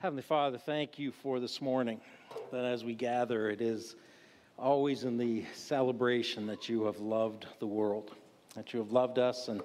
Heavenly 0.00 0.22
Father, 0.22 0.58
thank 0.58 0.98
you 0.98 1.10
for 1.10 1.40
this 1.40 1.62
morning. 1.62 2.02
That 2.52 2.66
as 2.66 2.84
we 2.84 2.94
gather, 2.94 3.48
it 3.48 3.62
is 3.62 3.96
always 4.58 5.04
in 5.04 5.16
the 5.16 5.46
celebration 5.54 6.46
that 6.48 6.68
you 6.68 6.84
have 6.84 6.98
loved 6.98 7.46
the 7.60 7.66
world, 7.66 8.14
that 8.54 8.74
you 8.74 8.78
have 8.78 8.92
loved 8.92 9.18
us 9.18 9.48
and 9.48 9.62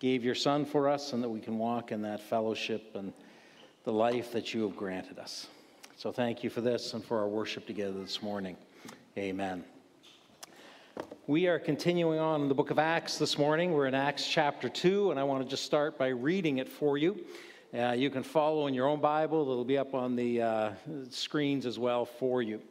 gave 0.00 0.24
your 0.24 0.34
Son 0.34 0.64
for 0.64 0.88
us, 0.88 1.12
and 1.12 1.22
that 1.22 1.28
we 1.28 1.38
can 1.38 1.58
walk 1.58 1.92
in 1.92 2.00
that 2.00 2.22
fellowship 2.22 2.92
and 2.94 3.12
the 3.84 3.92
life 3.92 4.32
that 4.32 4.54
you 4.54 4.62
have 4.62 4.74
granted 4.74 5.18
us. 5.18 5.48
So 5.96 6.10
thank 6.10 6.42
you 6.42 6.48
for 6.48 6.62
this 6.62 6.94
and 6.94 7.04
for 7.04 7.18
our 7.18 7.28
worship 7.28 7.66
together 7.66 8.00
this 8.00 8.22
morning. 8.22 8.56
Amen. 9.18 9.64
We 11.26 11.46
are 11.46 11.58
continuing 11.58 12.18
on 12.18 12.40
in 12.40 12.48
the 12.48 12.54
book 12.54 12.70
of 12.70 12.78
Acts 12.78 13.18
this 13.18 13.36
morning. 13.36 13.74
We're 13.74 13.86
in 13.86 13.94
Acts 13.94 14.26
chapter 14.26 14.70
2, 14.70 15.10
and 15.10 15.20
I 15.20 15.24
want 15.24 15.44
to 15.44 15.48
just 15.48 15.64
start 15.64 15.98
by 15.98 16.08
reading 16.08 16.56
it 16.56 16.70
for 16.70 16.96
you. 16.96 17.22
Uh, 17.74 17.90
you 17.90 18.08
can 18.08 18.22
follow 18.22 18.68
in 18.68 18.74
your 18.74 18.86
own 18.86 19.00
Bible, 19.00 19.42
it'll 19.50 19.64
be 19.64 19.78
up 19.78 19.94
on 19.94 20.14
the 20.14 20.40
uh, 20.40 20.72
screens 21.10 21.66
as 21.66 21.76
well 21.76 22.04
for 22.04 22.40
you. 22.40 22.62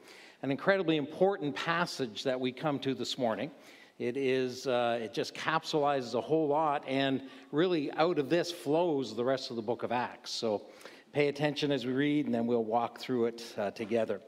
An 0.43 0.49
incredibly 0.49 0.95
important 0.95 1.53
passage 1.53 2.23
that 2.23 2.39
we 2.39 2.53
come 2.53 2.79
to 2.79 2.93
this 2.93 3.17
morning. 3.17 3.52
It 3.99 4.16
is, 4.16 4.66
uh, 4.66 4.99
it 5.02 5.13
just 5.13 5.35
capsulizes 5.35 6.13
a 6.13 6.21
whole 6.21 6.48
lot, 6.48 6.85
and 6.88 7.21
really 7.52 7.91
out 7.91 8.17
of 8.17 8.29
this 8.29 8.49
flows 8.49 9.13
the 9.13 9.26
rest 9.26 9.49
of 9.49 9.57
the 9.57 9.62
book 9.62 9.84
of 9.84 9.91
Acts. 9.91 10.31
So 10.31 10.67
pay 11.12 11.27
attention 11.27 11.70
as 11.73 11.85
we 11.85 11.91
read, 11.91 12.26
and 12.26 12.34
then 12.34 12.48
we'll 12.48 12.63
walk 12.63 12.98
through 12.98 13.26
it 13.26 13.43
uh, 13.57 13.71
together. 13.71 14.21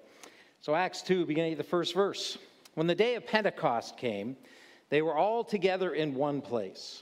So, 0.60 0.76
Acts 0.76 1.02
2, 1.04 1.26
beginning 1.26 1.54
at 1.54 1.58
the 1.58 1.64
first 1.64 1.94
verse. 1.94 2.38
When 2.74 2.88
the 2.88 2.96
day 2.96 3.16
of 3.16 3.26
Pentecost 3.26 3.96
came, 3.96 4.36
they 4.90 5.02
were 5.02 5.16
all 5.16 5.46
together 5.46 5.94
in 5.94 6.16
one 6.16 6.42
place. 6.42 7.02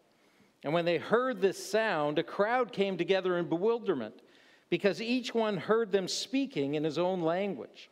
And 0.63 0.73
when 0.73 0.85
they 0.85 0.97
heard 0.97 1.41
this 1.41 1.63
sound, 1.63 2.19
a 2.19 2.23
crowd 2.23 2.71
came 2.71 2.97
together 2.97 3.37
in 3.37 3.49
bewilderment 3.49 4.21
because 4.69 5.01
each 5.01 5.33
one 5.33 5.57
heard 5.57 5.91
them 5.91 6.07
speaking 6.07 6.75
in 6.75 6.83
his 6.83 6.97
own 6.97 7.21
language. 7.21 7.89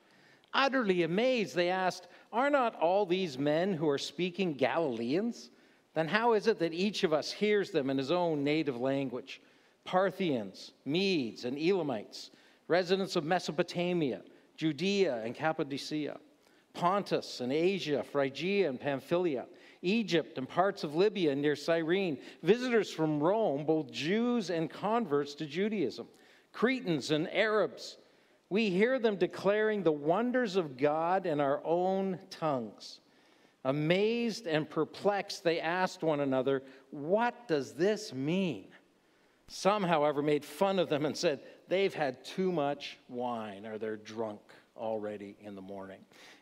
Utterly 0.53 1.03
amazed, 1.03 1.56
they 1.56 1.70
asked, 1.70 2.08
Are 2.31 2.50
not 2.50 2.76
all 2.76 3.06
these 3.06 3.38
men 3.38 3.73
who 3.73 3.89
are 3.89 3.98
speaking 3.98 4.53
Galileans? 4.53 5.50
Then 5.94 6.08
how 6.08 6.34
is 6.34 6.48
it 6.48 6.59
that 6.59 6.73
each 6.73 7.03
of 7.03 7.14
us 7.14 7.31
hears 7.31 7.72
them 7.72 7.89
in 7.89 7.98
his 7.98 8.11
own 8.11 8.44
native 8.44 8.80
language? 8.80 9.42
Parthians, 9.83 10.72
Medes, 10.86 11.45
and 11.45 11.58
Elamites, 11.58 12.31
residents 12.67 13.16
of 13.16 13.23
Mesopotamia, 13.23 14.22
Judea 14.56 15.22
and 15.23 15.33
Cappadocia, 15.33 16.17
Pontus 16.73 17.42
and 17.42 17.52
Asia, 17.52 18.04
Phrygia 18.04 18.70
and 18.70 18.80
Pamphylia 18.80 19.45
Egypt 19.81 20.38
and 20.38 20.47
parts 20.47 20.83
of 20.83 20.95
Libya 20.95 21.35
near 21.35 21.55
Cyrene, 21.55 22.19
visitors 22.44 22.91
from 22.91 23.22
Rome, 23.22 23.66
both 23.66 23.91
Jews 23.91 24.49
and 24.49 24.69
converts 24.69 25.36
to 25.36 25.45
Judaism, 25.45 26.08
Cretans 26.52 27.11
and 27.11 27.31
Arabs. 27.33 27.97
We 28.49 28.69
hear 28.69 28.99
them 28.99 29.16
declaring 29.16 29.83
the 29.83 29.91
wonders 29.91 30.55
of 30.55 30.77
God 30.77 31.25
in 31.25 31.39
our 31.39 31.61
own 31.63 32.19
tongues. 32.30 32.99
Amazed 33.66 34.47
and 34.47 34.70
perplexed, 34.70 35.43
they 35.43 35.59
asked 35.59 36.02
one 36.02 36.21
another, 36.21 36.64
What 36.92 37.48
does 37.48 37.73
this 37.73 38.14
mean? 38.14 38.67
Some, 39.48 39.83
however, 39.83 40.21
made 40.21 40.45
fun 40.45 40.80
of 40.80 40.89
them 40.89 41.05
and 41.05 41.15
said, 41.15 41.42
They've 41.67 41.93
had 41.93 42.23
too 42.23 42.52
much 42.52 42.98
wine 43.08 43.65
or 43.65 43.77
they're 43.77 43.98
drunk 43.98 44.42
already 44.77 45.36
in 45.42 45.55
the 45.55 45.61
morning. 45.61 45.99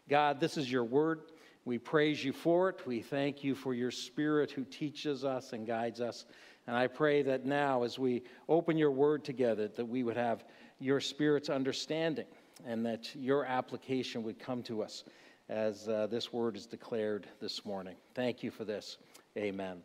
God, 0.07 0.39
this 0.39 0.57
is 0.57 0.72
your 0.72 0.83
word. 0.83 1.22
We 1.67 1.78
praise 1.78 2.23
you 2.23 2.31
for 2.31 2.69
it. 2.69 2.88
We 2.88 3.01
thank 3.01 3.44
you 3.44 3.53
for 3.53 3.73
your 3.73 3.91
Spirit 3.91 4.51
who 4.51 4.63
teaches 4.63 5.25
us 5.25 5.51
and 5.51 5.67
guides 5.67 6.00
us. 6.00 6.23
And 6.66 6.78
I 6.78 6.88
pray 6.88 7.23
that 7.23 7.45
now, 7.45 7.83
as 7.83 8.00
we 8.00 8.23
open 8.47 8.78
your 8.78 8.91
word 8.91 9.25
together, 9.25 9.67
that 9.67 9.85
we 9.85 10.01
would 10.03 10.16
have 10.16 10.45
your 10.79 11.01
Spirit's 11.01 11.50
understanding 11.50 12.27
and 12.66 12.85
that 12.85 13.13
your 13.13 13.44
application 13.44 14.23
would 14.23 14.39
come 14.39 14.63
to 14.63 14.81
us 14.81 15.03
as 15.50 15.89
uh, 15.89 16.07
this 16.09 16.31
word 16.31 16.56
is 16.56 16.67
declared 16.67 17.27
this 17.41 17.66
morning. 17.66 17.97
Thank 18.16 18.44
you 18.44 18.50
for 18.50 18.63
this. 18.63 18.97
Amen. 19.35 19.81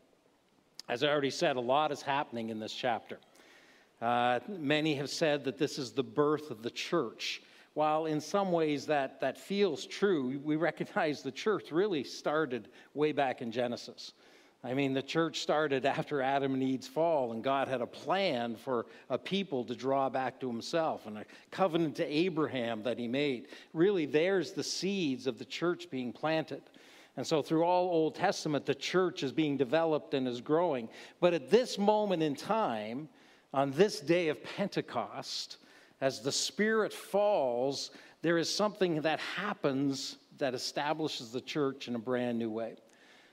As 0.88 1.02
I 1.02 1.08
already 1.08 1.30
said, 1.30 1.56
a 1.56 1.60
lot 1.60 1.90
is 1.90 2.00
happening 2.00 2.50
in 2.50 2.60
this 2.60 2.72
chapter. 2.72 3.18
Uh, 4.00 4.38
many 4.46 4.94
have 4.94 5.10
said 5.10 5.42
that 5.46 5.58
this 5.58 5.78
is 5.80 5.90
the 5.90 6.04
birth 6.04 6.52
of 6.52 6.62
the 6.62 6.70
church 6.70 7.42
while 7.74 8.06
in 8.06 8.20
some 8.20 8.52
ways 8.52 8.86
that, 8.86 9.20
that 9.20 9.38
feels 9.38 9.86
true, 9.86 10.40
we 10.44 10.56
recognize 10.56 11.22
the 11.22 11.32
church 11.32 11.72
really 11.72 12.04
started 12.04 12.68
way 12.94 13.12
back 13.12 13.40
in 13.40 13.50
Genesis. 13.50 14.12
I 14.64 14.74
mean, 14.74 14.92
the 14.92 15.02
church 15.02 15.40
started 15.40 15.84
after 15.84 16.22
Adam 16.22 16.54
and 16.54 16.62
Eve's 16.62 16.86
fall, 16.86 17.32
and 17.32 17.42
God 17.42 17.66
had 17.66 17.80
a 17.80 17.86
plan 17.86 18.54
for 18.54 18.86
a 19.10 19.18
people 19.18 19.64
to 19.64 19.74
draw 19.74 20.08
back 20.08 20.38
to 20.40 20.46
himself 20.46 21.06
and 21.06 21.18
a 21.18 21.24
covenant 21.50 21.96
to 21.96 22.06
Abraham 22.06 22.82
that 22.84 22.96
he 22.96 23.08
made. 23.08 23.48
Really, 23.72 24.06
there's 24.06 24.52
the 24.52 24.62
seeds 24.62 25.26
of 25.26 25.38
the 25.38 25.44
church 25.44 25.90
being 25.90 26.12
planted. 26.12 26.62
And 27.16 27.26
so, 27.26 27.42
through 27.42 27.64
all 27.64 27.90
Old 27.90 28.14
Testament, 28.14 28.64
the 28.64 28.74
church 28.74 29.24
is 29.24 29.32
being 29.32 29.56
developed 29.56 30.14
and 30.14 30.28
is 30.28 30.40
growing. 30.40 30.88
But 31.20 31.34
at 31.34 31.50
this 31.50 31.76
moment 31.76 32.22
in 32.22 32.36
time, 32.36 33.08
on 33.52 33.72
this 33.72 34.00
day 34.00 34.28
of 34.28 34.42
Pentecost, 34.44 35.58
as 36.02 36.20
the 36.20 36.32
Spirit 36.32 36.92
falls, 36.92 37.92
there 38.22 38.36
is 38.36 38.52
something 38.52 39.00
that 39.02 39.20
happens 39.20 40.16
that 40.38 40.52
establishes 40.52 41.30
the 41.30 41.40
church 41.40 41.86
in 41.86 41.94
a 41.94 41.98
brand 41.98 42.40
new 42.40 42.50
way. 42.50 42.74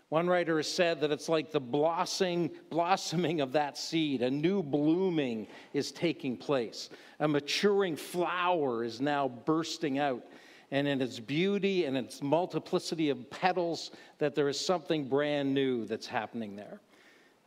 One 0.10 0.28
writer 0.28 0.58
has 0.58 0.72
said 0.72 1.02
that 1.02 1.12
it's 1.12 1.28
like 1.28 1.52
the 1.52 1.60
blossoming, 1.60 2.52
blossoming 2.70 3.42
of 3.42 3.54
that 3.54 3.76
seed. 3.76 4.22
A 4.22 4.30
new 4.30 4.62
blooming 4.62 5.48
is 5.74 5.92
taking 5.92 6.38
place. 6.38 6.92
A 7.20 7.28
maturing 7.28 7.96
flower 7.96 8.84
is 8.84 9.02
now 9.02 9.28
bursting 9.28 9.98
out. 9.98 10.24
And 10.70 10.88
in 10.88 11.02
its 11.02 11.20
beauty 11.20 11.86
and 11.86 11.98
its 11.98 12.22
multiplicity 12.22 13.10
of 13.10 13.32
petals, 13.32 13.90
that 14.20 14.36
there 14.36 14.48
is 14.48 14.64
something 14.64 15.10
brand 15.10 15.56
new 15.56 15.86
that's 15.86 16.06
happening 16.06 16.56
there. 16.56 16.80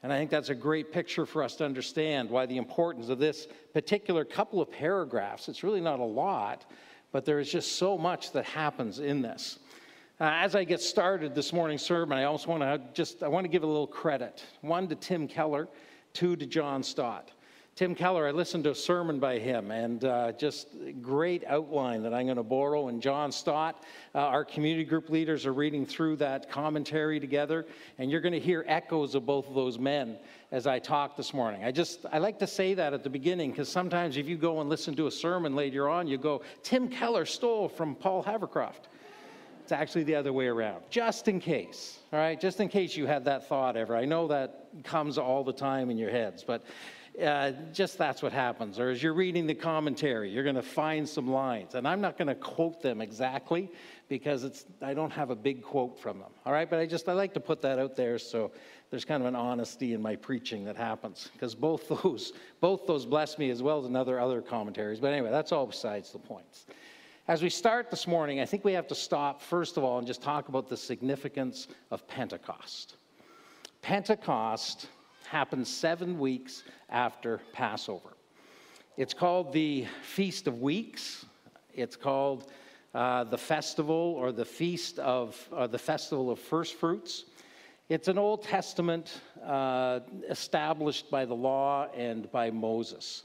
And 0.02 0.12
I 0.12 0.18
think 0.18 0.30
that's 0.30 0.48
a 0.48 0.54
great 0.54 0.92
picture 0.92 1.24
for 1.24 1.42
us 1.42 1.56
to 1.56 1.64
understand 1.64 2.28
why 2.28 2.46
the 2.46 2.56
importance 2.56 3.08
of 3.08 3.18
this 3.18 3.46
particular 3.72 4.24
couple 4.24 4.60
of 4.60 4.70
paragraphs. 4.70 5.48
It's 5.48 5.62
really 5.62 5.80
not 5.80 6.00
a 6.00 6.04
lot, 6.04 6.64
but 7.12 7.24
there 7.24 7.38
is 7.38 7.50
just 7.50 7.76
so 7.76 7.96
much 7.96 8.32
that 8.32 8.44
happens 8.44 8.98
in 8.98 9.22
this. 9.22 9.58
Uh, 10.20 10.24
as 10.24 10.54
I 10.54 10.64
get 10.64 10.80
started 10.80 11.34
this 11.34 11.52
morning's 11.52 11.82
sermon, 11.82 12.18
I 12.18 12.24
also 12.24 12.48
want 12.48 12.62
to 12.62 12.80
just 12.94 13.22
I 13.22 13.28
want 13.28 13.44
to 13.44 13.48
give 13.48 13.62
a 13.62 13.66
little 13.66 13.86
credit. 13.86 14.44
One 14.60 14.88
to 14.88 14.94
Tim 14.94 15.28
Keller, 15.28 15.68
two 16.12 16.36
to 16.36 16.46
John 16.46 16.82
Stott. 16.82 17.30
Tim 17.74 17.94
Keller, 17.94 18.28
I 18.28 18.32
listened 18.32 18.64
to 18.64 18.72
a 18.72 18.74
sermon 18.74 19.18
by 19.18 19.38
him, 19.38 19.70
and 19.70 20.04
uh, 20.04 20.32
just 20.32 20.68
great 21.00 21.42
outline 21.46 22.02
that 22.02 22.12
I'm 22.12 22.26
going 22.26 22.36
to 22.36 22.42
borrow. 22.42 22.88
And 22.88 23.00
John 23.00 23.32
Stott, 23.32 23.82
uh, 24.14 24.18
our 24.18 24.44
community 24.44 24.84
group 24.84 25.08
leaders 25.08 25.46
are 25.46 25.54
reading 25.54 25.86
through 25.86 26.16
that 26.16 26.50
commentary 26.50 27.18
together, 27.18 27.64
and 27.96 28.10
you're 28.10 28.20
going 28.20 28.34
to 28.34 28.40
hear 28.40 28.62
echoes 28.68 29.14
of 29.14 29.24
both 29.24 29.48
of 29.48 29.54
those 29.54 29.78
men 29.78 30.18
as 30.50 30.66
I 30.66 30.80
talk 30.80 31.16
this 31.16 31.32
morning. 31.32 31.64
I 31.64 31.72
just 31.72 32.04
I 32.12 32.18
like 32.18 32.38
to 32.40 32.46
say 32.46 32.74
that 32.74 32.92
at 32.92 33.02
the 33.04 33.10
beginning 33.10 33.52
because 33.52 33.70
sometimes 33.70 34.18
if 34.18 34.28
you 34.28 34.36
go 34.36 34.60
and 34.60 34.68
listen 34.68 34.94
to 34.96 35.06
a 35.06 35.10
sermon 35.10 35.56
later 35.56 35.88
on, 35.88 36.06
you 36.06 36.18
go, 36.18 36.42
Tim 36.62 36.88
Keller 36.88 37.24
stole 37.24 37.70
from 37.70 37.94
Paul 37.94 38.22
Havercroft. 38.22 38.90
It's 39.62 39.72
actually 39.72 40.04
the 40.04 40.16
other 40.16 40.34
way 40.34 40.46
around, 40.46 40.82
just 40.90 41.26
in 41.26 41.40
case, 41.40 42.00
all 42.12 42.18
right? 42.18 42.38
Just 42.38 42.60
in 42.60 42.68
case 42.68 42.98
you 42.98 43.06
had 43.06 43.24
that 43.24 43.48
thought 43.48 43.78
ever. 43.78 43.96
I 43.96 44.04
know 44.04 44.28
that 44.28 44.66
comes 44.84 45.16
all 45.16 45.42
the 45.42 45.52
time 45.54 45.88
in 45.88 45.96
your 45.96 46.10
heads, 46.10 46.44
but 46.44 46.62
uh, 47.20 47.52
just 47.72 47.98
that's 47.98 48.22
what 48.22 48.32
happens. 48.32 48.78
Or 48.78 48.90
as 48.90 49.02
you're 49.02 49.12
reading 49.12 49.46
the 49.46 49.54
commentary, 49.54 50.30
you're 50.30 50.44
going 50.44 50.56
to 50.56 50.62
find 50.62 51.06
some 51.06 51.30
lines. 51.30 51.74
And 51.74 51.86
I'm 51.86 52.00
not 52.00 52.16
going 52.16 52.28
to 52.28 52.34
quote 52.34 52.80
them 52.80 53.00
exactly 53.00 53.70
because 54.08 54.44
it's, 54.44 54.64
I 54.80 54.94
don't 54.94 55.10
have 55.10 55.30
a 55.30 55.36
big 55.36 55.62
quote 55.62 55.98
from 55.98 56.18
them. 56.18 56.30
All 56.46 56.52
right, 56.52 56.68
but 56.68 56.78
I 56.78 56.86
just, 56.86 57.08
I 57.08 57.12
like 57.12 57.34
to 57.34 57.40
put 57.40 57.60
that 57.62 57.78
out 57.78 57.96
there 57.96 58.18
so 58.18 58.50
there's 58.90 59.04
kind 59.04 59.22
of 59.22 59.26
an 59.26 59.36
honesty 59.36 59.92
in 59.94 60.00
my 60.02 60.16
preaching 60.16 60.64
that 60.64 60.76
happens 60.76 61.30
because 61.32 61.54
both 61.54 61.88
those, 62.02 62.32
both 62.60 62.86
those 62.86 63.04
bless 63.04 63.38
me 63.38 63.50
as 63.50 63.62
well 63.62 63.78
as 63.78 63.86
another 63.86 64.18
other 64.18 64.40
commentaries. 64.40 65.00
But 65.00 65.12
anyway, 65.12 65.30
that's 65.30 65.52
all 65.52 65.66
besides 65.66 66.12
the 66.12 66.18
points. 66.18 66.66
As 67.28 67.42
we 67.42 67.50
start 67.50 67.90
this 67.90 68.06
morning, 68.06 68.40
I 68.40 68.46
think 68.46 68.64
we 68.64 68.72
have 68.72 68.88
to 68.88 68.94
stop, 68.94 69.40
first 69.40 69.76
of 69.76 69.84
all, 69.84 69.98
and 69.98 70.06
just 70.06 70.22
talk 70.22 70.48
about 70.48 70.68
the 70.68 70.76
significance 70.76 71.68
of 71.90 72.06
Pentecost. 72.08 72.96
Pentecost 73.80 74.88
happened 75.32 75.66
seven 75.66 76.18
weeks 76.18 76.62
after 76.90 77.40
Passover. 77.54 78.10
It's 78.98 79.14
called 79.14 79.50
the 79.54 79.86
Feast 80.02 80.46
of 80.46 80.60
Weeks. 80.60 81.24
It's 81.72 81.96
called 81.96 82.52
uh, 82.94 83.24
the 83.24 83.38
festival 83.38 84.14
or 84.18 84.30
the 84.30 84.44
feast 84.44 84.98
of 84.98 85.34
uh, 85.50 85.66
the 85.66 85.78
festival 85.78 86.30
of 86.30 86.38
first 86.38 86.74
fruits. 86.74 87.24
It's 87.88 88.08
an 88.08 88.18
Old 88.18 88.42
Testament 88.42 89.22
uh, 89.42 90.00
established 90.28 91.10
by 91.10 91.24
the 91.24 91.34
law 91.34 91.88
and 91.96 92.30
by 92.30 92.50
Moses. 92.50 93.22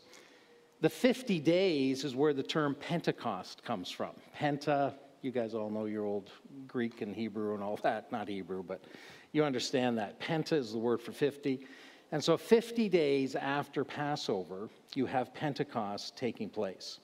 The 0.80 0.89
50 0.89 1.42
days 1.42 2.06
is 2.06 2.15
where 2.15 2.33
the 2.33 2.42
term 2.42 2.74
Pentecost 2.74 3.65
comes 3.65 3.92
from. 3.92 4.12
Penta, 4.39 4.94
you 5.21 5.31
guys 5.31 5.54
all 5.54 5.69
know 5.69 5.86
your 5.88 6.06
old 6.06 6.31
Greek 6.68 7.01
and 7.01 7.13
Hebrew 7.13 7.54
and 7.54 7.62
all 7.62 7.75
that. 7.83 8.13
Not 8.13 8.30
Hebrew, 8.30 8.63
but 8.63 8.81
you 9.33 9.44
understand 9.44 9.98
that. 9.98 10.21
Penta 10.21 10.54
is 10.54 10.71
the 10.71 10.77
word 10.77 11.01
for 11.01 11.12
50. 11.12 11.68
And 12.12 12.24
so 12.24 12.38
50 12.38 12.88
days 12.89 13.36
after 13.36 13.83
Passover, 13.83 14.69
you 14.95 15.06
have 15.06 15.33
Pentecost 15.33 16.18
taking 16.18 16.50
place. 16.50 17.00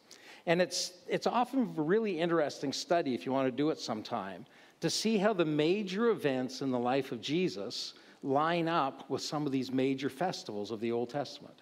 And 0.45 0.61
it's, 0.61 0.93
it's 1.07 1.27
often 1.27 1.73
a 1.77 1.81
really 1.81 2.19
interesting 2.19 2.73
study 2.73 3.13
if 3.13 3.25
you 3.25 3.31
want 3.31 3.47
to 3.47 3.51
do 3.51 3.69
it 3.69 3.79
sometime 3.79 4.45
to 4.81 4.89
see 4.89 5.17
how 5.17 5.33
the 5.33 5.45
major 5.45 6.09
events 6.09 6.61
in 6.61 6.71
the 6.71 6.79
life 6.79 7.11
of 7.11 7.21
Jesus 7.21 7.93
line 8.21 8.67
up 8.67 9.09
with 9.09 9.21
some 9.21 9.45
of 9.45 9.51
these 9.51 9.71
major 9.71 10.09
festivals 10.09 10.71
of 10.71 10.79
the 10.79 10.91
Old 10.91 11.09
Testament. 11.09 11.61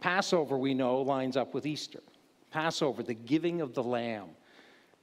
Passover, 0.00 0.58
we 0.58 0.74
know, 0.74 1.00
lines 1.00 1.36
up 1.36 1.54
with 1.54 1.66
Easter. 1.66 2.00
Passover, 2.50 3.02
the 3.02 3.14
giving 3.14 3.60
of 3.60 3.74
the 3.74 3.82
lamb, 3.82 4.28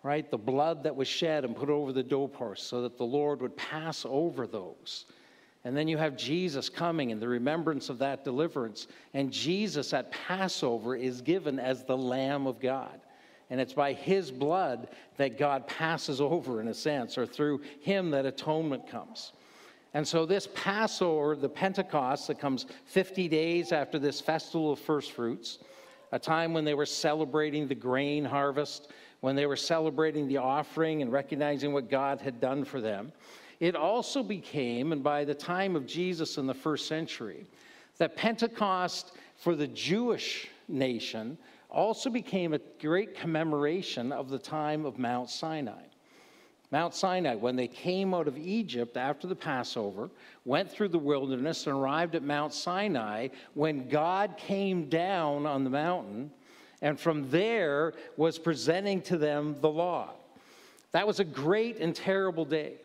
right? 0.04 0.30
The 0.30 0.38
blood 0.38 0.84
that 0.84 0.96
was 0.96 1.08
shed 1.08 1.46
and 1.46 1.56
put 1.56 1.70
over 1.70 1.92
the 1.92 2.04
doorpost 2.04 2.68
so 2.68 2.82
that 2.82 2.98
the 2.98 3.06
Lord 3.06 3.42
would 3.42 3.56
pass 3.56 4.06
over 4.08 4.48
those. 4.48 5.06
And 5.66 5.76
then 5.76 5.88
you 5.88 5.98
have 5.98 6.16
Jesus 6.16 6.70
coming 6.70 7.12
and 7.12 7.20
the 7.20 7.28
remembrance 7.28 7.90
of 7.90 7.98
that 7.98 8.24
deliverance. 8.24 8.88
And 9.16 9.32
Jesus 9.32 9.94
at 9.94 10.12
Passover 10.12 10.96
is 10.96 11.22
given 11.22 11.60
as 11.60 11.84
the 11.84 11.98
Lamb 11.98 12.46
of 12.46 12.60
God. 12.60 13.02
And 13.50 13.60
it's 13.60 13.74
by 13.74 13.94
his 13.94 14.32
blood 14.32 14.88
that 15.18 15.40
God 15.40 15.68
passes 15.68 16.22
over, 16.22 16.62
in 16.62 16.68
a 16.68 16.74
sense, 16.74 17.18
or 17.18 17.26
through 17.26 17.62
him 17.82 18.12
that 18.12 18.28
atonement 18.28 18.88
comes. 18.88 19.34
And 19.96 20.08
so, 20.08 20.26
this 20.26 20.48
Passover, 20.54 21.36
the 21.36 21.50
Pentecost 21.50 22.28
that 22.28 22.40
comes 22.40 22.66
50 22.86 23.28
days 23.28 23.72
after 23.72 23.98
this 23.98 24.20
festival 24.20 24.72
of 24.72 24.80
first 24.80 25.14
fruits, 25.14 25.60
a 26.12 26.20
time 26.20 26.54
when 26.54 26.66
they 26.66 26.74
were 26.74 26.86
celebrating 26.86 27.68
the 27.68 27.76
grain 27.76 28.26
harvest, 28.26 28.92
when 29.22 29.36
they 29.36 29.46
were 29.46 29.56
celebrating 29.56 30.28
the 30.28 30.38
offering 30.38 31.02
and 31.02 31.12
recognizing 31.12 31.72
what 31.72 31.90
God 31.90 32.20
had 32.20 32.40
done 32.40 32.66
for 32.66 32.82
them, 32.82 33.12
it 33.60 33.76
also 33.76 34.24
became, 34.24 34.92
and 34.92 35.04
by 35.04 35.24
the 35.24 35.34
time 35.34 35.76
of 35.76 35.86
Jesus 35.86 36.38
in 36.38 36.48
the 36.48 36.54
first 36.54 36.88
century, 36.88 37.46
that 37.98 38.16
Pentecost 38.16 39.14
for 39.38 39.56
the 39.56 39.68
Jewish 39.68 40.48
nation 40.68 41.38
also 41.70 42.10
became 42.10 42.54
a 42.54 42.60
great 42.80 43.16
commemoration 43.16 44.12
of 44.12 44.30
the 44.30 44.40
time 44.40 44.86
of 44.86 44.98
Mount 44.98 45.30
Sinai. 45.30 45.84
Mount 46.72 46.94
Sinai, 46.94 47.36
when 47.36 47.56
they 47.56 47.68
came 47.68 48.14
out 48.14 48.28
of 48.28 48.38
Egypt 48.38 48.98
after 48.98 49.28
the 49.28 49.36
Passover, 49.36 50.10
went 50.46 50.70
through 50.70 50.90
the 50.90 51.00
wilderness 51.00 51.68
and 51.68 51.76
arrived 51.76 52.16
at 52.16 52.24
Mount 52.24 52.54
Sinai 52.54 53.30
when 53.54 53.88
God 53.88 54.36
came 54.38 54.90
down 54.90 55.46
on 55.46 55.64
the 55.64 55.70
mountain 55.70 56.32
and 56.82 57.00
from 57.00 57.30
there 57.30 57.94
was 58.18 58.38
presenting 58.38 59.02
to 59.04 59.18
them 59.18 59.56
the 59.62 59.70
law. 59.70 60.12
That 60.92 61.08
was 61.08 61.20
a 61.20 61.24
great 61.24 61.78
and 61.80 61.96
terrible 61.96 62.46
day. 62.46 62.76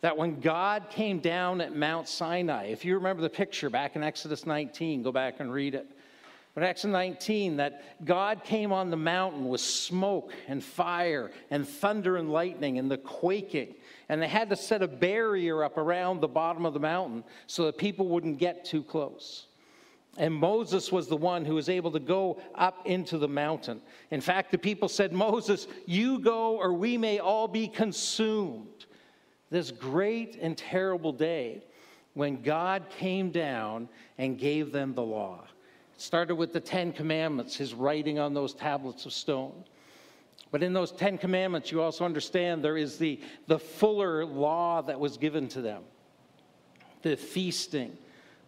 That 0.00 0.16
when 0.16 0.40
God 0.40 0.90
came 0.90 1.18
down 1.18 1.60
at 1.60 1.74
Mount 1.74 2.08
Sinai, 2.08 2.66
if 2.66 2.84
you 2.84 2.94
remember 2.94 3.22
the 3.22 3.30
picture 3.30 3.68
back 3.68 3.96
in 3.96 4.02
Exodus 4.02 4.46
19, 4.46 5.02
go 5.02 5.10
back 5.10 5.40
and 5.40 5.52
read 5.52 5.74
it. 5.74 5.86
But 6.54 6.62
Exodus 6.62 6.92
19, 6.92 7.58
that 7.58 8.04
God 8.04 8.42
came 8.42 8.72
on 8.72 8.90
the 8.90 8.96
mountain 8.96 9.48
with 9.48 9.60
smoke 9.60 10.32
and 10.48 10.62
fire 10.62 11.30
and 11.50 11.66
thunder 11.66 12.16
and 12.16 12.32
lightning 12.32 12.78
and 12.78 12.90
the 12.90 12.98
quaking. 12.98 13.74
And 14.08 14.20
they 14.20 14.28
had 14.28 14.50
to 14.50 14.56
set 14.56 14.82
a 14.82 14.88
barrier 14.88 15.62
up 15.62 15.78
around 15.78 16.20
the 16.20 16.28
bottom 16.28 16.66
of 16.66 16.74
the 16.74 16.80
mountain 16.80 17.22
so 17.46 17.66
that 17.66 17.78
people 17.78 18.08
wouldn't 18.08 18.38
get 18.38 18.64
too 18.64 18.82
close. 18.82 19.46
And 20.16 20.34
Moses 20.34 20.90
was 20.90 21.06
the 21.06 21.16
one 21.16 21.44
who 21.44 21.54
was 21.54 21.68
able 21.68 21.92
to 21.92 22.00
go 22.00 22.40
up 22.56 22.84
into 22.86 23.18
the 23.18 23.28
mountain. 23.28 23.80
In 24.10 24.20
fact, 24.20 24.50
the 24.50 24.58
people 24.58 24.88
said, 24.88 25.12
Moses, 25.12 25.68
you 25.86 26.18
go 26.18 26.56
or 26.56 26.72
we 26.72 26.96
may 26.96 27.20
all 27.20 27.46
be 27.46 27.68
consumed. 27.68 28.86
This 29.50 29.70
great 29.70 30.38
and 30.40 30.56
terrible 30.56 31.12
day 31.12 31.62
when 32.14 32.42
God 32.42 32.84
came 32.90 33.30
down 33.30 33.88
and 34.18 34.38
gave 34.38 34.72
them 34.72 34.94
the 34.94 35.02
law 35.02 35.44
started 35.98 36.36
with 36.36 36.52
the 36.52 36.60
Ten 36.60 36.92
Commandments, 36.92 37.56
his 37.56 37.74
writing 37.74 38.18
on 38.18 38.32
those 38.32 38.54
tablets 38.54 39.04
of 39.04 39.12
stone. 39.12 39.64
But 40.50 40.62
in 40.62 40.72
those 40.72 40.92
Ten 40.92 41.18
Commandments, 41.18 41.70
you 41.70 41.82
also 41.82 42.04
understand 42.04 42.64
there 42.64 42.78
is 42.78 42.96
the, 42.96 43.20
the 43.48 43.58
fuller 43.58 44.24
law 44.24 44.80
that 44.82 44.98
was 44.98 45.18
given 45.18 45.48
to 45.48 45.60
them 45.60 45.82
the 47.02 47.16
feasting, 47.16 47.96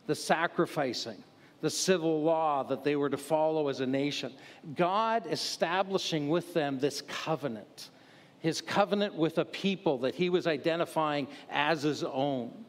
the 0.06 0.14
sacrificing, 0.14 1.23
the 1.61 1.70
civil 1.70 2.23
law 2.23 2.64
that 2.64 2.82
they 2.82 2.97
were 2.97 3.11
to 3.11 3.17
follow 3.17 3.69
as 3.69 3.79
a 3.81 3.87
nation. 3.87 4.32
God 4.75 5.25
establishing 5.31 6.29
with 6.29 6.52
them 6.52 6.79
this 6.79 7.02
covenant, 7.02 7.91
his 8.40 8.60
covenant 8.60 9.14
with 9.14 9.38
a 9.38 9.44
people 9.44 9.98
that 9.98 10.14
he 10.14 10.31
was 10.31 10.46
identifying 10.46 11.28
as 11.50 11.82
his 11.82 12.02
own. 12.02 12.64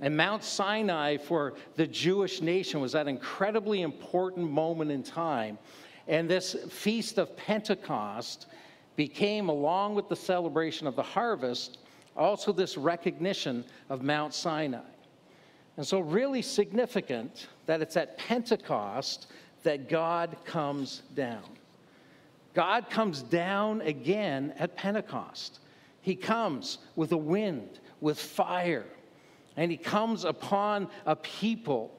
And 0.00 0.16
Mount 0.16 0.42
Sinai 0.42 1.18
for 1.18 1.54
the 1.76 1.86
Jewish 1.86 2.40
nation 2.40 2.80
was 2.80 2.92
that 2.92 3.06
incredibly 3.06 3.82
important 3.82 4.50
moment 4.50 4.90
in 4.90 5.02
time. 5.02 5.58
And 6.08 6.28
this 6.28 6.54
feast 6.70 7.18
of 7.18 7.36
Pentecost 7.36 8.46
became, 8.96 9.48
along 9.48 9.94
with 9.94 10.08
the 10.08 10.16
celebration 10.16 10.86
of 10.86 10.96
the 10.96 11.02
harvest, 11.02 11.78
also 12.16 12.52
this 12.52 12.76
recognition 12.76 13.64
of 13.88 14.02
Mount 14.02 14.32
Sinai. 14.34 14.80
And 15.76 15.86
so, 15.86 16.00
really 16.00 16.42
significant 16.42 17.48
that 17.66 17.80
it's 17.80 17.96
at 17.96 18.18
Pentecost 18.18 19.28
that 19.62 19.88
God 19.88 20.36
comes 20.44 21.02
down. 21.14 21.44
God 22.54 22.90
comes 22.90 23.22
down 23.22 23.80
again 23.82 24.54
at 24.58 24.76
Pentecost. 24.76 25.60
He 26.00 26.16
comes 26.16 26.78
with 26.96 27.12
a 27.12 27.16
wind, 27.16 27.80
with 28.00 28.18
fire, 28.18 28.86
and 29.56 29.70
he 29.70 29.76
comes 29.76 30.24
upon 30.24 30.88
a 31.06 31.14
people. 31.14 31.96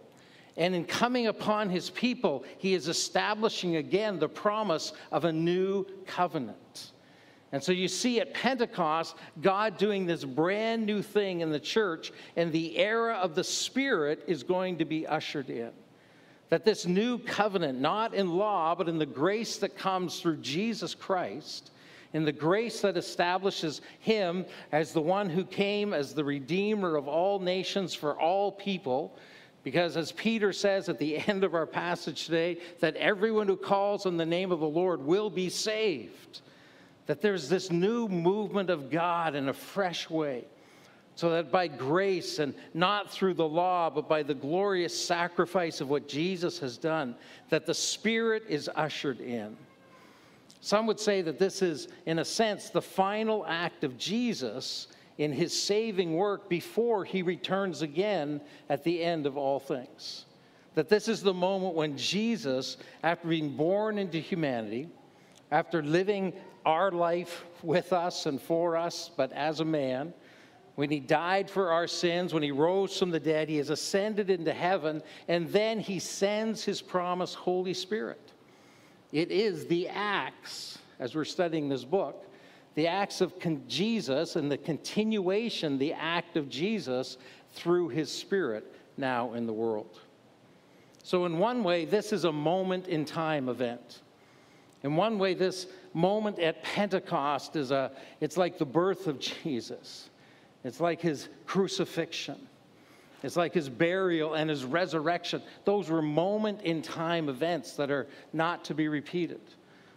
And 0.58 0.76
in 0.76 0.86
coming 0.86 1.28
upon 1.28 1.70
his 1.70 1.90
people, 1.90 2.44
he 2.58 2.74
is 2.74 2.88
establishing 2.88 3.78
again 3.78 4.20
the 4.20 4.28
promise 4.28 4.94
of 5.12 5.26
a 5.26 5.32
new 5.32 5.86
covenant. 6.06 6.92
And 7.54 7.62
so 7.64 7.72
you 7.72 7.88
see 7.88 8.20
at 8.20 8.34
Pentecost, 8.34 9.16
God 9.42 9.78
doing 9.78 10.06
this 10.06 10.24
brand 10.24 10.86
new 10.86 11.02
thing 11.02 11.42
in 11.42 11.52
the 11.52 11.60
church, 11.60 12.12
and 12.36 12.52
the 12.52 12.78
era 12.78 13.16
of 13.16 13.36
the 13.36 13.44
Spirit 13.44 14.24
is 14.28 14.44
going 14.44 14.78
to 14.78 14.86
be 14.86 15.06
ushered 15.06 15.50
in. 15.50 15.72
That 16.52 16.66
this 16.66 16.86
new 16.86 17.18
covenant, 17.18 17.80
not 17.80 18.14
in 18.14 18.36
law, 18.36 18.76
but 18.76 18.90
in 18.90 18.98
the 18.98 19.06
grace 19.06 19.56
that 19.60 19.78
comes 19.78 20.20
through 20.20 20.38
Jesus 20.38 20.94
Christ, 20.94 21.72
in 22.12 22.26
the 22.26 22.34
grace 22.34 22.82
that 22.82 22.98
establishes 22.98 23.80
him 24.02 24.46
as 24.74 24.92
the 24.92 25.02
one 25.02 25.30
who 25.30 25.46
came 25.46 25.94
as 25.94 26.14
the 26.14 26.26
Redeemer 26.26 26.98
of 26.98 27.08
all 27.08 27.40
nations 27.40 27.94
for 27.94 28.20
all 28.20 28.52
people. 28.52 29.18
Because 29.64 29.96
as 29.96 30.12
Peter 30.12 30.52
says 30.52 30.90
at 30.90 31.00
the 31.00 31.18
end 31.30 31.46
of 31.46 31.56
our 31.56 31.66
passage 31.66 32.26
today, 32.26 32.58
that 32.82 32.98
everyone 32.98 33.48
who 33.48 33.56
calls 33.56 34.06
on 34.06 34.18
the 34.18 34.26
name 34.26 34.52
of 34.52 34.60
the 34.60 34.68
Lord 34.68 35.02
will 35.02 35.30
be 35.30 35.48
saved. 35.48 36.42
That 37.06 37.22
there's 37.22 37.48
this 37.48 37.72
new 37.72 38.10
movement 38.10 38.70
of 38.70 38.92
God 38.92 39.36
in 39.36 39.48
a 39.48 39.54
fresh 39.54 40.10
way. 40.10 40.44
So 41.16 41.30
that 41.32 41.52
by 41.52 41.68
grace 41.68 42.40
and 42.40 42.56
not 42.74 43.12
through 43.12 43.36
the 43.36 43.48
law, 43.48 43.90
but 43.90 44.08
by 44.08 44.24
the 44.24 44.34
glorious 44.34 45.00
sacrifice 45.00 45.82
of 45.82 45.90
what 45.90 46.08
Jesus 46.08 46.58
has 46.60 46.78
done, 46.78 47.16
that 47.50 47.66
the 47.66 47.74
Spirit 47.74 48.44
is 48.48 48.70
ushered 48.76 49.20
in. 49.20 49.56
Some 50.62 50.88
would 50.88 51.00
say 51.00 51.22
that 51.24 51.40
this 51.40 51.62
is, 51.62 51.88
in 52.06 52.20
a 52.20 52.26
sense, 52.26 52.70
the 52.70 52.82
final 52.82 53.46
act 53.48 53.84
of 53.84 53.98
Jesus 53.98 54.88
in 55.18 55.34
his 55.34 55.60
saving 55.60 56.14
work 56.14 56.50
before 56.50 57.04
he 57.04 57.22
returns 57.22 57.82
again 57.82 58.42
at 58.70 58.84
the 58.84 59.04
end 59.04 59.26
of 59.26 59.38
all 59.38 59.60
things. 59.60 60.26
That 60.76 60.88
this 60.88 61.08
is 61.08 61.22
the 61.22 61.34
moment 61.34 61.76
when 61.76 61.98
Jesus, 61.98 62.78
after 63.04 63.28
being 63.28 63.56
born 63.56 63.98
into 63.98 64.20
humanity, 64.20 64.88
after 65.52 65.84
living 65.84 66.34
our 66.66 66.92
life 66.92 67.44
with 67.62 67.92
us 67.92 68.26
and 68.26 68.42
for 68.42 68.78
us, 68.78 69.10
but 69.16 69.32
as 69.34 69.60
a 69.60 69.66
man, 69.66 70.14
when 70.76 70.90
he 70.90 71.00
died 71.00 71.50
for 71.50 71.72
our 71.72 71.88
sins, 71.88 72.34
when 72.34 72.44
he 72.44 72.52
rose 72.52 72.98
from 72.98 73.12
the 73.12 73.20
dead, 73.20 73.50
he 73.50 73.58
has 73.58 73.70
ascended 73.70 74.30
into 74.30 74.54
heaven, 74.54 75.02
and 75.28 75.48
then 75.50 75.80
he 75.80 76.00
sends 76.00 76.64
his 76.64 76.82
promised 76.82 77.36
Holy 77.36 77.74
Spirit. 77.74 78.32
It 79.12 79.32
is 79.32 79.68
the 79.68 79.90
acts, 79.90 80.80
as 81.00 81.14
we're 81.16 81.26
studying 81.26 81.68
this 81.68 81.84
book, 81.84 82.26
the 82.76 82.88
acts 82.88 83.20
of 83.20 83.34
Jesus 83.68 84.38
and 84.38 84.50
the 84.50 84.58
continuation, 84.58 85.78
the 85.78 85.94
act 85.94 86.38
of 86.38 86.48
Jesus 86.48 87.18
through 87.54 87.90
his 87.90 88.10
Spirit 88.10 88.74
now 88.98 89.34
in 89.34 89.46
the 89.46 89.54
world. 89.54 90.00
So, 91.04 91.26
in 91.26 91.40
one 91.40 91.64
way, 91.64 91.84
this 91.86 92.14
is 92.14 92.24
a 92.24 92.32
moment 92.32 92.88
in 92.88 93.04
time 93.04 93.50
event. 93.50 94.02
In 94.84 94.96
one 94.96 95.20
way, 95.20 95.34
this 95.34 95.68
moment 95.94 96.40
at 96.40 96.64
Pentecost 96.64 97.56
is 97.56 97.72
a, 97.72 97.92
it's 98.20 98.38
like 98.38 98.58
the 98.58 98.66
birth 98.66 99.08
of 99.08 99.20
Jesus. 99.44 100.11
It's 100.64 100.80
like 100.80 101.02
his 101.02 101.28
crucifixion. 101.46 102.48
It's 103.24 103.36
like 103.36 103.54
his 103.54 103.70
burial 103.70 104.34
and 104.34 104.50
his 104.50 104.66
resurrection. 104.66 105.42
Those 105.66 105.90
were 105.90 106.02
moment 106.02 106.62
in 106.62 106.82
time 106.82 107.30
events 107.30 107.74
that 107.74 107.92
are 107.92 108.08
not 108.34 108.66
to 108.66 108.74
be 108.74 108.88
repeated. 108.88 109.42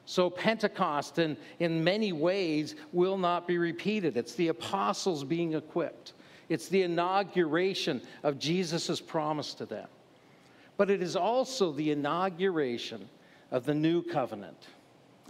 So, 0.07 0.29
Pentecost, 0.29 1.19
in, 1.19 1.37
in 1.61 1.83
many 1.83 2.13
ways, 2.13 2.75
will 2.93 3.17
not 3.17 3.49
be 3.49 3.57
repeated. 3.57 4.19
It's 4.19 4.35
the 4.35 4.49
apostles 4.49 5.25
being 5.25 5.55
equipped, 5.55 6.13
it's 6.49 6.69
the 6.69 6.83
inauguration 6.83 8.03
of 8.23 8.39
Jesus' 8.39 9.01
promise 9.01 9.55
to 9.55 9.67
them. 9.67 9.89
But 10.77 10.91
it 10.91 11.03
is 11.03 11.17
also 11.17 11.73
the 11.73 11.91
inauguration 11.93 13.09
of 13.51 13.65
the 13.65 13.75
new 13.75 14.03
covenant, 14.03 14.67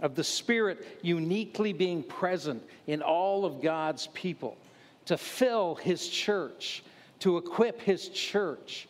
of 0.01 0.15
the 0.15 0.23
Spirit 0.23 0.85
uniquely 1.01 1.71
being 1.71 2.03
present 2.03 2.61
in 2.87 3.01
all 3.01 3.45
of 3.45 3.61
God's 3.61 4.07
people 4.07 4.57
to 5.05 5.17
fill 5.17 5.75
his 5.75 6.07
church, 6.07 6.83
to 7.19 7.37
equip 7.37 7.81
his 7.81 8.09
church, 8.09 8.87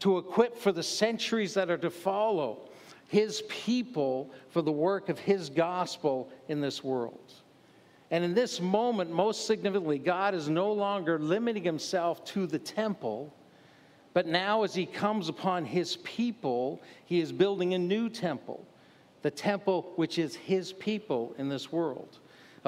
to 0.00 0.18
equip 0.18 0.56
for 0.56 0.72
the 0.72 0.82
centuries 0.82 1.54
that 1.54 1.70
are 1.70 1.78
to 1.78 1.90
follow 1.90 2.68
his 3.08 3.42
people 3.48 4.30
for 4.50 4.62
the 4.62 4.72
work 4.72 5.08
of 5.08 5.18
his 5.18 5.48
gospel 5.48 6.30
in 6.48 6.60
this 6.60 6.84
world. 6.84 7.32
And 8.10 8.24
in 8.24 8.34
this 8.34 8.60
moment, 8.60 9.10
most 9.10 9.46
significantly, 9.46 9.98
God 9.98 10.34
is 10.34 10.48
no 10.48 10.72
longer 10.72 11.18
limiting 11.18 11.64
himself 11.64 12.24
to 12.26 12.46
the 12.46 12.58
temple, 12.58 13.34
but 14.14 14.26
now 14.26 14.62
as 14.62 14.74
he 14.74 14.86
comes 14.86 15.28
upon 15.28 15.64
his 15.64 15.96
people, 15.98 16.80
he 17.04 17.20
is 17.20 17.32
building 17.32 17.74
a 17.74 17.78
new 17.78 18.08
temple, 18.08 18.66
the 19.22 19.30
temple 19.30 19.92
which 19.96 20.18
is 20.18 20.34
his 20.34 20.72
people 20.72 21.34
in 21.38 21.48
this 21.48 21.70
world. 21.70 22.18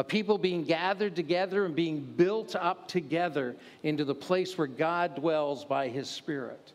A 0.01 0.03
people 0.03 0.39
being 0.39 0.65
gathered 0.65 1.15
together 1.15 1.67
and 1.67 1.77
being 1.77 2.01
built 2.01 2.57
up 2.57 2.89
together 2.89 3.55
into 3.83 4.03
the 4.03 4.15
place 4.15 4.57
where 4.57 4.67
God 4.67 5.15
dwells 5.15 5.67
by 5.67 5.89
his 5.89 6.09
Spirit. 6.09 6.73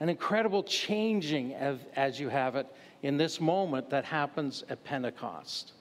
An 0.00 0.08
incredible 0.08 0.62
changing, 0.62 1.54
of, 1.56 1.84
as 1.94 2.18
you 2.18 2.30
have 2.30 2.56
it, 2.56 2.66
in 3.02 3.18
this 3.18 3.38
moment 3.38 3.90
that 3.90 4.06
happens 4.06 4.64
at 4.70 4.82
Pentecost. 4.82 5.72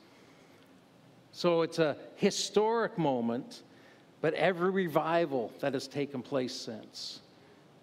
So 1.32 1.62
it's 1.62 1.80
a 1.80 1.96
historic 2.18 2.98
moment, 2.98 3.64
but 4.20 4.34
every 4.34 4.70
revival 4.70 5.54
that 5.62 5.74
has 5.76 5.88
taken 5.88 6.22
place 6.22 6.54
since, 6.54 7.22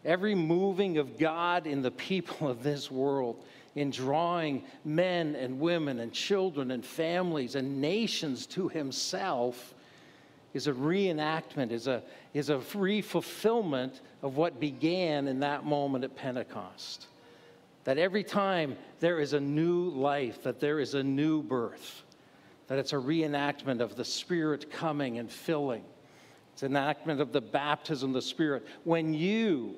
every 0.04 0.35
moving 0.35 0.99
of 0.99 1.19
God 1.19 1.66
in 1.66 1.80
the 1.80 1.90
people 1.90 2.49
of 2.49 2.62
this 2.62 2.90
world, 2.90 3.42
in 3.74 3.90
drawing 3.90 4.64
men 4.84 5.34
and 5.36 5.60
women 5.60 6.00
and 6.00 6.12
children 6.12 6.70
and 6.70 6.84
families 6.84 7.54
and 7.54 7.80
nations 7.80 8.46
to 8.46 8.68
Himself, 8.68 9.74
is 10.52 10.66
a 10.66 10.72
reenactment, 10.72 11.70
is 11.70 11.86
a, 11.86 12.02
is 12.34 12.48
a 12.48 12.60
free 12.60 13.02
fulfillment 13.02 14.00
of 14.22 14.36
what 14.36 14.58
began 14.58 15.28
in 15.28 15.40
that 15.40 15.64
moment 15.64 16.04
at 16.04 16.16
Pentecost. 16.16 17.06
That 17.84 17.98
every 17.98 18.24
time 18.24 18.76
there 18.98 19.20
is 19.20 19.32
a 19.32 19.40
new 19.40 19.90
life, 19.90 20.42
that 20.42 20.60
there 20.60 20.80
is 20.80 20.94
a 20.94 21.02
new 21.02 21.42
birth, 21.42 22.02
that 22.66 22.78
it's 22.78 22.92
a 22.92 22.96
reenactment 22.96 23.80
of 23.80 23.96
the 23.96 24.04
Spirit 24.04 24.70
coming 24.70 25.18
and 25.18 25.30
filling. 25.30 25.84
It's 26.52 26.62
an 26.62 26.72
enactment 26.72 27.20
of 27.20 27.32
the 27.32 27.40
baptism 27.40 28.10
of 28.10 28.14
the 28.14 28.22
Spirit. 28.22 28.66
When 28.84 29.14
you, 29.14 29.76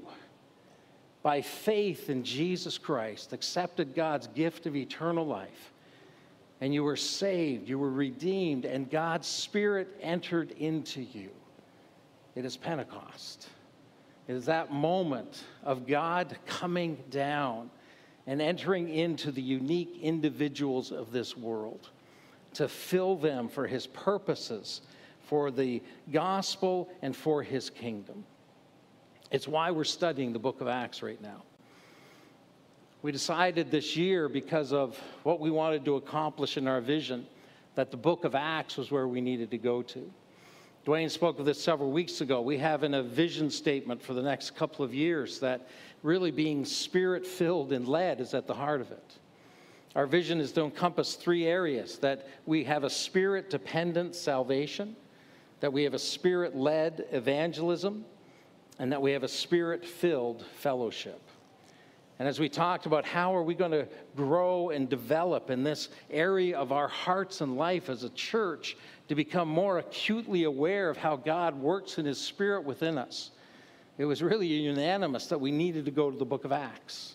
by 1.22 1.40
faith 1.40 2.10
in 2.10 2.24
Jesus 2.24 2.78
Christ, 2.78 3.32
accepted 3.32 3.94
God's 3.94 4.26
gift 4.28 4.66
of 4.66 4.74
eternal 4.74 5.26
life, 5.26 5.72
and 6.60 6.74
you 6.74 6.84
were 6.84 6.96
saved, 6.96 7.68
you 7.68 7.78
were 7.78 7.90
redeemed, 7.90 8.64
and 8.64 8.90
God's 8.90 9.26
Spirit 9.26 9.88
entered 10.00 10.52
into 10.52 11.02
you, 11.02 11.30
it 12.34 12.44
is 12.44 12.56
Pentecost. 12.56 13.48
It 14.28 14.34
is 14.34 14.46
that 14.46 14.72
moment 14.72 15.44
of 15.64 15.86
God 15.86 16.36
coming 16.46 16.96
down 17.10 17.70
and 18.26 18.40
entering 18.40 18.88
into 18.88 19.32
the 19.32 19.42
unique 19.42 19.98
individuals 20.00 20.92
of 20.92 21.10
this 21.10 21.36
world 21.36 21.90
to 22.54 22.68
fill 22.68 23.16
them 23.16 23.48
for 23.48 23.66
his 23.66 23.86
purposes, 23.88 24.82
for 25.24 25.50
the 25.50 25.82
gospel, 26.12 26.88
and 27.02 27.16
for 27.16 27.42
his 27.42 27.68
kingdom. 27.68 28.24
It's 29.32 29.48
why 29.48 29.70
we're 29.70 29.84
studying 29.84 30.34
the 30.34 30.38
book 30.38 30.60
of 30.60 30.68
Acts 30.68 31.02
right 31.02 31.20
now. 31.22 31.42
We 33.00 33.12
decided 33.12 33.70
this 33.70 33.96
year, 33.96 34.28
because 34.28 34.74
of 34.74 35.00
what 35.22 35.40
we 35.40 35.50
wanted 35.50 35.86
to 35.86 35.96
accomplish 35.96 36.58
in 36.58 36.68
our 36.68 36.82
vision, 36.82 37.26
that 37.74 37.90
the 37.90 37.96
book 37.96 38.24
of 38.24 38.34
Acts 38.34 38.76
was 38.76 38.90
where 38.90 39.08
we 39.08 39.22
needed 39.22 39.50
to 39.52 39.58
go 39.58 39.80
to. 39.82 40.12
Dwayne 40.84 41.10
spoke 41.10 41.38
of 41.38 41.46
this 41.46 41.62
several 41.62 41.90
weeks 41.92 42.20
ago. 42.20 42.42
We 42.42 42.58
have 42.58 42.84
in 42.84 42.92
a 42.92 43.02
vision 43.02 43.50
statement 43.50 44.02
for 44.02 44.12
the 44.12 44.22
next 44.22 44.54
couple 44.54 44.84
of 44.84 44.92
years 44.92 45.40
that 45.40 45.66
really 46.02 46.30
being 46.30 46.66
spirit 46.66 47.26
filled 47.26 47.72
and 47.72 47.88
led 47.88 48.20
is 48.20 48.34
at 48.34 48.46
the 48.46 48.54
heart 48.54 48.82
of 48.82 48.90
it. 48.90 49.18
Our 49.96 50.06
vision 50.06 50.40
is 50.40 50.52
to 50.52 50.64
encompass 50.64 51.14
three 51.14 51.46
areas 51.46 51.96
that 51.98 52.28
we 52.44 52.64
have 52.64 52.84
a 52.84 52.90
spirit 52.90 53.48
dependent 53.48 54.14
salvation, 54.14 54.94
that 55.60 55.72
we 55.72 55.84
have 55.84 55.94
a 55.94 55.98
spirit 55.98 56.54
led 56.54 57.06
evangelism, 57.12 58.04
and 58.82 58.90
that 58.90 59.00
we 59.00 59.12
have 59.12 59.22
a 59.22 59.28
spirit 59.28 59.86
filled 59.86 60.44
fellowship. 60.56 61.20
And 62.18 62.26
as 62.26 62.40
we 62.40 62.48
talked 62.48 62.84
about 62.84 63.04
how 63.04 63.32
are 63.32 63.44
we 63.44 63.54
going 63.54 63.70
to 63.70 63.86
grow 64.16 64.70
and 64.70 64.88
develop 64.88 65.50
in 65.50 65.62
this 65.62 65.88
area 66.10 66.58
of 66.58 66.72
our 66.72 66.88
hearts 66.88 67.42
and 67.42 67.56
life 67.56 67.88
as 67.88 68.02
a 68.02 68.10
church 68.10 68.76
to 69.06 69.14
become 69.14 69.46
more 69.46 69.78
acutely 69.78 70.42
aware 70.42 70.90
of 70.90 70.96
how 70.96 71.14
God 71.14 71.54
works 71.54 71.98
in 71.98 72.06
his 72.06 72.20
spirit 72.20 72.64
within 72.64 72.98
us, 72.98 73.30
it 73.98 74.04
was 74.04 74.20
really 74.20 74.48
unanimous 74.48 75.26
that 75.28 75.40
we 75.40 75.52
needed 75.52 75.84
to 75.84 75.92
go 75.92 76.10
to 76.10 76.18
the 76.18 76.24
book 76.24 76.44
of 76.44 76.50
Acts. 76.50 77.14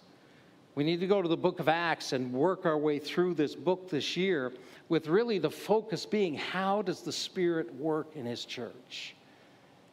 We 0.75 0.85
need 0.85 1.01
to 1.01 1.07
go 1.07 1.21
to 1.21 1.27
the 1.27 1.35
book 1.35 1.59
of 1.59 1.67
Acts 1.67 2.13
and 2.13 2.31
work 2.31 2.65
our 2.65 2.77
way 2.77 2.97
through 2.97 3.33
this 3.33 3.55
book 3.55 3.89
this 3.89 4.15
year 4.15 4.53
with 4.87 5.09
really 5.09 5.37
the 5.37 5.51
focus 5.51 6.05
being 6.05 6.35
how 6.35 6.81
does 6.81 7.01
the 7.01 7.11
Spirit 7.11 7.75
work 7.75 8.15
in 8.15 8.25
His 8.25 8.45
church? 8.45 9.16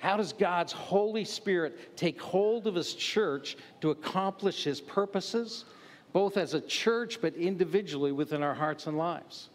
How 0.05 0.19
does 0.19 0.35
God's 0.35 0.71
Holy 0.71 1.25
Spirit 1.25 1.97
take 1.97 2.21
hold 2.21 2.67
of 2.67 2.75
His 2.75 2.93
church 2.93 3.57
to 3.81 3.89
accomplish 3.91 4.63
His 4.63 4.79
purposes, 4.79 5.65
both 6.13 6.37
as 6.37 6.53
a 6.53 6.61
church 6.61 7.23
but 7.23 7.35
individually 7.37 8.13
within 8.13 8.43
our 8.43 8.53
hearts 8.53 8.87
and 8.87 8.99
lives? 8.99 9.49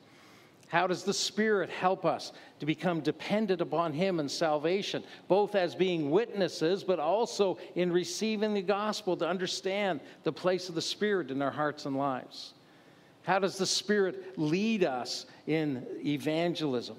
How 0.68 0.88
does 0.88 1.04
the 1.04 1.14
Spirit 1.14 1.70
help 1.70 2.04
us 2.04 2.34
to 2.60 2.66
become 2.66 3.02
dependent 3.02 3.62
upon 3.62 3.94
Him 3.94 4.20
in 4.20 4.28
salvation, 4.28 5.04
both 5.28 5.54
as 5.54 5.76
being 5.76 6.10
witnesses, 6.10 6.84
but 6.84 6.98
also 6.98 7.60
in 7.76 7.94
receiving 7.94 8.56
the 8.56 8.64
gospel 8.64 9.16
to 9.18 9.28
understand 9.28 10.00
the 10.24 10.34
place 10.34 10.68
of 10.68 10.74
the 10.74 10.82
Spirit 10.82 11.30
in 11.30 11.44
our 11.44 11.52
hearts 11.52 11.86
and 11.86 11.96
lives? 11.96 12.56
How 13.22 13.38
does 13.38 13.60
the 13.60 13.68
Spirit 13.68 14.40
lead 14.40 14.84
us 14.84 15.28
in 15.46 15.86
evangelism? 16.04 16.98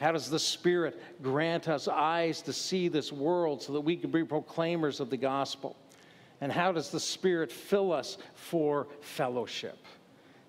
How 0.00 0.12
does 0.12 0.30
the 0.30 0.38
Spirit 0.38 0.98
grant 1.22 1.68
us 1.68 1.86
eyes 1.86 2.40
to 2.42 2.54
see 2.54 2.88
this 2.88 3.12
world 3.12 3.62
so 3.62 3.74
that 3.74 3.82
we 3.82 3.96
can 3.96 4.10
be 4.10 4.24
proclaimers 4.24 4.98
of 4.98 5.10
the 5.10 5.18
gospel? 5.18 5.76
And 6.40 6.50
how 6.50 6.72
does 6.72 6.88
the 6.90 6.98
Spirit 6.98 7.52
fill 7.52 7.92
us 7.92 8.16
for 8.34 8.88
fellowship? 9.02 9.76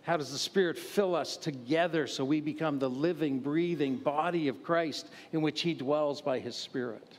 How 0.04 0.16
does 0.16 0.32
the 0.32 0.38
Spirit 0.38 0.78
fill 0.78 1.14
us 1.14 1.36
together 1.36 2.08
so 2.08 2.24
we 2.24 2.40
become 2.40 2.80
the 2.80 2.90
living, 2.90 3.40
breathing 3.40 3.98
body 3.98 4.48
of 4.48 4.64
Christ 4.64 5.10
in 5.34 5.42
which 5.42 5.62
He 5.62 5.74
dwells 5.74 6.22
by 6.22 6.40
His 6.40 6.56
Spirit? 6.56 7.18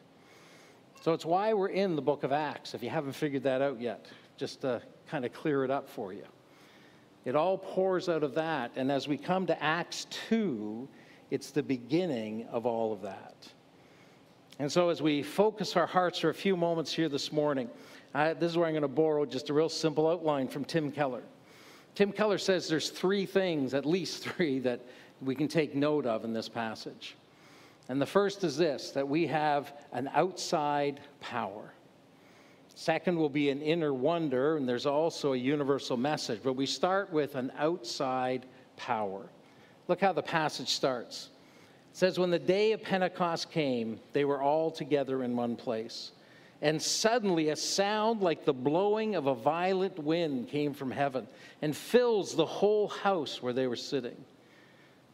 So 1.03 1.13
it's 1.13 1.27
why 1.27 1.53
we're 1.53 1.69
in 1.69 1.97
the 1.97 2.03
book 2.03 2.23
of 2.23 2.33
Acts, 2.33 2.73
if 2.73 2.83
you 2.83 2.89
haven't 2.89 3.13
figured 3.13 3.43
that 3.43 3.61
out 3.61 3.79
yet, 3.79 4.07
just 4.39 4.63
to 4.63 4.81
kind 5.07 5.27
of 5.27 5.35
clear 5.35 5.65
it 5.65 5.71
up 5.71 5.87
for 5.87 6.15
you. 6.15 6.25
It 7.27 7.37
all 7.37 7.59
pours 7.59 8.09
out 8.09 8.23
of 8.23 8.35
that. 8.37 8.73
And 8.75 8.91
as 8.91 9.07
we 9.07 9.19
come 9.19 9.47
to 9.47 9.63
Acts 9.63 10.07
2, 10.29 10.89
it's 11.33 11.51
the 11.51 11.63
beginning 11.63 12.47
of 12.53 12.67
all 12.67 12.93
of 12.93 13.01
that. 13.01 13.35
And 14.59 14.71
so, 14.71 14.91
as 14.91 15.01
we 15.01 15.23
focus 15.23 15.77
our 15.79 15.87
hearts 15.87 16.19
for 16.19 16.29
a 16.29 16.35
few 16.35 16.59
moments 16.59 16.93
here 16.93 17.09
this 17.09 17.33
morning, 17.33 17.71
uh, 18.15 18.35
this 18.35 18.51
is 18.51 18.59
where 18.59 18.67
I'm 18.67 18.75
going 18.75 18.83
to 18.83 18.89
borrow 18.89 19.25
just 19.25 19.49
a 19.49 19.55
real 19.55 19.71
simple 19.71 20.11
outline 20.11 20.47
from 20.47 20.67
Tim 20.67 20.93
Keller. 20.93 21.23
Tim 21.95 22.13
Keller 22.13 22.37
says 22.37 22.69
there's 22.69 22.91
three 22.91 23.25
things, 23.25 23.73
at 23.73 23.87
least 23.87 24.29
three, 24.29 24.59
that 24.59 24.81
we 25.23 25.35
can 25.35 25.49
take 25.49 25.75
note 25.75 26.05
of 26.05 26.27
in 26.27 26.35
this 26.35 26.51
passage. 26.51 27.17
And 27.89 27.99
the 27.99 28.07
first 28.07 28.45
is 28.45 28.59
this 28.59 28.91
that 28.91 29.09
we 29.09 29.27
have 29.29 29.73
an 29.93 30.11
outside 30.13 31.01
power. 31.21 31.73
Second 32.75 33.17
will 33.17 33.31
be 33.31 33.49
an 33.49 33.63
inner 33.63 33.95
wonder, 33.95 34.59
and 34.59 34.69
there's 34.69 34.85
also 34.85 35.33
a 35.33 35.39
universal 35.39 35.97
message. 35.97 36.41
But 36.45 36.57
we 36.57 36.67
start 36.67 37.11
with 37.11 37.37
an 37.37 37.53
outside 37.57 38.45
power. 38.77 39.31
Look 39.89 40.01
how 40.01 40.13
the 40.13 40.23
passage 40.23 40.69
starts. 40.69 41.29
It 41.93 41.97
says, 41.97 42.19
When 42.19 42.31
the 42.31 42.39
day 42.39 42.73
of 42.73 42.83
Pentecost 42.83 43.51
came, 43.51 44.01
they 44.13 44.25
were 44.25 44.41
all 44.41 44.71
together 44.71 45.23
in 45.23 45.37
one 45.37 45.57
place. 45.57 46.13
And 46.63 46.81
suddenly 46.81 47.49
a 47.49 47.57
sound 47.57 48.21
like 48.21 48.45
the 48.45 48.53
blowing 48.53 49.17
of 49.17 49.27
a 49.27 49.35
violent 49.35 49.99
wind 49.99 50.49
came 50.49 50.75
from 50.75 50.93
heaven 50.93 51.27
and 51.61 51.77
fills 51.77 52.37
the 52.37 52.47
whole 52.47 52.87
house 52.87 53.43
where 53.43 53.53
they 53.53 53.67
were 53.67 53.77
sitting. 53.77 54.17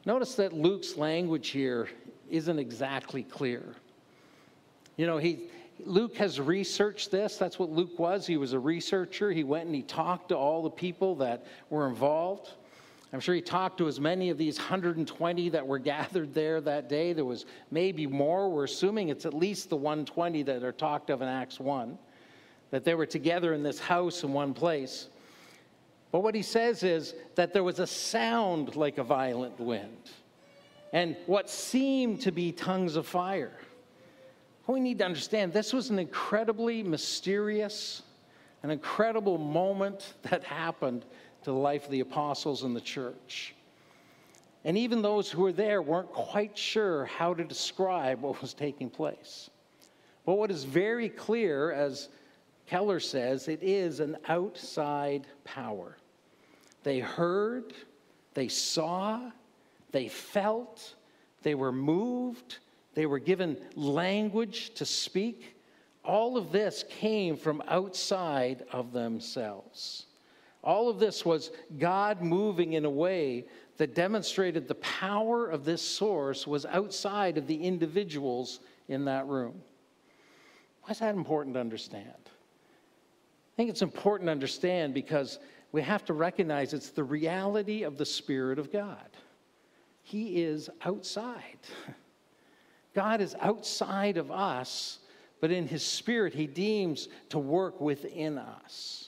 Notice 0.04 0.34
that 0.34 0.52
Luke's 0.52 0.96
language 0.96 1.48
here 1.48 1.88
isn't 2.30 2.58
exactly 2.58 3.22
clear. 3.22 3.64
You 4.98 5.06
know, 5.06 5.16
he, 5.16 5.48
Luke 5.84 6.16
has 6.16 6.38
researched 6.38 7.10
this. 7.10 7.36
That's 7.38 7.58
what 7.58 7.70
Luke 7.70 7.98
was. 7.98 8.26
He 8.26 8.36
was 8.36 8.52
a 8.52 8.58
researcher. 8.58 9.30
He 9.32 9.44
went 9.44 9.66
and 9.66 9.74
he 9.74 9.82
talked 9.82 10.28
to 10.28 10.36
all 10.36 10.62
the 10.62 10.70
people 10.70 11.14
that 11.16 11.46
were 11.70 11.88
involved. 11.88 12.50
I'm 13.12 13.20
sure 13.20 13.34
he 13.34 13.40
talked 13.40 13.78
to 13.78 13.88
as 13.88 13.98
many 13.98 14.28
of 14.28 14.36
these 14.36 14.58
120 14.58 15.48
that 15.50 15.66
were 15.66 15.78
gathered 15.78 16.34
there 16.34 16.60
that 16.60 16.88
day. 16.88 17.12
There 17.12 17.24
was 17.24 17.46
maybe 17.70 18.06
more. 18.06 18.50
We're 18.50 18.64
assuming 18.64 19.08
it's 19.08 19.26
at 19.26 19.34
least 19.34 19.70
the 19.70 19.76
120 19.76 20.42
that 20.44 20.62
are 20.62 20.72
talked 20.72 21.10
of 21.10 21.22
in 21.22 21.28
Acts 21.28 21.58
1, 21.58 21.98
that 22.70 22.84
they 22.84 22.94
were 22.94 23.06
together 23.06 23.54
in 23.54 23.62
this 23.62 23.78
house 23.78 24.22
in 24.22 24.32
one 24.32 24.52
place. 24.52 25.08
But 26.10 26.20
what 26.20 26.34
he 26.34 26.42
says 26.42 26.82
is 26.82 27.14
that 27.34 27.52
there 27.52 27.64
was 27.64 27.78
a 27.78 27.86
sound 27.86 28.76
like 28.76 28.98
a 28.98 29.04
violent 29.04 29.58
wind 29.60 30.10
and 30.92 31.16
what 31.26 31.50
seemed 31.50 32.22
to 32.22 32.32
be 32.32 32.52
tongues 32.52 32.96
of 32.96 33.06
fire. 33.06 33.52
we 34.66 34.80
need 34.80 34.98
to 34.98 35.04
understand 35.04 35.52
this 35.52 35.72
was 35.72 35.90
an 35.90 35.98
incredibly 35.98 36.82
mysterious, 36.82 38.02
an 38.62 38.70
incredible 38.70 39.38
moment 39.38 40.14
that 40.22 40.44
happened 40.44 41.04
to 41.48 41.52
the 41.52 41.58
life 41.58 41.86
of 41.86 41.90
the 41.90 42.00
apostles 42.00 42.62
and 42.62 42.76
the 42.76 42.80
church. 42.80 43.54
And 44.64 44.76
even 44.76 45.00
those 45.00 45.30
who 45.30 45.40
were 45.40 45.52
there 45.52 45.80
weren't 45.80 46.12
quite 46.12 46.58
sure 46.58 47.06
how 47.06 47.32
to 47.32 47.42
describe 47.42 48.20
what 48.20 48.42
was 48.42 48.52
taking 48.52 48.90
place. 48.90 49.48
But 50.26 50.34
what 50.34 50.50
is 50.50 50.64
very 50.64 51.08
clear, 51.08 51.72
as 51.72 52.10
Keller 52.66 53.00
says, 53.00 53.48
it 53.48 53.62
is 53.62 54.00
an 54.00 54.18
outside 54.28 55.26
power. 55.44 55.96
They 56.82 56.98
heard, 56.98 57.72
they 58.34 58.48
saw, 58.48 59.30
they 59.90 60.08
felt, 60.08 60.96
they 61.42 61.54
were 61.54 61.72
moved, 61.72 62.58
they 62.92 63.06
were 63.06 63.18
given 63.18 63.56
language 63.74 64.74
to 64.74 64.84
speak. 64.84 65.56
All 66.04 66.36
of 66.36 66.52
this 66.52 66.84
came 66.90 67.38
from 67.38 67.62
outside 67.68 68.64
of 68.70 68.92
themselves. 68.92 70.07
All 70.62 70.88
of 70.88 70.98
this 70.98 71.24
was 71.24 71.50
God 71.78 72.20
moving 72.20 72.72
in 72.72 72.84
a 72.84 72.90
way 72.90 73.46
that 73.76 73.94
demonstrated 73.94 74.66
the 74.66 74.74
power 74.76 75.48
of 75.48 75.64
this 75.64 75.80
source 75.80 76.46
was 76.46 76.66
outside 76.66 77.38
of 77.38 77.46
the 77.46 77.62
individuals 77.62 78.60
in 78.88 79.04
that 79.04 79.26
room. 79.26 79.62
Why 80.82 80.90
is 80.92 80.98
that 80.98 81.14
important 81.14 81.54
to 81.54 81.60
understand? 81.60 82.10
I 82.26 83.56
think 83.56 83.70
it's 83.70 83.82
important 83.82 84.28
to 84.28 84.32
understand 84.32 84.94
because 84.94 85.38
we 85.70 85.82
have 85.82 86.04
to 86.06 86.12
recognize 86.12 86.72
it's 86.72 86.90
the 86.90 87.04
reality 87.04 87.82
of 87.82 87.98
the 87.98 88.06
Spirit 88.06 88.58
of 88.58 88.72
God. 88.72 89.08
He 90.02 90.42
is 90.42 90.70
outside. 90.84 91.58
God 92.94 93.20
is 93.20 93.36
outside 93.40 94.16
of 94.16 94.30
us, 94.30 94.98
but 95.40 95.50
in 95.50 95.68
His 95.68 95.84
Spirit, 95.84 96.34
He 96.34 96.46
deems 96.46 97.08
to 97.28 97.38
work 97.38 97.80
within 97.80 98.38
us. 98.38 99.07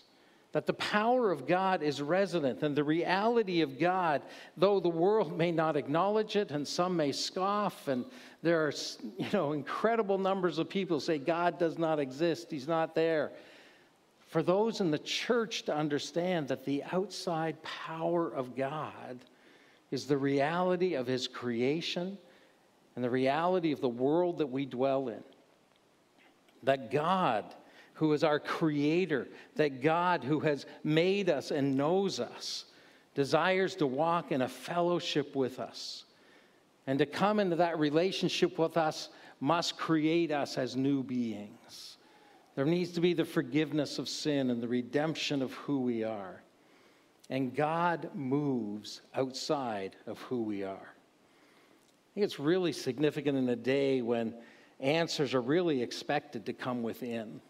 That 0.52 0.66
the 0.66 0.74
power 0.74 1.30
of 1.30 1.46
God 1.46 1.82
is 1.82 2.02
resident, 2.02 2.62
and 2.62 2.76
the 2.76 2.82
reality 2.82 3.60
of 3.60 3.78
God, 3.78 4.22
though 4.56 4.80
the 4.80 4.88
world 4.88 5.36
may 5.36 5.52
not 5.52 5.76
acknowledge 5.76 6.34
it, 6.34 6.50
and 6.50 6.66
some 6.66 6.96
may 6.96 7.12
scoff, 7.12 7.86
and 7.86 8.04
there 8.42 8.66
are 8.66 8.72
you 9.18 9.28
know 9.32 9.52
incredible 9.52 10.18
numbers 10.18 10.58
of 10.58 10.68
people 10.68 10.98
say 10.98 11.18
God 11.18 11.58
does 11.58 11.78
not 11.78 12.00
exist, 12.00 12.50
He's 12.50 12.66
not 12.66 12.94
there. 12.94 13.30
For 14.30 14.42
those 14.44 14.80
in 14.80 14.92
the 14.92 14.98
church 14.98 15.64
to 15.64 15.74
understand 15.74 16.46
that 16.48 16.64
the 16.64 16.84
outside 16.92 17.60
power 17.62 18.28
of 18.32 18.54
God 18.54 19.18
is 19.90 20.06
the 20.06 20.16
reality 20.16 20.94
of 20.94 21.06
his 21.06 21.26
creation 21.26 22.16
and 22.94 23.04
the 23.04 23.10
reality 23.10 23.72
of 23.72 23.80
the 23.80 23.88
world 23.88 24.38
that 24.38 24.46
we 24.46 24.66
dwell 24.66 25.08
in. 25.08 25.22
That 26.62 26.90
God, 26.92 27.44
who 28.00 28.14
is 28.14 28.24
our 28.24 28.40
creator, 28.40 29.28
that 29.56 29.82
God, 29.82 30.24
who 30.24 30.40
has 30.40 30.64
made 30.82 31.28
us 31.28 31.50
and 31.50 31.76
knows 31.76 32.18
us, 32.18 32.64
desires 33.14 33.76
to 33.76 33.86
walk 33.86 34.32
in 34.32 34.40
a 34.40 34.48
fellowship 34.48 35.36
with 35.36 35.60
us. 35.60 36.04
And 36.86 36.98
to 36.98 37.04
come 37.04 37.38
into 37.38 37.56
that 37.56 37.78
relationship 37.78 38.58
with 38.58 38.78
us 38.78 39.10
must 39.38 39.76
create 39.76 40.32
us 40.32 40.56
as 40.56 40.76
new 40.76 41.02
beings. 41.02 41.98
There 42.54 42.64
needs 42.64 42.92
to 42.92 43.02
be 43.02 43.12
the 43.12 43.26
forgiveness 43.26 43.98
of 43.98 44.08
sin 44.08 44.48
and 44.48 44.62
the 44.62 44.68
redemption 44.68 45.42
of 45.42 45.52
who 45.52 45.80
we 45.82 46.02
are. 46.02 46.42
And 47.28 47.54
God 47.54 48.08
moves 48.14 49.02
outside 49.14 49.94
of 50.06 50.18
who 50.22 50.42
we 50.42 50.64
are. 50.64 50.72
I 50.72 52.08
think 52.14 52.24
it's 52.24 52.40
really 52.40 52.72
significant 52.72 53.36
in 53.36 53.46
a 53.50 53.56
day 53.56 54.00
when 54.00 54.32
answers 54.80 55.34
are 55.34 55.42
really 55.42 55.82
expected 55.82 56.46
to 56.46 56.54
come 56.54 56.82
within. 56.82 57.42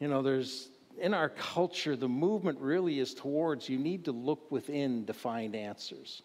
You 0.00 0.08
know, 0.08 0.22
there's 0.22 0.68
in 1.00 1.14
our 1.14 1.28
culture, 1.28 1.96
the 1.96 2.08
movement 2.08 2.58
really 2.60 2.98
is 2.98 3.14
towards 3.14 3.68
you 3.68 3.78
need 3.78 4.04
to 4.06 4.12
look 4.12 4.50
within 4.50 5.06
to 5.06 5.12
find 5.12 5.54
answers. 5.54 6.22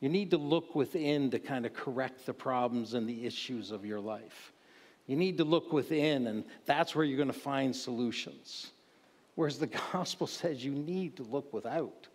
You 0.00 0.08
need 0.08 0.30
to 0.30 0.38
look 0.38 0.74
within 0.74 1.30
to 1.30 1.38
kind 1.38 1.66
of 1.66 1.72
correct 1.72 2.26
the 2.26 2.34
problems 2.34 2.94
and 2.94 3.08
the 3.08 3.26
issues 3.26 3.70
of 3.70 3.84
your 3.84 4.00
life. 4.00 4.52
You 5.06 5.16
need 5.16 5.38
to 5.38 5.44
look 5.44 5.72
within, 5.72 6.26
and 6.26 6.44
that's 6.66 6.94
where 6.94 7.04
you're 7.04 7.16
going 7.16 7.28
to 7.28 7.32
find 7.32 7.74
solutions. 7.74 8.70
Whereas 9.34 9.58
the 9.58 9.66
gospel 9.92 10.26
says 10.26 10.64
you 10.64 10.72
need 10.72 11.16
to 11.16 11.22
look 11.22 11.52
without, 11.52 12.06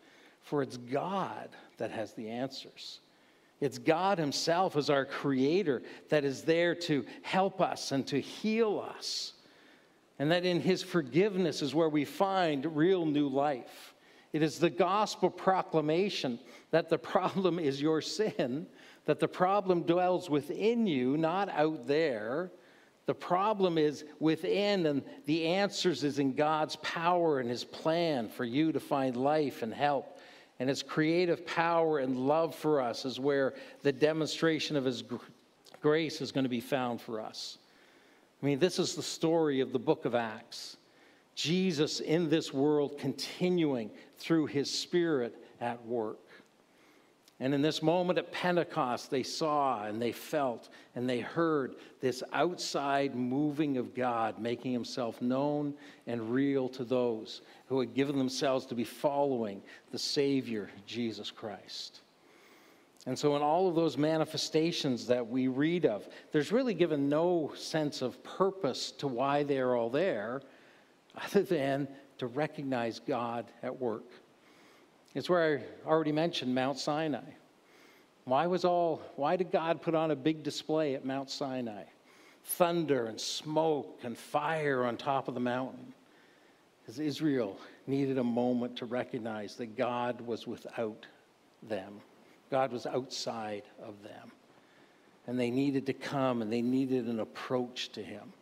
for 0.41 0.61
it's 0.61 0.77
God 0.77 1.49
that 1.77 1.91
has 1.91 2.13
the 2.13 2.29
answers. 2.29 2.99
It's 3.61 3.77
God 3.77 4.17
Himself 4.17 4.77
as 4.77 4.89
our 4.89 5.05
creator 5.05 5.81
that 6.09 6.23
is 6.23 6.43
there 6.43 6.75
to 6.75 7.05
help 7.23 7.59
us 7.59 7.91
and 7.91 8.07
to 8.07 8.19
heal 8.19 8.83
us. 8.97 9.33
And 10.19 10.31
that 10.31 10.45
in 10.45 10.59
His 10.59 10.83
forgiveness 10.83 11.61
is 11.61 11.73
where 11.73 11.89
we 11.89 12.05
find 12.05 12.75
real 12.75 13.05
new 13.05 13.27
life. 13.27 13.95
It 14.33 14.43
is 14.43 14.59
the 14.59 14.69
gospel 14.69 15.29
proclamation 15.29 16.39
that 16.71 16.89
the 16.89 16.99
problem 16.99 17.57
is 17.57 17.81
your 17.81 18.01
sin, 18.01 18.67
that 19.05 19.19
the 19.19 19.27
problem 19.27 19.83
dwells 19.83 20.29
within 20.29 20.85
you, 20.85 21.17
not 21.17 21.49
out 21.49 21.87
there, 21.87 22.51
the 23.09 23.15
problem 23.15 23.79
is 23.79 24.05
within, 24.19 24.85
and 24.85 25.01
the 25.25 25.47
answers 25.47 26.03
is 26.03 26.19
in 26.19 26.35
God's 26.35 26.75
power 26.75 27.39
and 27.39 27.49
His 27.49 27.63
plan 27.63 28.29
for 28.29 28.45
you 28.45 28.71
to 28.71 28.79
find 28.79 29.15
life 29.15 29.63
and 29.63 29.73
help. 29.73 30.19
And 30.59 30.69
His 30.69 30.83
creative 30.83 31.43
power 31.47 31.97
and 31.97 32.17
love 32.27 32.53
for 32.53 32.81
us 32.81 33.05
is 33.05 33.19
where 33.19 33.55
the 33.81 33.91
demonstration 33.91 34.75
of 34.75 34.85
His 34.85 35.03
grace 35.81 36.21
is 36.21 36.31
going 36.31 36.43
to 36.43 36.49
be 36.49 36.59
found 36.59 37.01
for 37.01 37.19
us. 37.19 37.57
I 38.41 38.45
mean, 38.45 38.59
this 38.59 38.79
is 38.79 38.95
the 38.95 39.03
story 39.03 39.59
of 39.59 39.73
the 39.73 39.79
book 39.79 40.05
of 40.05 40.15
Acts. 40.15 40.77
Jesus 41.35 41.99
in 41.99 42.29
this 42.29 42.53
world 42.53 42.97
continuing 42.97 43.91
through 44.17 44.47
His 44.47 44.69
Spirit 44.69 45.35
at 45.61 45.85
work. 45.85 46.19
And 47.41 47.53
in 47.53 47.61
this 47.61 47.81
moment 47.81 48.19
at 48.19 48.33
Pentecost, 48.33 49.09
they 49.09 49.23
saw 49.23 49.85
and 49.85 50.01
they 50.01 50.11
felt 50.11 50.67
and 50.95 51.09
they 51.09 51.21
heard 51.21 51.75
this 52.01 52.21
outside 52.33 53.15
moving 53.15 53.77
of 53.77 53.95
God, 53.95 54.39
making 54.39 54.73
himself 54.73 55.21
known 55.21 55.73
and 56.05 56.33
real 56.33 56.67
to 56.69 56.83
those 56.83 57.41
who 57.67 57.79
had 57.79 57.93
given 57.93 58.17
themselves 58.17 58.65
to 58.67 58.75
be 58.75 58.83
following 58.83 59.61
the 59.91 59.99
Savior, 59.99 60.69
Jesus 60.85 61.31
Christ. 61.31 62.01
And 63.09 63.17
so, 63.17 63.35
in 63.35 63.41
all 63.41 63.67
of 63.67 63.73
those 63.73 63.97
manifestations 63.97 65.07
that 65.07 65.27
we 65.27 65.47
read 65.47 65.87
of, 65.87 66.07
there's 66.31 66.51
really 66.51 66.75
given 66.75 67.09
no 67.09 67.51
sense 67.55 68.03
of 68.03 68.23
purpose 68.23 68.91
to 68.99 69.07
why 69.07 69.41
they're 69.41 69.75
all 69.75 69.89
there, 69.89 70.43
other 71.25 71.41
than 71.41 71.87
to 72.19 72.27
recognize 72.27 72.99
God 72.99 73.47
at 73.63 73.75
work. 73.79 74.05
It's 75.15 75.27
where 75.27 75.63
I 75.85 75.89
already 75.89 76.11
mentioned 76.11 76.53
Mount 76.53 76.77
Sinai. 76.77 77.23
Why 78.25 78.45
was 78.45 78.63
all 78.63 79.01
why 79.15 79.37
did 79.37 79.51
God 79.51 79.81
put 79.81 79.95
on 79.95 80.11
a 80.11 80.15
big 80.15 80.43
display 80.43 80.93
at 80.93 81.03
Mount 81.03 81.31
Sinai? 81.31 81.85
Thunder 82.43 83.07
and 83.07 83.19
smoke 83.19 84.01
and 84.03 84.15
fire 84.15 84.85
on 84.85 84.97
top 84.97 85.27
of 85.27 85.33
the 85.33 85.39
mountain. 85.39 85.95
Because 86.83 86.99
Israel 86.99 87.57
needed 87.87 88.19
a 88.19 88.23
moment 88.23 88.75
to 88.77 88.85
recognize 88.85 89.55
that 89.55 89.75
God 89.75 90.21
was 90.21 90.45
without 90.45 91.07
them. 91.63 92.01
God 92.49 92.71
was 92.71 92.85
outside 92.85 93.63
of 93.81 94.01
them. 94.03 94.31
And 95.27 95.39
they 95.39 95.51
needed 95.51 95.85
to 95.87 95.93
come 95.93 96.41
and 96.41 96.51
they 96.51 96.61
needed 96.61 97.05
an 97.05 97.19
approach 97.19 97.91
to 97.93 98.03
him. 98.03 98.33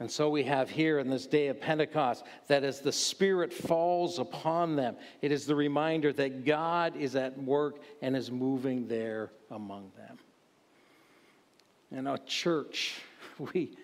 And 0.00 0.10
so 0.10 0.30
we 0.30 0.44
have 0.44 0.70
here 0.70 1.00
in 1.00 1.10
this 1.10 1.26
day 1.26 1.48
of 1.48 1.60
Pentecost 1.60 2.24
that 2.46 2.62
as 2.62 2.80
the 2.80 2.92
Spirit 2.92 3.52
falls 3.52 4.18
upon 4.18 4.76
them, 4.76 4.96
it 5.22 5.32
is 5.32 5.44
the 5.44 5.56
reminder 5.56 6.12
that 6.12 6.44
God 6.44 6.96
is 6.96 7.16
at 7.16 7.36
work 7.42 7.80
and 8.00 8.16
is 8.16 8.30
moving 8.30 8.86
there 8.86 9.32
among 9.50 9.90
them. 9.96 10.18
In 11.90 12.06
our 12.06 12.18
church, 12.18 13.00
we, 13.52 13.76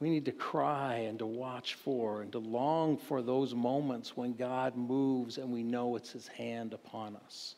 we 0.00 0.10
need 0.10 0.26
to 0.26 0.32
cry 0.32 0.96
and 0.96 1.18
to 1.20 1.26
watch 1.26 1.74
for 1.74 2.20
and 2.20 2.32
to 2.32 2.38
long 2.38 2.98
for 2.98 3.22
those 3.22 3.54
moments 3.54 4.16
when 4.16 4.34
God 4.34 4.76
moves 4.76 5.38
and 5.38 5.50
we 5.50 5.62
know 5.62 5.96
it's 5.96 6.10
His 6.10 6.28
hand 6.28 6.74
upon 6.74 7.16
us. 7.24 7.54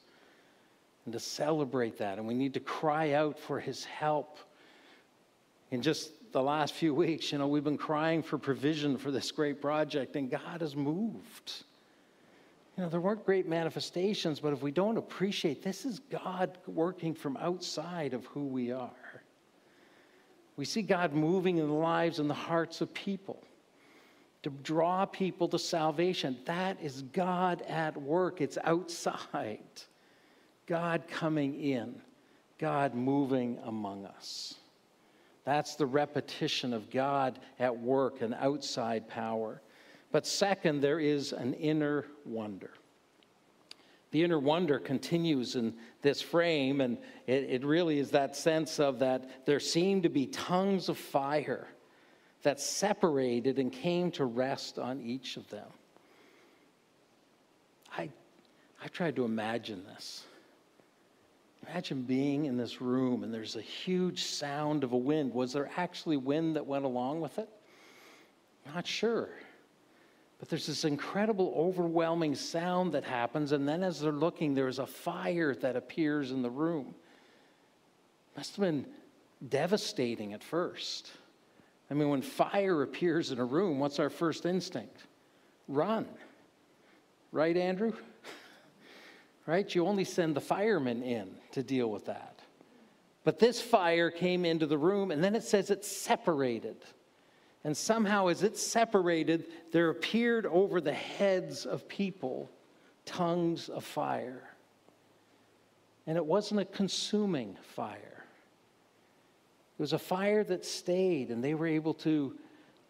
And 1.06 1.12
to 1.12 1.20
celebrate 1.20 1.96
that. 1.98 2.18
And 2.18 2.26
we 2.26 2.34
need 2.34 2.52
to 2.54 2.60
cry 2.60 3.12
out 3.12 3.38
for 3.38 3.58
his 3.58 3.84
help. 3.84 4.38
In 5.70 5.80
just 5.80 6.10
the 6.32 6.42
last 6.42 6.74
few 6.74 6.94
weeks, 6.94 7.32
you 7.32 7.38
know, 7.38 7.48
we've 7.48 7.64
been 7.64 7.78
crying 7.78 8.22
for 8.22 8.36
provision 8.36 8.98
for 8.98 9.10
this 9.10 9.30
great 9.30 9.62
project, 9.62 10.16
and 10.16 10.30
God 10.30 10.60
has 10.60 10.76
moved. 10.76 11.64
You 12.76 12.82
know, 12.82 12.90
there 12.90 13.00
weren't 13.00 13.24
great 13.24 13.48
manifestations, 13.48 14.40
but 14.40 14.52
if 14.52 14.62
we 14.62 14.70
don't 14.70 14.98
appreciate 14.98 15.62
this 15.62 15.86
is 15.86 16.00
God 16.10 16.58
working 16.66 17.14
from 17.14 17.36
outside 17.38 18.12
of 18.12 18.26
who 18.26 18.44
we 18.44 18.70
are. 18.70 18.90
We 20.56 20.64
see 20.64 20.82
God 20.82 21.12
moving 21.12 21.58
in 21.58 21.68
the 21.68 21.72
lives 21.72 22.18
and 22.18 22.28
the 22.28 22.34
hearts 22.34 22.80
of 22.80 22.92
people 22.92 23.42
to 24.42 24.50
draw 24.50 25.04
people 25.06 25.48
to 25.48 25.58
salvation. 25.58 26.36
That 26.44 26.78
is 26.82 27.02
God 27.02 27.62
at 27.62 27.96
work. 27.96 28.40
It's 28.40 28.58
outside. 28.64 29.58
God 30.66 31.04
coming 31.08 31.60
in, 31.60 31.94
God 32.58 32.94
moving 32.94 33.58
among 33.64 34.04
us. 34.04 34.54
That's 35.44 35.76
the 35.76 35.86
repetition 35.86 36.72
of 36.72 36.90
God 36.90 37.38
at 37.58 37.78
work, 37.78 38.20
an 38.20 38.34
outside 38.34 39.08
power. 39.08 39.62
But 40.10 40.26
second, 40.26 40.80
there 40.80 40.98
is 40.98 41.32
an 41.32 41.54
inner 41.54 42.06
wonder. 42.24 42.70
The 44.10 44.24
inner 44.24 44.38
wonder 44.38 44.78
continues 44.78 45.56
in 45.56 45.74
this 46.02 46.22
frame, 46.22 46.80
and 46.80 46.98
it, 47.26 47.44
it 47.44 47.64
really 47.64 47.98
is 47.98 48.10
that 48.12 48.34
sense 48.34 48.80
of 48.80 49.00
that 49.00 49.46
there 49.46 49.60
seemed 49.60 50.04
to 50.04 50.08
be 50.08 50.26
tongues 50.26 50.88
of 50.88 50.98
fire 50.98 51.68
that 52.42 52.60
separated 52.60 53.58
and 53.58 53.72
came 53.72 54.10
to 54.12 54.24
rest 54.24 54.78
on 54.78 55.00
each 55.00 55.36
of 55.36 55.48
them. 55.50 55.66
I, 57.96 58.08
I 58.82 58.88
tried 58.88 59.16
to 59.16 59.24
imagine 59.24 59.84
this. 59.84 60.24
Imagine 61.68 62.02
being 62.02 62.46
in 62.46 62.56
this 62.56 62.80
room 62.80 63.24
and 63.24 63.32
there's 63.32 63.56
a 63.56 63.60
huge 63.60 64.24
sound 64.24 64.84
of 64.84 64.92
a 64.92 64.96
wind. 64.96 65.34
Was 65.34 65.52
there 65.52 65.70
actually 65.76 66.16
wind 66.16 66.56
that 66.56 66.66
went 66.66 66.84
along 66.84 67.20
with 67.20 67.38
it? 67.38 67.48
Not 68.74 68.86
sure. 68.86 69.28
But 70.38 70.48
there's 70.48 70.66
this 70.66 70.84
incredible, 70.84 71.54
overwhelming 71.56 72.34
sound 72.34 72.92
that 72.92 73.04
happens, 73.04 73.52
and 73.52 73.66
then 73.66 73.82
as 73.82 74.00
they're 74.00 74.12
looking, 74.12 74.54
there's 74.54 74.78
a 74.78 74.86
fire 74.86 75.54
that 75.56 75.76
appears 75.76 76.30
in 76.30 76.42
the 76.42 76.50
room. 76.50 76.94
Must 78.36 78.54
have 78.56 78.62
been 78.62 78.84
devastating 79.48 80.34
at 80.34 80.44
first. 80.44 81.10
I 81.90 81.94
mean, 81.94 82.10
when 82.10 82.20
fire 82.20 82.82
appears 82.82 83.30
in 83.30 83.38
a 83.38 83.44
room, 83.44 83.78
what's 83.78 83.98
our 83.98 84.10
first 84.10 84.44
instinct? 84.44 85.04
Run. 85.68 86.06
Right, 87.32 87.56
Andrew? 87.56 87.94
right? 89.46 89.74
You 89.74 89.86
only 89.86 90.04
send 90.04 90.36
the 90.36 90.40
firemen 90.40 91.02
in 91.02 91.28
to 91.56 91.62
deal 91.62 91.90
with 91.90 92.04
that. 92.04 92.38
But 93.24 93.38
this 93.38 93.62
fire 93.62 94.10
came 94.10 94.44
into 94.44 94.66
the 94.66 94.76
room, 94.76 95.10
and 95.10 95.24
then 95.24 95.34
it 95.34 95.42
says 95.42 95.70
it 95.70 95.86
separated. 95.86 96.76
And 97.64 97.74
somehow, 97.74 98.26
as 98.26 98.42
it 98.42 98.58
separated, 98.58 99.46
there 99.72 99.88
appeared 99.88 100.44
over 100.44 100.82
the 100.82 100.92
heads 100.92 101.64
of 101.64 101.88
people 101.88 102.50
tongues 103.06 103.70
of 103.70 103.84
fire. 103.84 104.42
And 106.06 106.18
it 106.18 106.26
wasn't 106.26 106.60
a 106.60 106.66
consuming 106.66 107.56
fire, 107.74 108.24
it 109.78 109.82
was 109.82 109.94
a 109.94 109.98
fire 109.98 110.44
that 110.44 110.64
stayed, 110.66 111.30
and 111.30 111.42
they 111.42 111.54
were 111.54 111.66
able 111.66 111.94
to 111.94 112.36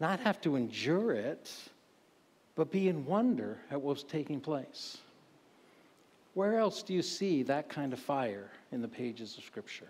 not 0.00 0.18
have 0.20 0.40
to 0.40 0.56
endure 0.56 1.12
it, 1.12 1.50
but 2.56 2.72
be 2.72 2.88
in 2.88 3.06
wonder 3.06 3.58
at 3.70 3.80
what 3.80 3.94
was 3.94 4.02
taking 4.02 4.40
place. 4.40 4.98
Where 6.34 6.58
else 6.58 6.82
do 6.82 6.92
you 6.94 7.02
see 7.02 7.44
that 7.44 7.68
kind 7.68 7.92
of 7.92 8.00
fire 8.00 8.50
in 8.72 8.82
the 8.82 8.88
pages 8.88 9.36
of 9.38 9.44
Scripture? 9.44 9.88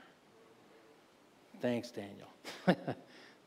Thanks, 1.60 1.90
Daniel. 1.90 2.28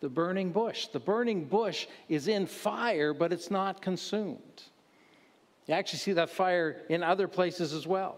the 0.01 0.09
burning 0.09 0.51
bush. 0.51 0.87
The 0.87 0.99
burning 0.99 1.45
bush 1.45 1.87
is 2.07 2.27
in 2.27 2.47
fire, 2.47 3.13
but 3.13 3.31
it's 3.31 3.51
not 3.51 3.81
consumed. 3.81 4.63
You 5.67 5.75
actually 5.75 5.99
see 5.99 6.13
that 6.13 6.29
fire 6.29 6.81
in 6.89 7.03
other 7.03 7.27
places 7.27 7.73
as 7.73 7.85
well. 7.85 8.17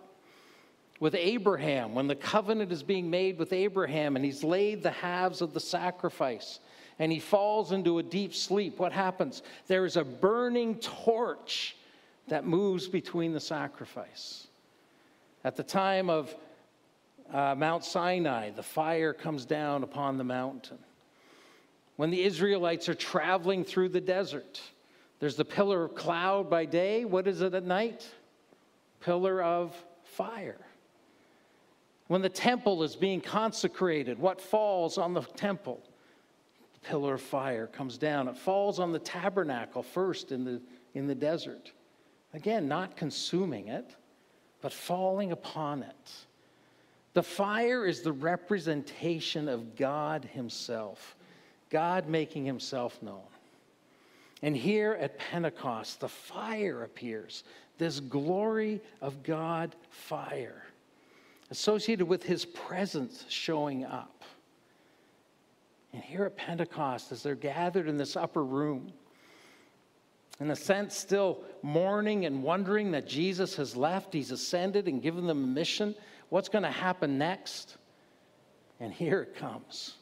With 1.01 1.15
Abraham, 1.15 1.95
when 1.95 2.07
the 2.07 2.15
covenant 2.15 2.71
is 2.71 2.83
being 2.83 3.09
made 3.09 3.37
with 3.37 3.51
Abraham 3.53 4.15
and 4.15 4.23
he's 4.23 4.43
laid 4.43 4.83
the 4.83 4.91
halves 4.91 5.41
of 5.41 5.53
the 5.53 5.59
sacrifice 5.59 6.59
and 6.99 7.11
he 7.11 7.19
falls 7.19 7.71
into 7.71 7.97
a 7.97 8.03
deep 8.03 8.35
sleep, 8.35 8.79
what 8.79 8.93
happens? 8.93 9.41
There 9.67 9.85
is 9.85 9.97
a 9.97 10.03
burning 10.03 10.75
torch 10.75 11.75
that 12.27 12.45
moves 12.45 12.87
between 12.87 13.33
the 13.33 13.39
sacrifice. 13.39 14.47
At 15.43 15.55
the 15.55 15.63
time 15.63 16.09
of 16.09 16.33
uh, 17.33 17.55
Mount 17.55 17.83
Sinai, 17.83 18.51
the 18.51 18.63
fire 18.63 19.13
comes 19.13 19.45
down 19.45 19.83
upon 19.83 20.17
the 20.17 20.23
mountain. 20.23 20.79
When 21.95 22.09
the 22.09 22.23
Israelites 22.23 22.89
are 22.89 22.93
traveling 22.93 23.63
through 23.63 23.89
the 23.89 24.01
desert, 24.01 24.61
there's 25.19 25.35
the 25.35 25.45
pillar 25.45 25.83
of 25.83 25.95
cloud 25.95 26.49
by 26.49 26.65
day. 26.65 27.05
What 27.05 27.27
is 27.27 27.41
it 27.41 27.53
at 27.53 27.63
night? 27.63 28.07
Pillar 29.01 29.41
of 29.41 29.75
fire. 30.03 30.65
When 32.07 32.21
the 32.21 32.29
temple 32.29 32.83
is 32.83 32.95
being 32.95 33.21
consecrated, 33.21 34.19
what 34.19 34.41
falls 34.41 34.97
on 34.97 35.13
the 35.13 35.21
temple? 35.21 35.81
The 36.73 36.79
pillar 36.87 37.13
of 37.13 37.21
fire 37.21 37.67
comes 37.67 37.97
down. 37.97 38.27
It 38.27 38.35
falls 38.35 38.79
on 38.79 38.91
the 38.91 38.99
tabernacle 38.99 39.83
first 39.83 40.31
in 40.31 40.43
the, 40.43 40.61
in 40.93 41.07
the 41.07 41.15
desert. 41.15 41.71
Again, 42.33 42.67
not 42.67 42.97
consuming 42.97 43.67
it, 43.67 43.95
but 44.61 44.73
falling 44.73 45.31
upon 45.31 45.83
it. 45.83 46.11
The 47.13 47.23
fire 47.23 47.85
is 47.85 48.01
the 48.01 48.13
representation 48.13 49.49
of 49.49 49.75
God 49.75 50.25
Himself, 50.25 51.15
God 51.69 52.07
making 52.07 52.45
Himself 52.45 53.01
known. 53.01 53.21
And 54.41 54.55
here 54.55 54.97
at 54.99 55.19
Pentecost, 55.19 55.99
the 55.99 56.07
fire 56.07 56.83
appears, 56.83 57.43
this 57.77 57.99
glory 57.99 58.81
of 59.01 59.23
God 59.23 59.75
fire, 59.89 60.63
associated 61.49 62.07
with 62.07 62.23
His 62.23 62.45
presence 62.45 63.25
showing 63.27 63.83
up. 63.85 64.23
And 65.93 66.01
here 66.01 66.23
at 66.23 66.37
Pentecost, 66.37 67.11
as 67.11 67.21
they're 67.21 67.35
gathered 67.35 67.87
in 67.87 67.97
this 67.97 68.15
upper 68.15 68.43
room, 68.43 68.93
in 70.39 70.49
a 70.49 70.55
sense, 70.55 70.97
still 70.97 71.43
mourning 71.61 72.25
and 72.25 72.41
wondering 72.41 72.91
that 72.91 73.07
Jesus 73.07 73.55
has 73.57 73.75
left, 73.75 74.11
he's 74.11 74.31
ascended 74.31 74.87
and 74.87 74.99
given 74.99 75.27
them 75.27 75.43
a 75.43 75.47
mission. 75.47 75.93
What's 76.31 76.49
going 76.49 76.63
to 76.63 76.71
happen 76.71 77.19
next? 77.19 77.77
And 78.79 78.91
here 78.91 79.21
it 79.21 79.35
comes. 79.35 79.93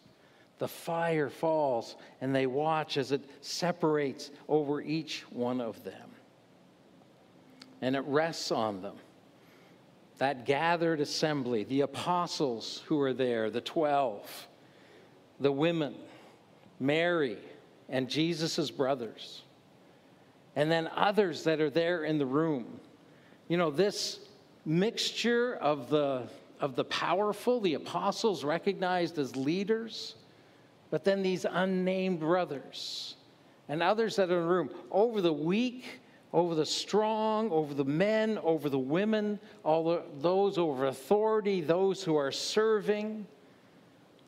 The 0.60 0.70
fire 0.70 1.30
falls, 1.30 1.98
and 2.22 2.34
they 2.34 2.46
watch 2.46 2.96
as 2.96 3.12
it 3.12 3.22
separates 3.42 4.32
over 4.48 4.80
each 4.80 5.26
one 5.32 5.60
of 5.60 5.84
them. 5.84 6.10
And 7.82 7.98
it 7.98 8.04
rests 8.06 8.52
on 8.52 8.82
them. 8.82 8.96
That 10.20 10.46
gathered 10.46 11.02
assembly, 11.02 11.66
the 11.66 11.82
apostles 11.82 12.84
who 12.86 13.02
are 13.02 13.14
there, 13.14 13.50
the 13.50 13.62
12, 13.62 14.48
the 15.42 15.52
women, 15.52 15.96
Mary, 16.80 17.38
and 17.90 18.10
Jesus' 18.10 18.72
brothers 18.72 19.42
and 20.56 20.70
then 20.70 20.90
others 20.94 21.44
that 21.44 21.62
are 21.62 21.70
there 21.70 22.04
in 22.04 22.18
the 22.18 22.26
room. 22.26 22.82
You 23.48 23.56
know, 23.56 23.72
this 23.72 24.20
mixture 24.66 25.56
of 25.56 25.90
the, 25.90 26.24
of 26.60 26.76
the 26.76 26.86
powerful, 26.86 27.60
the 27.60 27.76
apostles 27.76 28.44
recognized 28.44 29.18
as 29.18 29.36
leaders, 29.36 30.16
but 30.90 31.04
then 31.04 31.22
these 31.22 31.46
unnamed 31.50 32.20
brothers 32.20 33.16
and 33.68 33.84
others 33.84 34.16
that 34.16 34.30
are 34.32 34.38
in 34.38 34.42
the 34.42 34.48
room, 34.48 34.70
over 34.92 35.22
the 35.22 35.32
weak, 35.34 35.86
over 36.34 36.56
the 36.56 36.66
strong, 36.66 37.52
over 37.52 37.74
the 37.74 37.86
men, 37.86 38.38
over 38.40 38.70
the 38.70 38.80
women, 38.80 39.40
all 39.64 39.84
the, 39.84 40.02
those 40.22 40.58
over 40.58 40.88
authority, 40.88 41.62
those 41.62 42.04
who 42.04 42.16
are 42.16 42.32
serving, 42.32 43.26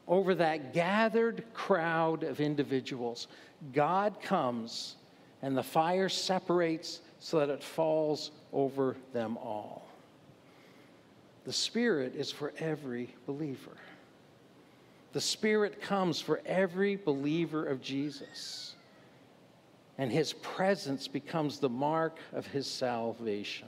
over 0.08 0.36
that 0.36 0.74
gathered 0.74 1.44
crowd 1.54 2.24
of 2.24 2.40
individuals. 2.40 3.28
God 3.74 4.22
comes 4.22 4.96
and 5.42 5.56
the 5.56 5.64
fire 5.64 6.10
separates 6.10 7.02
so 7.20 7.40
that 7.40 7.50
it 7.50 7.64
falls 7.64 8.32
over 8.52 8.96
them 9.14 9.38
all. 9.38 9.91
The 11.52 11.58
Spirit 11.58 12.16
is 12.16 12.32
for 12.32 12.54
every 12.60 13.14
believer. 13.26 13.76
The 15.12 15.20
Spirit 15.20 15.82
comes 15.82 16.22
for 16.22 16.42
every 16.46 16.96
believer 16.96 17.66
of 17.66 17.82
Jesus. 17.82 18.76
And 19.98 20.10
his 20.10 20.32
presence 20.32 21.10
becomes 21.10 21.60
the 21.60 21.68
mark 21.68 22.20
of 22.32 22.48
his 22.48 22.68
salvation. 22.68 23.68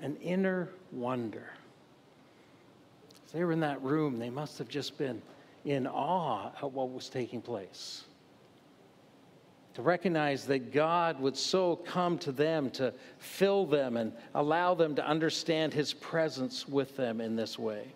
An 0.00 0.16
inner 0.22 0.70
wonder. 0.90 1.50
As 3.26 3.32
they 3.32 3.44
were 3.44 3.52
in 3.52 3.60
that 3.60 3.82
room, 3.82 4.18
they 4.18 4.30
must 4.30 4.56
have 4.56 4.68
just 4.68 4.96
been 4.96 5.20
in 5.66 5.86
awe 5.86 6.50
at 6.62 6.72
what 6.72 6.92
was 6.92 7.10
taking 7.10 7.42
place. 7.42 8.04
To 9.74 9.82
recognize 9.82 10.46
that 10.46 10.72
God 10.72 11.20
would 11.20 11.36
so 11.36 11.76
come 11.76 12.18
to 12.18 12.32
them 12.32 12.70
to 12.70 12.94
fill 13.18 13.66
them 13.66 13.96
and 13.96 14.12
allow 14.34 14.74
them 14.74 14.94
to 14.96 15.06
understand 15.06 15.74
His 15.74 15.92
presence 15.92 16.68
with 16.68 16.96
them 16.96 17.20
in 17.20 17.36
this 17.36 17.58
way. 17.58 17.92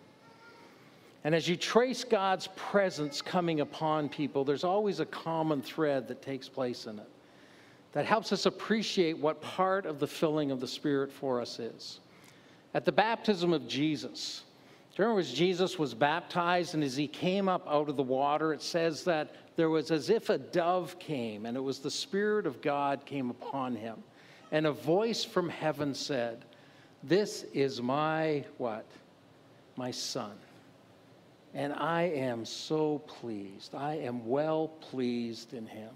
And 1.25 1.35
as 1.35 1.49
you 1.49 1.57
trace 1.57 2.05
God's 2.05 2.49
presence 2.57 3.23
coming 3.23 3.61
upon 3.61 4.09
people, 4.09 4.45
there's 4.45 4.65
always 4.65 5.01
a 5.01 5.07
common 5.07 5.63
thread 5.63 6.09
that 6.09 6.23
takes 6.23 6.49
place 6.49 6.87
in 6.87 6.99
it 6.99 7.09
that 7.93 8.07
helps 8.07 8.33
us 8.33 8.47
appreciate 8.47 9.19
what 9.19 9.41
part 9.41 9.87
of 9.87 9.99
the 9.99 10.07
filling 10.07 10.51
of 10.51 10.61
the 10.61 10.69
Spirit 10.69 11.11
for 11.11 11.41
us 11.41 11.59
is. 11.59 12.01
At 12.75 12.85
the 12.85 12.93
baptism 12.93 13.53
of 13.53 13.67
Jesus, 13.67 14.43
remember 15.03 15.21
as 15.21 15.33
Jesus 15.33 15.79
was 15.79 15.95
baptized 15.95 16.75
and 16.75 16.83
as 16.83 16.97
he 16.97 17.07
came 17.07 17.49
up 17.49 17.67
out 17.69 17.89
of 17.89 17.97
the 17.97 18.03
water, 18.03 18.53
it 18.53 18.63
says 18.63 19.05
that 19.05 19.33
there 19.57 19.71
was 19.71 19.91
as 19.91 20.11
if 20.11 20.29
a 20.29 20.39
dove 20.39 20.99
came, 20.99 21.47
and 21.47 21.57
it 21.57 21.61
was 21.61 21.79
the 21.79 21.91
Spirit 21.91 22.47
of 22.47 22.61
God 22.63 23.05
came 23.05 23.31
upon 23.31 23.77
him. 23.77 24.03
And 24.51 24.67
a 24.67 24.73
voice 24.73 25.25
from 25.25 25.49
heaven 25.49 25.95
said, 25.95 26.45
This 27.03 27.45
is 27.53 27.83
my 27.83 28.45
what? 28.57 28.87
My 29.77 29.91
son. 29.91 30.33
And 31.55 31.73
I 31.73 32.03
am 32.03 32.45
so 32.45 32.99
pleased. 33.07 33.75
I 33.75 33.95
am 33.97 34.27
well 34.27 34.69
pleased 34.69 35.55
in 35.55 35.67
him. 35.67 35.91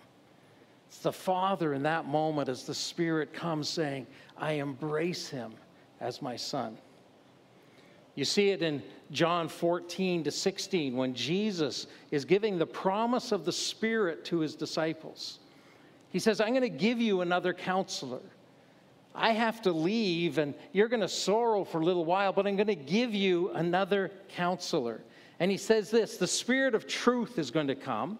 It's 0.88 0.98
the 0.98 1.12
Father 1.12 1.74
in 1.74 1.82
that 1.84 2.06
moment 2.06 2.48
as 2.48 2.64
the 2.64 2.74
Spirit 2.74 3.32
comes 3.32 3.68
saying, 3.68 4.06
I 4.36 4.52
embrace 4.52 5.28
him 5.28 5.52
as 6.00 6.20
my 6.20 6.36
son. 6.36 6.76
You 8.14 8.25
see 8.25 8.51
it 8.51 8.62
in 8.62 8.83
John 9.11 9.48
14 9.48 10.25
to 10.25 10.31
16 10.31 10.96
when 10.96 11.14
Jesus 11.14 11.87
is 12.11 12.25
giving 12.25 12.59
the 12.59 12.66
promise 12.66 13.33
of 13.33 13.44
the 13.44 13.53
Spirit 13.53 14.25
to 14.27 14.40
his 14.40 14.55
disciples. 14.55 15.38
He 16.11 16.18
says, 16.18 16.40
I'm 16.40 16.51
going 16.51 16.62
to 16.62 16.68
give 16.68 17.01
you 17.01 17.22
another 17.22 17.55
counselor. 17.55 18.20
I 19.14 19.33
have 19.33 19.62
to 19.62 19.72
leave 19.72 20.38
and 20.38 20.55
you're 20.72 20.88
going 20.88 21.01
to 21.01 21.09
sorrow 21.09 21.64
for 21.64 21.81
a 21.81 21.85
little 21.85 22.05
while, 22.05 22.33
but 22.33 22.46
I'm 22.46 22.57
going 22.57 22.66
to 22.66 22.75
give 22.75 23.14
you 23.14 23.51
another 23.51 24.11
counselor. 24.29 25.01
And 25.40 25.51
he 25.51 25.57
says 25.57 25.90
this 25.90 26.16
the 26.16 26.27
Spirit 26.27 26.75
of 26.75 26.87
truth 26.87 27.38
is 27.38 27.51
going 27.51 27.66
to 27.66 27.75
come. 27.75 28.18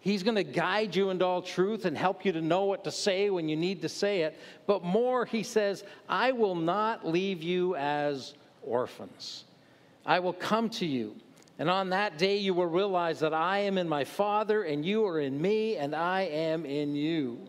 He's 0.00 0.24
going 0.24 0.34
to 0.34 0.42
guide 0.42 0.96
you 0.96 1.10
into 1.10 1.24
all 1.24 1.42
truth 1.42 1.84
and 1.84 1.96
help 1.96 2.24
you 2.24 2.32
to 2.32 2.40
know 2.40 2.64
what 2.64 2.82
to 2.84 2.90
say 2.90 3.30
when 3.30 3.48
you 3.48 3.54
need 3.54 3.82
to 3.82 3.88
say 3.88 4.22
it. 4.22 4.36
But 4.66 4.82
more, 4.82 5.24
he 5.24 5.44
says, 5.44 5.84
I 6.08 6.32
will 6.32 6.56
not 6.56 7.06
leave 7.06 7.40
you 7.40 7.76
as 7.76 8.34
orphans. 8.64 9.44
I 10.04 10.20
will 10.20 10.32
come 10.32 10.68
to 10.70 10.86
you. 10.86 11.16
And 11.58 11.70
on 11.70 11.90
that 11.90 12.18
day, 12.18 12.38
you 12.38 12.54
will 12.54 12.66
realize 12.66 13.20
that 13.20 13.34
I 13.34 13.58
am 13.58 13.78
in 13.78 13.88
my 13.88 14.04
Father, 14.04 14.62
and 14.62 14.84
you 14.84 15.06
are 15.06 15.20
in 15.20 15.40
me, 15.40 15.76
and 15.76 15.94
I 15.94 16.22
am 16.22 16.64
in 16.64 16.96
you. 16.96 17.48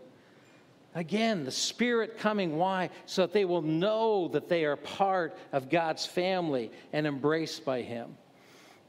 Again, 0.94 1.44
the 1.44 1.50
Spirit 1.50 2.18
coming. 2.18 2.56
Why? 2.56 2.90
So 3.06 3.22
that 3.22 3.32
they 3.32 3.44
will 3.44 3.62
know 3.62 4.28
that 4.28 4.48
they 4.48 4.64
are 4.64 4.76
part 4.76 5.36
of 5.52 5.68
God's 5.68 6.06
family 6.06 6.70
and 6.92 7.06
embraced 7.06 7.64
by 7.64 7.82
Him. 7.82 8.16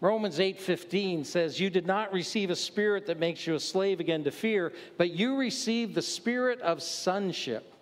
Romans 0.02 0.40
8:15 0.40 1.24
says, 1.24 1.60
"You 1.60 1.70
did 1.70 1.88
not 1.88 2.14
receive 2.14 2.50
a 2.50 2.56
spirit 2.56 3.06
that 3.08 3.18
makes 3.18 3.48
you 3.48 3.56
a 3.56 3.60
slave 3.60 4.00
again 4.00 4.24
to 4.26 4.32
fear, 4.32 4.74
but 4.98 5.12
you 5.12 5.38
received 5.38 5.96
the 5.96 6.02
spirit 6.02 6.62
of 6.62 6.84
sonship, 6.84 7.74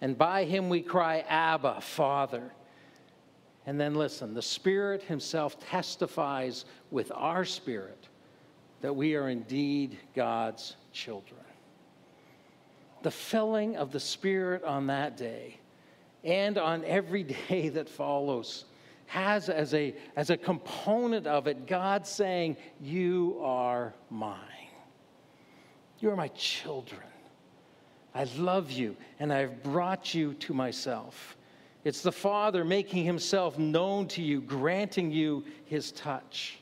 and 0.00 0.18
by 0.18 0.44
him 0.44 0.68
we 0.68 0.82
cry, 0.82 1.24
Abba, 1.28 1.80
Father." 1.80 2.52
And 3.66 3.80
then 3.80 3.94
listen, 3.94 4.34
the 4.34 4.42
Spirit 4.42 5.02
himself 5.02 5.58
testifies 5.58 6.64
with 6.90 7.10
our 7.14 7.44
spirit 7.44 8.08
that 8.82 8.94
we 8.94 9.14
are 9.14 9.30
indeed 9.30 9.98
God's 10.14 10.76
children. 10.92 11.40
The 13.02 13.10
filling 13.10 13.76
of 13.76 13.92
the 13.92 14.00
Spirit 14.00 14.62
on 14.64 14.88
that 14.88 15.16
day 15.16 15.58
and 16.22 16.58
on 16.58 16.84
every 16.84 17.22
day 17.48 17.70
that 17.70 17.88
follows 17.88 18.66
has 19.06 19.48
as 19.48 19.74
a, 19.74 19.94
as 20.16 20.30
a 20.30 20.36
component 20.36 21.26
of 21.26 21.46
it 21.46 21.66
God 21.66 22.06
saying, 22.06 22.56
You 22.80 23.38
are 23.42 23.94
mine. 24.10 24.38
You 26.00 26.10
are 26.10 26.16
my 26.16 26.28
children. 26.28 27.00
I 28.14 28.24
love 28.36 28.70
you, 28.70 28.96
and 29.18 29.32
I've 29.32 29.62
brought 29.62 30.14
you 30.14 30.34
to 30.34 30.54
myself. 30.54 31.36
It's 31.84 32.00
the 32.00 32.12
Father 32.12 32.64
making 32.64 33.04
himself 33.04 33.58
known 33.58 34.08
to 34.08 34.22
you, 34.22 34.40
granting 34.40 35.10
you 35.10 35.44
his 35.66 35.92
touch. 35.92 36.58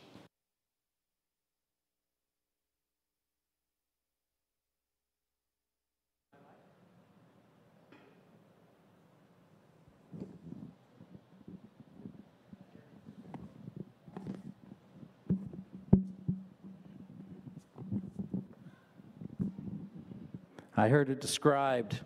I 20.77 20.89
heard 20.89 21.11
it 21.11 21.21
described 21.21 22.01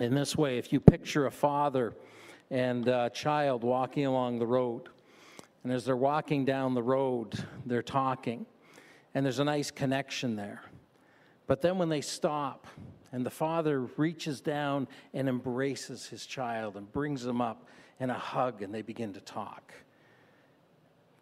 in 0.00 0.14
this 0.14 0.34
way 0.34 0.56
if 0.56 0.72
you 0.72 0.80
picture 0.80 1.26
a 1.26 1.30
father 1.30 1.92
and 2.50 2.86
a 2.88 3.10
child 3.10 3.64
walking 3.64 4.06
along 4.06 4.38
the 4.38 4.46
road, 4.46 4.88
and 5.64 5.72
as 5.72 5.84
they're 5.84 5.96
walking 5.96 6.44
down 6.44 6.74
the 6.74 6.82
road, 6.82 7.44
they're 7.64 7.82
talking, 7.82 8.46
and 9.14 9.24
there's 9.24 9.40
a 9.40 9.44
nice 9.44 9.70
connection 9.70 10.36
there. 10.36 10.62
But 11.46 11.60
then 11.60 11.78
when 11.78 11.88
they 11.88 12.00
stop, 12.00 12.66
and 13.12 13.24
the 13.24 13.30
father 13.30 13.80
reaches 13.96 14.40
down 14.40 14.88
and 15.14 15.28
embraces 15.28 16.06
his 16.06 16.26
child 16.26 16.76
and 16.76 16.90
brings 16.92 17.22
them 17.22 17.40
up 17.40 17.68
in 17.98 18.10
a 18.10 18.14
hug, 18.14 18.62
and 18.62 18.74
they 18.74 18.82
begin 18.82 19.12
to 19.14 19.20
talk. 19.20 19.72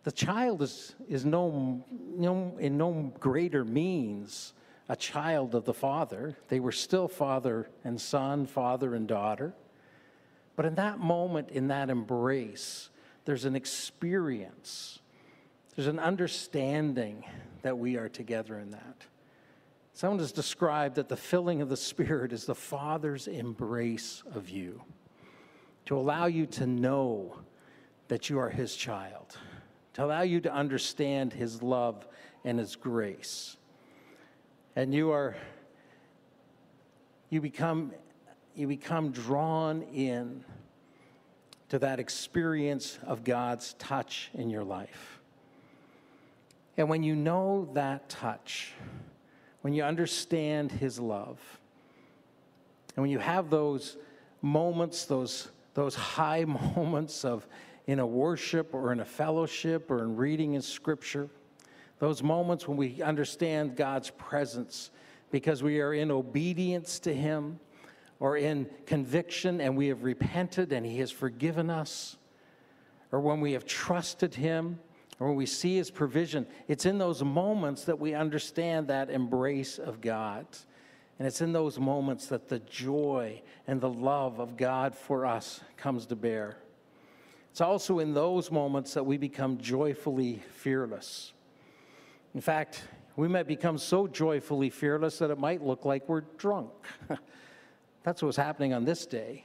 The 0.02 0.12
child 0.12 0.60
is, 0.60 0.94
is 1.08 1.24
no, 1.24 1.84
no, 1.90 2.56
in 2.58 2.76
no 2.76 3.12
greater 3.18 3.64
means 3.64 4.52
a 4.88 4.96
child 4.96 5.54
of 5.54 5.64
the 5.64 5.72
Father. 5.72 6.36
They 6.48 6.60
were 6.60 6.72
still 6.72 7.08
father 7.08 7.70
and 7.84 7.98
son, 7.98 8.46
father 8.46 8.94
and 8.94 9.08
daughter. 9.08 9.54
But 10.56 10.66
in 10.66 10.74
that 10.76 10.98
moment, 10.98 11.50
in 11.50 11.68
that 11.68 11.90
embrace, 11.90 12.90
there's 13.24 13.44
an 13.44 13.56
experience, 13.56 15.00
there's 15.74 15.88
an 15.88 15.98
understanding 15.98 17.24
that 17.62 17.78
we 17.78 17.96
are 17.96 18.08
together 18.08 18.58
in 18.58 18.70
that. 18.70 19.06
Someone 19.92 20.18
has 20.18 20.32
described 20.32 20.96
that 20.96 21.08
the 21.08 21.16
filling 21.16 21.62
of 21.62 21.68
the 21.68 21.76
Spirit 21.76 22.32
is 22.32 22.46
the 22.46 22.54
Father's 22.54 23.26
embrace 23.26 24.22
of 24.34 24.48
you, 24.48 24.82
to 25.86 25.96
allow 25.96 26.26
you 26.26 26.46
to 26.46 26.66
know 26.66 27.38
that 28.08 28.28
you 28.28 28.38
are 28.38 28.50
His 28.50 28.76
child, 28.76 29.38
to 29.94 30.04
allow 30.04 30.22
you 30.22 30.40
to 30.40 30.52
understand 30.52 31.32
His 31.32 31.62
love 31.62 32.06
and 32.44 32.58
His 32.58 32.76
grace 32.76 33.56
and 34.76 34.94
you 34.94 35.10
are 35.10 35.36
you 37.30 37.40
become 37.40 37.92
you 38.54 38.68
become 38.68 39.10
drawn 39.10 39.82
in 39.82 40.44
to 41.70 41.78
that 41.80 41.98
experience 41.98 42.98
of 43.04 43.24
God's 43.24 43.74
touch 43.74 44.30
in 44.34 44.50
your 44.50 44.64
life. 44.64 45.20
And 46.76 46.88
when 46.88 47.02
you 47.02 47.16
know 47.16 47.68
that 47.74 48.08
touch, 48.08 48.72
when 49.62 49.72
you 49.72 49.82
understand 49.82 50.70
his 50.70 50.98
love, 50.98 51.40
and 52.96 53.02
when 53.02 53.10
you 53.10 53.18
have 53.18 53.50
those 53.50 53.96
moments, 54.42 55.04
those, 55.06 55.48
those 55.74 55.94
high 55.94 56.44
moments 56.76 57.24
of 57.24 57.46
in 57.86 57.98
a 57.98 58.06
worship 58.06 58.72
or 58.72 58.92
in 58.92 59.00
a 59.00 59.04
fellowship 59.04 59.90
or 59.90 60.02
in 60.02 60.16
reading 60.16 60.54
in 60.54 60.62
scripture, 60.62 61.28
those 61.98 62.22
moments 62.22 62.66
when 62.66 62.76
we 62.76 63.02
understand 63.02 63.76
God's 63.76 64.10
presence 64.10 64.90
because 65.30 65.62
we 65.62 65.80
are 65.80 65.92
in 65.92 66.10
obedience 66.10 66.98
to 67.00 67.14
Him 67.14 67.58
or 68.24 68.38
in 68.38 68.66
conviction 68.86 69.60
and 69.60 69.76
we 69.76 69.88
have 69.88 70.02
repented 70.02 70.72
and 70.72 70.86
He 70.86 70.96
has 71.00 71.10
forgiven 71.10 71.68
us, 71.68 72.16
or 73.12 73.20
when 73.20 73.42
we 73.42 73.52
have 73.52 73.66
trusted 73.66 74.34
Him 74.34 74.78
or 75.20 75.28
when 75.28 75.36
we 75.36 75.44
see 75.44 75.76
His 75.76 75.90
provision. 75.90 76.46
It's 76.66 76.86
in 76.86 76.96
those 76.96 77.22
moments 77.22 77.84
that 77.84 77.98
we 77.98 78.14
understand 78.14 78.88
that 78.88 79.10
embrace 79.10 79.78
of 79.78 80.00
God. 80.00 80.46
And 81.18 81.28
it's 81.28 81.42
in 81.42 81.52
those 81.52 81.78
moments 81.78 82.28
that 82.28 82.48
the 82.48 82.60
joy 82.60 83.42
and 83.66 83.78
the 83.78 83.90
love 83.90 84.40
of 84.40 84.56
God 84.56 84.94
for 84.94 85.26
us 85.26 85.60
comes 85.76 86.06
to 86.06 86.16
bear. 86.16 86.56
It's 87.50 87.60
also 87.60 87.98
in 87.98 88.14
those 88.14 88.50
moments 88.50 88.94
that 88.94 89.04
we 89.04 89.18
become 89.18 89.58
joyfully 89.58 90.42
fearless. 90.50 91.34
In 92.34 92.40
fact, 92.40 92.84
we 93.16 93.28
might 93.28 93.46
become 93.46 93.76
so 93.76 94.06
joyfully 94.06 94.70
fearless 94.70 95.18
that 95.18 95.30
it 95.30 95.38
might 95.38 95.62
look 95.62 95.84
like 95.84 96.08
we're 96.08 96.22
drunk. 96.38 96.70
That's 98.04 98.22
what 98.22 98.28
was 98.28 98.36
happening 98.36 98.72
on 98.72 98.84
this 98.84 99.06
day. 99.06 99.44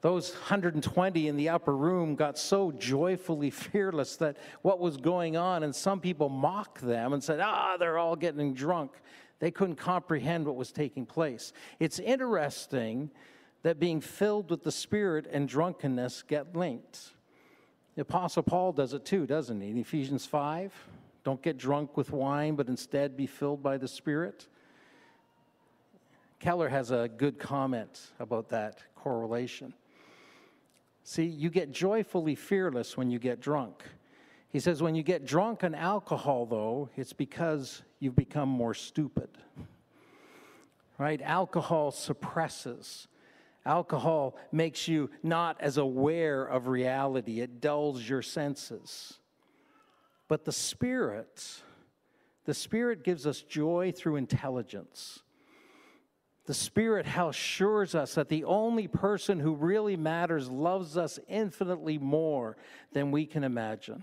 Those 0.00 0.32
120 0.32 1.28
in 1.28 1.36
the 1.36 1.50
upper 1.50 1.76
room 1.76 2.14
got 2.14 2.38
so 2.38 2.72
joyfully 2.72 3.50
fearless 3.50 4.16
that 4.16 4.38
what 4.62 4.80
was 4.80 4.96
going 4.96 5.36
on, 5.36 5.62
and 5.62 5.74
some 5.74 6.00
people 6.00 6.30
mocked 6.30 6.80
them 6.80 7.12
and 7.12 7.22
said, 7.22 7.40
ah, 7.40 7.76
they're 7.78 7.98
all 7.98 8.16
getting 8.16 8.54
drunk. 8.54 8.92
They 9.40 9.50
couldn't 9.50 9.76
comprehend 9.76 10.46
what 10.46 10.56
was 10.56 10.72
taking 10.72 11.04
place. 11.04 11.52
It's 11.78 11.98
interesting 11.98 13.10
that 13.62 13.78
being 13.78 14.00
filled 14.00 14.50
with 14.50 14.62
the 14.62 14.72
Spirit 14.72 15.26
and 15.30 15.48
drunkenness 15.48 16.22
get 16.22 16.56
linked. 16.56 17.10
The 17.94 18.02
Apostle 18.02 18.42
Paul 18.42 18.72
does 18.72 18.94
it 18.94 19.04
too, 19.04 19.26
doesn't 19.26 19.60
he? 19.60 19.70
In 19.70 19.76
Ephesians 19.76 20.24
5, 20.24 20.72
don't 21.24 21.42
get 21.42 21.58
drunk 21.58 21.96
with 21.96 22.10
wine, 22.10 22.54
but 22.54 22.68
instead 22.68 23.16
be 23.16 23.26
filled 23.26 23.62
by 23.62 23.76
the 23.76 23.88
Spirit. 23.88 24.46
Keller 26.40 26.70
has 26.70 26.90
a 26.90 27.08
good 27.16 27.38
comment 27.38 28.12
about 28.18 28.48
that 28.48 28.82
correlation. 28.96 29.74
See, 31.04 31.24
you 31.24 31.50
get 31.50 31.70
joyfully 31.70 32.34
fearless 32.34 32.96
when 32.96 33.10
you 33.10 33.18
get 33.18 33.40
drunk. 33.40 33.84
He 34.48 34.58
says, 34.58 34.82
when 34.82 34.94
you 34.94 35.02
get 35.02 35.26
drunk 35.26 35.62
on 35.62 35.74
alcohol, 35.74 36.46
though, 36.46 36.88
it's 36.96 37.12
because 37.12 37.82
you've 38.00 38.16
become 38.16 38.48
more 38.48 38.74
stupid. 38.74 39.28
Right? 40.98 41.20
Alcohol 41.22 41.90
suppresses. 41.92 43.06
Alcohol 43.66 44.36
makes 44.50 44.88
you 44.88 45.10
not 45.22 45.60
as 45.60 45.76
aware 45.76 46.44
of 46.44 46.68
reality, 46.68 47.40
it 47.40 47.60
dulls 47.60 48.08
your 48.08 48.22
senses. 48.22 49.18
But 50.26 50.44
the 50.46 50.52
Spirit, 50.52 51.62
the 52.46 52.54
Spirit 52.54 53.04
gives 53.04 53.26
us 53.26 53.42
joy 53.42 53.92
through 53.94 54.16
intelligence. 54.16 55.20
The 56.50 56.54
Spirit 56.54 57.06
assures 57.16 57.94
us 57.94 58.16
that 58.16 58.28
the 58.28 58.42
only 58.42 58.88
person 58.88 59.38
who 59.38 59.54
really 59.54 59.96
matters 59.96 60.50
loves 60.50 60.96
us 60.96 61.20
infinitely 61.28 61.96
more 61.96 62.56
than 62.92 63.12
we 63.12 63.24
can 63.24 63.44
imagine. 63.44 64.02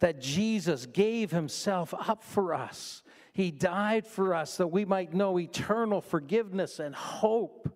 That 0.00 0.20
Jesus 0.20 0.86
gave 0.86 1.30
himself 1.30 1.94
up 1.94 2.24
for 2.24 2.54
us. 2.54 3.04
He 3.32 3.52
died 3.52 4.04
for 4.04 4.34
us 4.34 4.56
that 4.56 4.66
we 4.66 4.84
might 4.84 5.14
know 5.14 5.38
eternal 5.38 6.00
forgiveness 6.00 6.80
and 6.80 6.92
hope, 6.92 7.72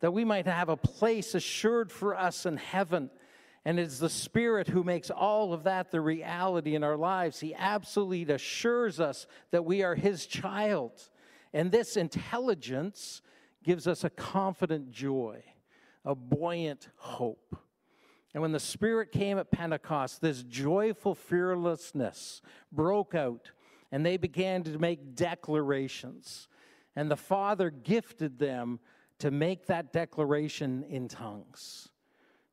that 0.00 0.10
we 0.10 0.24
might 0.24 0.46
have 0.46 0.68
a 0.68 0.76
place 0.76 1.36
assured 1.36 1.92
for 1.92 2.18
us 2.18 2.46
in 2.46 2.56
heaven. 2.56 3.08
And 3.64 3.78
it's 3.78 4.00
the 4.00 4.10
Spirit 4.10 4.66
who 4.66 4.82
makes 4.82 5.10
all 5.12 5.52
of 5.52 5.62
that 5.62 5.92
the 5.92 6.00
reality 6.00 6.74
in 6.74 6.82
our 6.82 6.96
lives. 6.96 7.38
He 7.38 7.54
absolutely 7.54 8.34
assures 8.34 8.98
us 8.98 9.28
that 9.52 9.64
we 9.64 9.84
are 9.84 9.94
His 9.94 10.26
child. 10.26 10.90
And 11.52 11.70
this 11.70 11.96
intelligence 11.96 13.22
gives 13.64 13.88
us 13.88 14.04
a 14.04 14.10
confident 14.10 14.90
joy, 14.92 15.42
a 16.04 16.14
buoyant 16.14 16.88
hope. 16.96 17.56
And 18.32 18.42
when 18.42 18.52
the 18.52 18.60
Spirit 18.60 19.12
came 19.12 19.38
at 19.38 19.50
Pentecost, 19.50 20.20
this 20.20 20.42
joyful 20.42 21.14
fearlessness 21.14 22.42
broke 22.72 23.14
out, 23.14 23.52
and 23.90 24.04
they 24.04 24.16
began 24.16 24.62
to 24.64 24.78
make 24.78 25.14
declarations. 25.14 26.48
And 26.96 27.10
the 27.10 27.16
Father 27.16 27.70
gifted 27.70 28.38
them 28.38 28.80
to 29.20 29.30
make 29.30 29.66
that 29.66 29.92
declaration 29.92 30.84
in 30.88 31.06
tongues, 31.06 31.88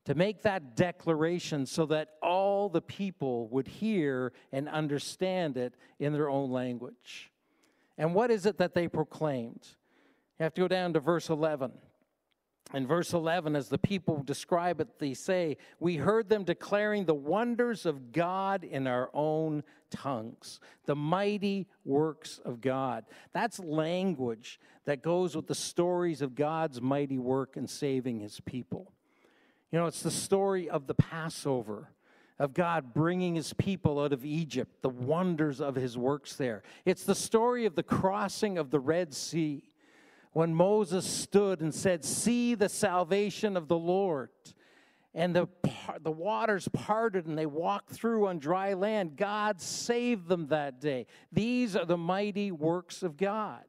to 0.04 0.14
make 0.14 0.42
that 0.42 0.76
declaration 0.76 1.66
so 1.66 1.86
that 1.86 2.10
all 2.22 2.68
the 2.68 2.80
people 2.80 3.48
would 3.48 3.66
hear 3.66 4.32
and 4.52 4.68
understand 4.68 5.56
it 5.56 5.74
in 5.98 6.12
their 6.12 6.30
own 6.30 6.50
language. 6.50 7.30
And 7.98 8.14
what 8.14 8.30
is 8.30 8.46
it 8.46 8.58
that 8.58 8.74
they 8.74 8.88
proclaimed? 8.88 9.66
You 10.38 10.44
have 10.44 10.54
to 10.54 10.60
go 10.62 10.68
down 10.68 10.92
to 10.94 11.00
verse 11.00 11.28
11. 11.28 11.72
In 12.74 12.86
verse 12.86 13.12
11, 13.12 13.54
as 13.54 13.68
the 13.68 13.78
people 13.78 14.22
describe 14.22 14.80
it, 14.80 14.98
they 14.98 15.12
say, 15.12 15.58
We 15.78 15.96
heard 15.96 16.28
them 16.28 16.44
declaring 16.44 17.04
the 17.04 17.14
wonders 17.14 17.84
of 17.84 18.12
God 18.12 18.64
in 18.64 18.86
our 18.86 19.10
own 19.12 19.62
tongues, 19.90 20.58
the 20.86 20.96
mighty 20.96 21.66
works 21.84 22.40
of 22.44 22.62
God. 22.62 23.04
That's 23.34 23.58
language 23.58 24.58
that 24.86 25.02
goes 25.02 25.36
with 25.36 25.48
the 25.48 25.54
stories 25.54 26.22
of 26.22 26.34
God's 26.34 26.80
mighty 26.80 27.18
work 27.18 27.56
in 27.56 27.66
saving 27.66 28.20
his 28.20 28.40
people. 28.40 28.90
You 29.70 29.78
know, 29.78 29.86
it's 29.86 30.02
the 30.02 30.10
story 30.10 30.70
of 30.70 30.86
the 30.86 30.94
Passover 30.94 31.90
of 32.38 32.54
God 32.54 32.94
bringing 32.94 33.34
his 33.34 33.52
people 33.52 34.00
out 34.00 34.12
of 34.12 34.24
Egypt, 34.24 34.80
the 34.80 34.88
wonders 34.88 35.60
of 35.60 35.74
his 35.74 35.98
works 35.98 36.36
there. 36.36 36.62
It's 36.86 37.04
the 37.04 37.14
story 37.14 37.66
of 37.66 37.74
the 37.74 37.82
crossing 37.82 38.56
of 38.56 38.70
the 38.70 38.80
Red 38.80 39.12
Sea 39.12 39.62
when 40.32 40.54
Moses 40.54 41.06
stood 41.06 41.60
and 41.60 41.74
said, 41.74 42.04
See 42.04 42.54
the 42.54 42.68
salvation 42.68 43.56
of 43.56 43.68
the 43.68 43.78
Lord. 43.78 44.30
And 45.14 45.36
the, 45.36 45.46
the 46.00 46.10
waters 46.10 46.68
parted 46.72 47.26
and 47.26 47.36
they 47.36 47.44
walked 47.44 47.90
through 47.90 48.28
on 48.28 48.38
dry 48.38 48.72
land. 48.72 49.16
God 49.16 49.60
saved 49.60 50.26
them 50.26 50.46
that 50.46 50.80
day. 50.80 51.06
These 51.30 51.76
are 51.76 51.84
the 51.84 51.98
mighty 51.98 52.50
works 52.50 53.02
of 53.02 53.18
God. 53.18 53.64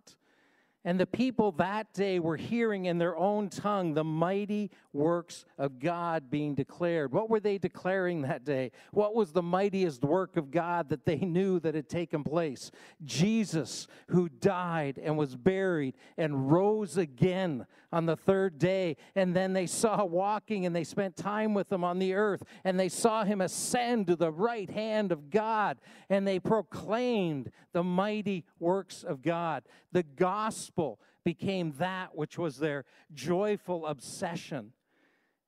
And 0.86 1.00
the 1.00 1.06
people 1.06 1.52
that 1.54 1.94
day 1.94 2.20
were 2.20 2.38
hearing 2.38 2.86
in 2.86 2.98
their 2.98 3.18
own 3.18 3.50
tongue 3.50 3.94
the 3.94 4.04
mighty 4.04 4.72
works 4.94 5.46
of 5.58 5.80
God 5.80 6.30
being 6.30 6.56
declared. 6.56 7.12
What 7.12 7.30
were 7.30 7.40
they 7.40 7.58
declaring 7.58 8.22
that 8.22 8.46
day? 8.46 8.72
What 8.92 9.16
was 9.16 9.32
the 9.32 9.42
mightiest 9.42 10.04
work 10.04 10.38
of 10.38 10.52
God 10.52 10.90
that 10.90 11.06
they 11.06 11.18
knew 11.18 11.60
that 11.60 11.76
had 11.76 11.90
taken 11.90 12.24
place? 12.24 12.72
Jesus, 13.04 13.88
who 14.08 14.30
died 14.30 15.00
and 15.04 15.18
was 15.18 15.36
buried 15.36 15.96
and 16.18 16.52
rose 16.52 16.98
again 16.98 17.66
on 17.92 18.06
the 18.06 18.16
third 18.16 18.60
day. 18.60 18.98
And 19.16 19.36
then 19.36 19.54
they 19.54 19.68
saw 19.68 20.06
walking 20.06 20.66
and 20.66 20.76
they 20.76 20.84
spent 20.84 21.16
time 21.16 21.54
with 21.54 21.72
him 21.72 21.84
on 21.84 22.00
the 22.00 22.14
earth. 22.14 22.44
And 22.64 22.80
they 22.80 22.90
saw 22.90 23.24
him 23.24 23.42
ascend 23.42 24.08
to 24.08 24.16
the 24.16 24.32
right 24.32 24.70
hand 24.70 25.12
of 25.12 25.30
God. 25.30 25.80
And 26.10 26.28
they 26.28 26.40
proclaimed 26.40 27.52
the 27.72 27.84
mighty 27.84 28.46
works 28.60 29.04
of 29.04 29.22
God. 29.22 29.64
The 29.92 30.04
gospel 30.04 31.00
became 31.24 31.74
that 31.78 32.16
which 32.16 32.38
was 32.38 32.58
their 32.58 32.86
joyful 33.14 33.86
obsession. 33.86 34.74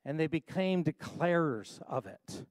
And 0.06 0.20
they 0.20 0.28
became 0.28 0.84
declarers 0.84 1.82
of 1.88 2.06
it. 2.06 2.46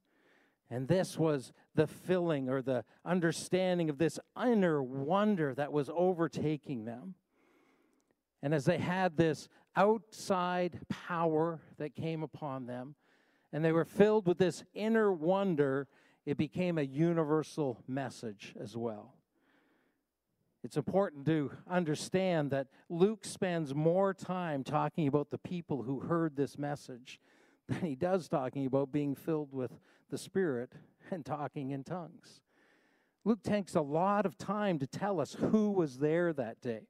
And 0.71 0.88
this 0.88 1.17
was 1.17 1.53
the 1.75 1.87
filling 1.87 2.49
or 2.49 2.62
the 2.62 2.85
understanding 3.05 3.88
of 3.90 3.99
this 3.99 4.19
inner 4.43 4.83
wonder 4.83 5.55
that 5.55 5.73
was 5.73 5.88
overtaking 5.95 6.85
them. 6.85 7.14
And 8.43 8.53
as 8.53 8.64
they 8.64 8.79
had 8.79 9.17
this 9.17 9.49
outside 9.77 10.81
power 10.88 11.61
that 11.79 11.95
came 11.95 12.23
upon 12.23 12.67
them, 12.67 12.97
and 13.53 13.64
they 13.64 13.73
were 13.73 13.85
filled 13.85 14.27
with 14.27 14.38
this 14.38 14.64
inner 14.75 15.12
wonder, 15.12 15.87
it 16.27 16.37
became 16.37 16.77
a 16.77 16.83
universal 16.83 17.83
message 17.87 18.55
as 18.61 18.77
well. 18.77 19.14
It's 20.64 20.77
important 20.77 21.27
to 21.27 21.53
understand 21.71 22.51
that 22.51 22.69
Luke 22.88 23.25
spends 23.25 23.75
more 23.75 24.14
time 24.14 24.64
talking 24.64 25.07
about 25.07 25.31
the 25.31 25.38
people 25.38 25.83
who 25.83 26.01
heard 26.01 26.37
this 26.37 26.59
message 26.59 27.21
than 27.68 27.81
he 27.83 27.94
does 27.94 28.29
talking 28.29 28.66
about 28.66 28.92
being 28.92 29.14
filled 29.14 29.53
with 29.53 29.72
the 30.11 30.18
Spirit 30.18 30.72
and 31.11 31.24
talking 31.24 31.70
in 31.70 31.85
tongues. 31.85 32.40
Luke 33.24 33.42
takes 33.42 33.74
a 33.74 33.81
lot 33.81 34.27
of 34.27 34.37
time 34.37 34.79
to 34.79 34.87
tell 34.87 35.18
us 35.18 35.35
who 35.35 35.70
was 35.70 35.98
there 35.98 36.33
that 36.33 36.61
day. 36.61 36.88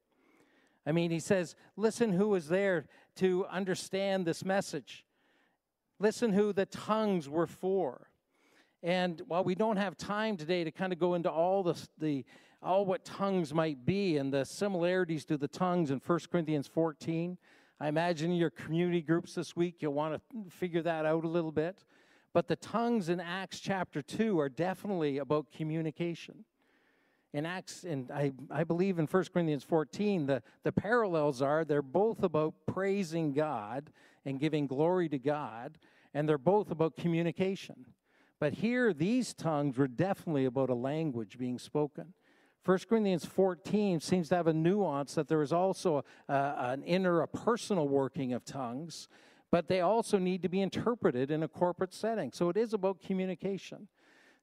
I 0.86 0.92
mean, 0.92 1.10
he 1.10 1.20
says, 1.20 1.54
listen 1.76 2.12
who 2.12 2.28
was 2.28 2.48
there 2.48 2.86
to 3.16 3.46
understand 3.46 4.26
this 4.26 4.44
message. 4.44 5.06
Listen 5.98 6.32
who 6.32 6.52
the 6.52 6.66
tongues 6.66 7.28
were 7.28 7.46
for. 7.46 8.10
And 8.82 9.22
while 9.28 9.44
we 9.44 9.54
don't 9.54 9.76
have 9.76 9.96
time 9.96 10.36
today 10.36 10.64
to 10.64 10.70
kind 10.70 10.92
of 10.92 10.98
go 10.98 11.14
into 11.14 11.30
all 11.30 11.62
the, 11.62 11.88
the 11.98 12.24
all 12.62 12.84
what 12.84 13.04
tongues 13.04 13.54
might 13.54 13.84
be 13.84 14.16
and 14.16 14.32
the 14.32 14.44
similarities 14.44 15.24
to 15.26 15.36
the 15.36 15.48
tongues 15.48 15.90
in 15.90 16.00
1 16.04 16.18
Corinthians 16.30 16.66
14, 16.66 17.38
I 17.80 17.88
imagine 17.88 18.30
in 18.30 18.36
your 18.36 18.50
community 18.50 19.02
groups 19.02 19.34
this 19.34 19.56
week 19.56 19.76
you'll 19.80 19.94
want 19.94 20.14
to 20.14 20.50
figure 20.50 20.82
that 20.82 21.06
out 21.06 21.24
a 21.24 21.28
little 21.28 21.52
bit. 21.52 21.84
But 22.32 22.48
the 22.48 22.56
tongues 22.56 23.08
in 23.08 23.20
Acts 23.20 23.60
chapter 23.60 24.02
2 24.02 24.38
are 24.40 24.48
definitely 24.48 25.18
about 25.18 25.52
communication 25.52 26.44
in 27.34 27.44
Acts, 27.44 27.82
and 27.82 28.12
I, 28.12 28.32
I 28.48 28.62
believe 28.62 29.00
in 29.00 29.06
1 29.06 29.24
Corinthians 29.34 29.64
14, 29.64 30.26
the, 30.26 30.42
the 30.62 30.70
parallels 30.70 31.42
are 31.42 31.64
they're 31.64 31.82
both 31.82 32.22
about 32.22 32.54
praising 32.64 33.32
God 33.32 33.90
and 34.24 34.38
giving 34.38 34.68
glory 34.68 35.08
to 35.08 35.18
God, 35.18 35.76
and 36.14 36.28
they're 36.28 36.38
both 36.38 36.70
about 36.70 36.96
communication. 36.96 37.86
But 38.38 38.54
here, 38.54 38.92
these 38.92 39.34
tongues 39.34 39.76
were 39.76 39.88
definitely 39.88 40.44
about 40.44 40.70
a 40.70 40.76
language 40.76 41.36
being 41.36 41.58
spoken. 41.58 42.14
1 42.64 42.78
Corinthians 42.88 43.26
14 43.26 44.00
seems 44.00 44.30
to 44.30 44.36
have 44.36 44.46
a 44.46 44.52
nuance 44.52 45.14
that 45.14 45.28
there 45.28 45.42
is 45.42 45.52
also 45.52 46.04
a, 46.28 46.54
an 46.58 46.82
inner, 46.82 47.20
a 47.20 47.28
personal 47.28 47.86
working 47.86 48.32
of 48.32 48.44
tongues, 48.44 49.08
but 49.50 49.68
they 49.68 49.80
also 49.80 50.18
need 50.18 50.42
to 50.42 50.48
be 50.48 50.62
interpreted 50.62 51.30
in 51.30 51.42
a 51.42 51.48
corporate 51.48 51.92
setting. 51.92 52.32
So 52.32 52.48
it 52.48 52.56
is 52.56 52.72
about 52.72 53.02
communication. 53.02 53.88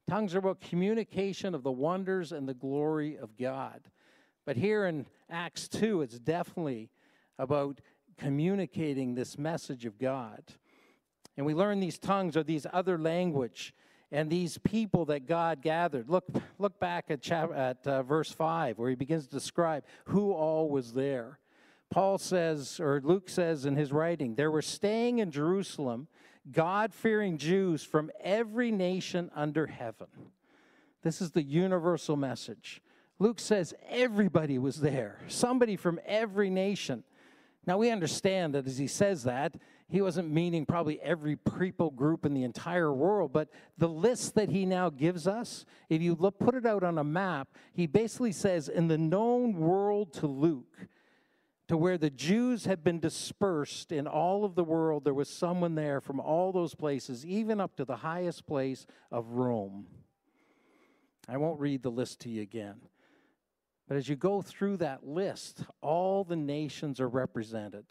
Tongues 0.08 0.36
are 0.36 0.40
about 0.40 0.62
communication 0.62 1.56
of 1.56 1.64
the 1.64 1.72
wonders 1.72 2.32
and 2.32 2.48
the 2.48 2.54
glory 2.54 3.18
of 3.18 3.38
God. 3.38 3.82
But 4.46 4.58
here 4.58 4.86
in 4.86 5.08
Acts 5.30 5.68
2, 5.68 6.02
it's 6.02 6.20
definitely 6.20 6.90
about 7.40 7.82
communicating 8.18 9.16
this 9.16 9.38
message 9.38 9.86
of 9.86 9.98
God. 9.98 10.44
And 11.38 11.46
we 11.46 11.54
learn 11.54 11.80
these 11.80 11.98
tongues 11.98 12.38
or 12.38 12.44
these 12.44 12.68
other 12.72 12.98
language. 12.98 13.74
And 14.12 14.30
these 14.30 14.58
people 14.58 15.06
that 15.06 15.26
God 15.28 15.62
gathered. 15.62 16.10
Look, 16.10 16.26
look 16.60 16.80
back 16.80 17.06
at, 17.10 17.22
chap- 17.22 17.54
at 17.56 17.86
uh, 17.88 18.04
verse 18.04 18.32
5, 18.32 18.78
where 18.78 18.90
he 18.90 18.96
begins 18.96 19.28
to 19.28 19.32
describe 19.32 19.84
who 20.06 20.34
all 20.34 20.70
was 20.70 20.94
there. 20.94 21.40
Paul 21.90 22.18
says, 22.18 22.80
or 22.80 23.02
Luke 23.04 23.30
says 23.30 23.66
in 23.66 23.76
his 23.76 23.92
writing, 23.92 24.36
there 24.36 24.52
were 24.52 24.62
staying 24.62 25.20
in 25.20 25.32
Jerusalem 25.32 26.08
God 26.50 26.94
fearing 26.94 27.38
Jews 27.38 27.84
from 27.84 28.10
every 28.20 28.72
nation 28.72 29.30
under 29.36 29.68
heaven. 29.68 30.08
This 31.04 31.22
is 31.22 31.32
the 31.32 31.44
universal 31.44 32.16
message. 32.16 32.82
Luke 33.20 33.40
says 33.40 33.74
everybody 33.88 34.58
was 34.58 34.82
there, 34.82 35.20
somebody 35.28 35.76
from 35.76 36.00
every 36.06 36.50
nation. 36.50 37.04
Now 37.68 37.78
we 37.78 37.92
understand 37.92 38.56
that 38.56 38.66
as 38.66 38.80
he 38.80 38.88
says 38.88 39.24
that, 39.24 39.56
he 39.92 40.02
wasn't 40.02 40.32
meaning 40.32 40.66
probably 40.66 41.02
every 41.02 41.36
people 41.36 41.92
group 41.92 42.26
in 42.26 42.34
the 42.34 42.44
entire 42.44 42.94
world, 42.94 43.34
but 43.34 43.50
the 43.78 43.90
list 43.90 44.36
that 44.36 44.50
he 44.50 44.66
now 44.66 44.90
gives 44.90 45.28
us, 45.28 45.66
if 45.90 46.02
you 46.02 46.16
look, 46.16 46.40
put 46.40 46.56
it 46.56 46.66
out 46.66 46.84
on 46.84 46.98
a 46.98 47.04
map, 47.04 47.50
he 47.74 47.88
basically 47.88 48.32
says 48.32 48.70
in 48.70 48.88
the 48.88 48.98
known 48.98 49.58
world 49.58 50.14
to 50.14 50.28
Luke, 50.28 50.88
to 51.68 51.76
where 51.76 51.98
the 51.98 52.10
Jews 52.10 52.66
had 52.66 52.86
been 52.86 53.02
dispersed 53.02 53.92
in 53.92 54.08
all 54.08 54.46
of 54.46 54.56
the 54.56 54.64
world, 54.64 55.04
there 55.04 55.14
was 55.14 55.30
someone 55.30 55.76
there 55.76 56.00
from 56.00 56.22
all 56.22 56.54
those 56.54 56.74
places, 56.74 57.26
even 57.26 57.60
up 57.60 57.76
to 57.76 57.84
the 57.84 57.98
highest 57.98 58.46
place 58.46 58.86
of 59.12 59.28
Rome. 59.32 59.88
I 61.28 61.36
won't 61.36 61.60
read 61.60 61.84
the 61.84 61.92
list 61.92 62.22
to 62.22 62.30
you 62.30 62.42
again. 62.42 62.82
But 63.90 63.98
as 63.98 64.08
you 64.08 64.16
go 64.16 64.42
through 64.42 64.78
that 64.78 65.06
list, 65.06 65.66
all 65.82 66.24
the 66.24 66.38
nations 66.38 67.02
are 67.02 67.10
represented. 67.10 67.86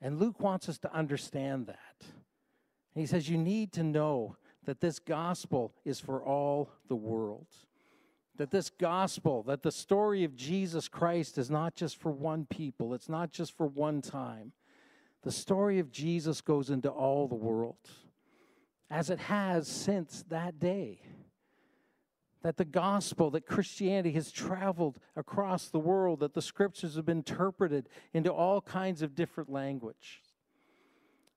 And 0.00 0.18
Luke 0.18 0.40
wants 0.40 0.68
us 0.68 0.78
to 0.78 0.94
understand 0.94 1.66
that. 1.66 2.06
He 2.94 3.06
says, 3.06 3.28
You 3.28 3.38
need 3.38 3.72
to 3.72 3.82
know 3.82 4.36
that 4.64 4.80
this 4.80 4.98
gospel 4.98 5.74
is 5.84 6.00
for 6.00 6.22
all 6.22 6.70
the 6.88 6.96
world. 6.96 7.46
That 8.36 8.50
this 8.50 8.70
gospel, 8.70 9.42
that 9.44 9.62
the 9.62 9.72
story 9.72 10.24
of 10.24 10.34
Jesus 10.34 10.88
Christ 10.88 11.36
is 11.36 11.50
not 11.50 11.74
just 11.74 12.00
for 12.00 12.10
one 12.10 12.46
people, 12.46 12.94
it's 12.94 13.08
not 13.08 13.30
just 13.30 13.56
for 13.56 13.66
one 13.66 14.00
time. 14.00 14.52
The 15.22 15.32
story 15.32 15.78
of 15.78 15.92
Jesus 15.92 16.40
goes 16.40 16.70
into 16.70 16.88
all 16.88 17.28
the 17.28 17.34
world, 17.34 17.76
as 18.90 19.10
it 19.10 19.18
has 19.18 19.68
since 19.68 20.24
that 20.30 20.58
day 20.58 21.00
that 22.42 22.56
the 22.56 22.64
gospel, 22.64 23.30
that 23.30 23.46
Christianity 23.46 24.12
has 24.12 24.32
traveled 24.32 24.98
across 25.14 25.68
the 25.68 25.78
world, 25.78 26.20
that 26.20 26.34
the 26.34 26.42
scriptures 26.42 26.96
have 26.96 27.04
been 27.04 27.18
interpreted 27.18 27.88
into 28.14 28.32
all 28.32 28.60
kinds 28.60 29.02
of 29.02 29.14
different 29.14 29.50
language. 29.50 30.22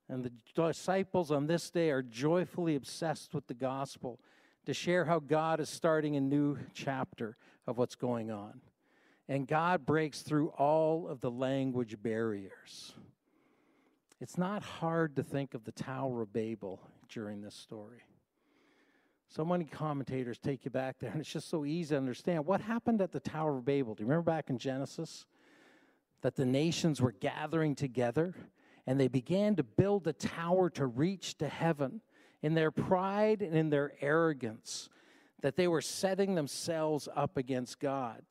And 0.08 0.24
the 0.24 0.32
disciples 0.56 1.32
on 1.32 1.48
this 1.48 1.70
day 1.70 1.90
are 1.90 2.02
joyfully 2.02 2.76
obsessed 2.76 3.34
with 3.34 3.48
the 3.48 3.54
gospel 3.54 4.20
to 4.66 4.74
share 4.74 5.06
how 5.06 5.20
God 5.20 5.60
is 5.60 5.70
starting 5.70 6.16
a 6.16 6.22
new 6.22 6.58
chapter 6.74 7.38
of 7.68 7.78
what's 7.78 7.96
going 7.96 8.32
on. 8.32 8.62
And 9.28 9.48
God 9.48 9.86
breaks 9.86 10.22
through 10.22 10.50
all 10.50 11.08
of 11.08 11.22
the 11.22 11.32
language 11.32 12.02
barriers. 12.02 12.94
It's 14.22 14.38
not 14.38 14.64
hard 14.64 15.16
to 15.18 15.24
think 15.24 15.54
of 15.54 15.64
the 15.66 15.72
Tower 15.72 16.22
of 16.22 16.32
Babel 16.32 16.80
during 17.10 17.42
this 17.42 17.56
story. 17.56 18.04
So 19.30 19.44
many 19.44 19.66
commentators 19.66 20.38
take 20.38 20.66
you 20.66 20.72
back 20.72 21.00
there, 21.00 21.12
and 21.12 21.20
it's 21.20 21.32
just 21.32 21.50
so 21.50 21.66
easy 21.66 21.96
to 21.96 21.98
understand. 21.98 22.46
What 22.46 22.62
happened 22.62 23.02
at 23.02 23.12
the 23.12 23.20
Tower 23.20 23.58
of 23.58 23.66
Babel? 23.66 23.96
Do 23.96 24.04
you 24.04 24.08
remember 24.08 24.32
back 24.32 24.50
in 24.50 24.60
Genesis? 24.60 25.26
That 26.22 26.36
the 26.36 26.46
nations 26.46 27.02
were 27.02 27.12
gathering 27.12 27.76
together 27.76 28.36
and 28.86 29.00
they 29.00 29.08
began 29.08 29.56
to 29.56 29.64
build 29.64 30.08
a 30.08 30.14
tower 30.14 30.70
to 30.72 30.86
reach 30.86 31.38
to 31.38 31.48
heaven 31.48 32.02
in 32.42 32.54
their 32.54 32.72
pride 32.72 33.42
and 33.42 33.56
in 33.56 33.70
their 33.70 33.94
arrogance, 34.02 34.90
that 35.42 35.56
they 35.56 35.68
were 35.68 35.82
setting 35.82 36.36
themselves 36.36 37.08
up 37.16 37.38
against 37.38 37.80
God. 37.80 38.22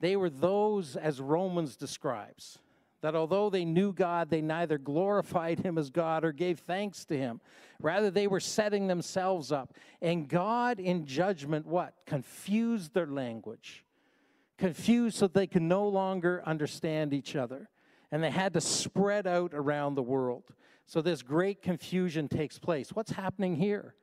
They 0.00 0.16
were 0.16 0.30
those, 0.30 0.96
as 0.96 1.20
Romans 1.20 1.76
describes, 1.76 2.58
that 3.02 3.16
although 3.16 3.50
they 3.50 3.64
knew 3.64 3.92
God, 3.92 4.30
they 4.30 4.40
neither 4.40 4.78
glorified 4.78 5.58
him 5.58 5.76
as 5.76 5.90
God 5.90 6.24
or 6.24 6.32
gave 6.32 6.60
thanks 6.60 7.04
to 7.06 7.18
him. 7.18 7.40
Rather, 7.80 8.10
they 8.10 8.28
were 8.28 8.40
setting 8.40 8.86
themselves 8.86 9.50
up. 9.50 9.74
And 10.00 10.28
God, 10.28 10.78
in 10.78 11.04
judgment, 11.04 11.66
what? 11.66 11.94
Confused 12.06 12.94
their 12.94 13.08
language. 13.08 13.84
Confused 14.56 15.16
so 15.16 15.26
they 15.26 15.48
could 15.48 15.62
no 15.62 15.88
longer 15.88 16.42
understand 16.46 17.12
each 17.12 17.34
other. 17.34 17.68
And 18.12 18.22
they 18.22 18.30
had 18.30 18.54
to 18.54 18.60
spread 18.60 19.26
out 19.26 19.52
around 19.52 19.96
the 19.96 20.02
world. 20.02 20.44
So 20.86 21.02
this 21.02 21.22
great 21.22 21.60
confusion 21.60 22.28
takes 22.28 22.58
place. 22.58 22.90
What's 22.90 23.12
happening 23.12 23.56
here? 23.56 23.94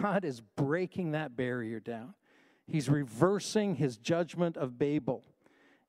God 0.00 0.24
is 0.24 0.40
breaking 0.40 1.12
that 1.12 1.36
barrier 1.36 1.78
down. 1.78 2.14
He's 2.66 2.88
reversing 2.88 3.76
his 3.76 3.96
judgment 3.96 4.56
of 4.56 4.76
Babel 4.76 5.22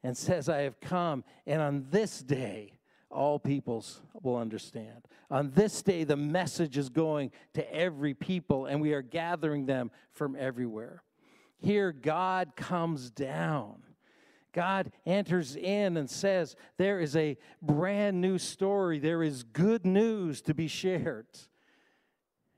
and 0.04 0.16
says, 0.18 0.50
I 0.50 0.62
have 0.62 0.80
come, 0.80 1.24
and 1.46 1.62
on 1.62 1.86
this 1.90 2.22
day, 2.22 2.80
all 3.10 3.40
peoples 3.40 4.02
will 4.22 4.38
understand. 4.38 5.08
On 5.32 5.52
this 5.52 5.82
day, 5.82 6.04
the 6.04 6.16
message 6.16 6.78
is 6.78 6.90
going 6.90 7.32
to 7.54 7.74
every 7.74 8.14
people, 8.14 8.66
and 8.66 8.82
we 8.82 8.94
are 8.94 9.02
gathering 9.02 9.66
them 9.66 9.92
from 10.12 10.36
everywhere. 10.38 11.04
Here, 11.58 11.92
God 11.92 12.56
comes 12.56 13.10
down. 13.10 13.84
God 14.54 14.92
enters 15.06 15.56
in 15.56 15.98
and 15.98 16.10
says, 16.10 16.56
There 16.78 17.00
is 17.00 17.16
a 17.16 17.38
brand 17.62 18.22
new 18.22 18.38
story. 18.38 19.00
There 19.00 19.22
is 19.22 19.44
good 19.44 19.86
news 19.86 20.42
to 20.44 20.54
be 20.54 20.68
shared. 20.68 21.28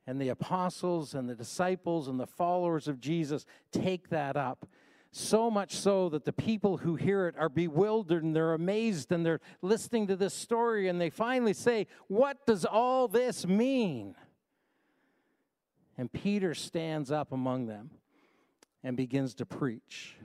And 0.07 0.19
the 0.19 0.29
apostles 0.29 1.13
and 1.13 1.29
the 1.29 1.35
disciples 1.35 2.07
and 2.07 2.19
the 2.19 2.27
followers 2.27 2.87
of 2.87 2.99
Jesus 2.99 3.45
take 3.71 4.09
that 4.09 4.35
up 4.35 4.67
so 5.11 5.51
much 5.51 5.75
so 5.75 6.09
that 6.09 6.23
the 6.23 6.33
people 6.33 6.77
who 6.77 6.95
hear 6.95 7.27
it 7.27 7.35
are 7.37 7.49
bewildered 7.49 8.23
and 8.23 8.35
they're 8.35 8.53
amazed 8.53 9.11
and 9.11 9.25
they're 9.25 9.41
listening 9.61 10.07
to 10.07 10.15
this 10.15 10.33
story 10.33 10.87
and 10.87 11.01
they 11.01 11.09
finally 11.09 11.53
say, 11.53 11.87
What 12.07 12.45
does 12.45 12.63
all 12.63 13.07
this 13.07 13.45
mean? 13.45 14.15
And 15.97 16.11
Peter 16.11 16.53
stands 16.53 17.11
up 17.11 17.31
among 17.31 17.67
them 17.67 17.91
and 18.83 18.95
begins 18.95 19.35
to 19.35 19.45
preach. 19.45 20.15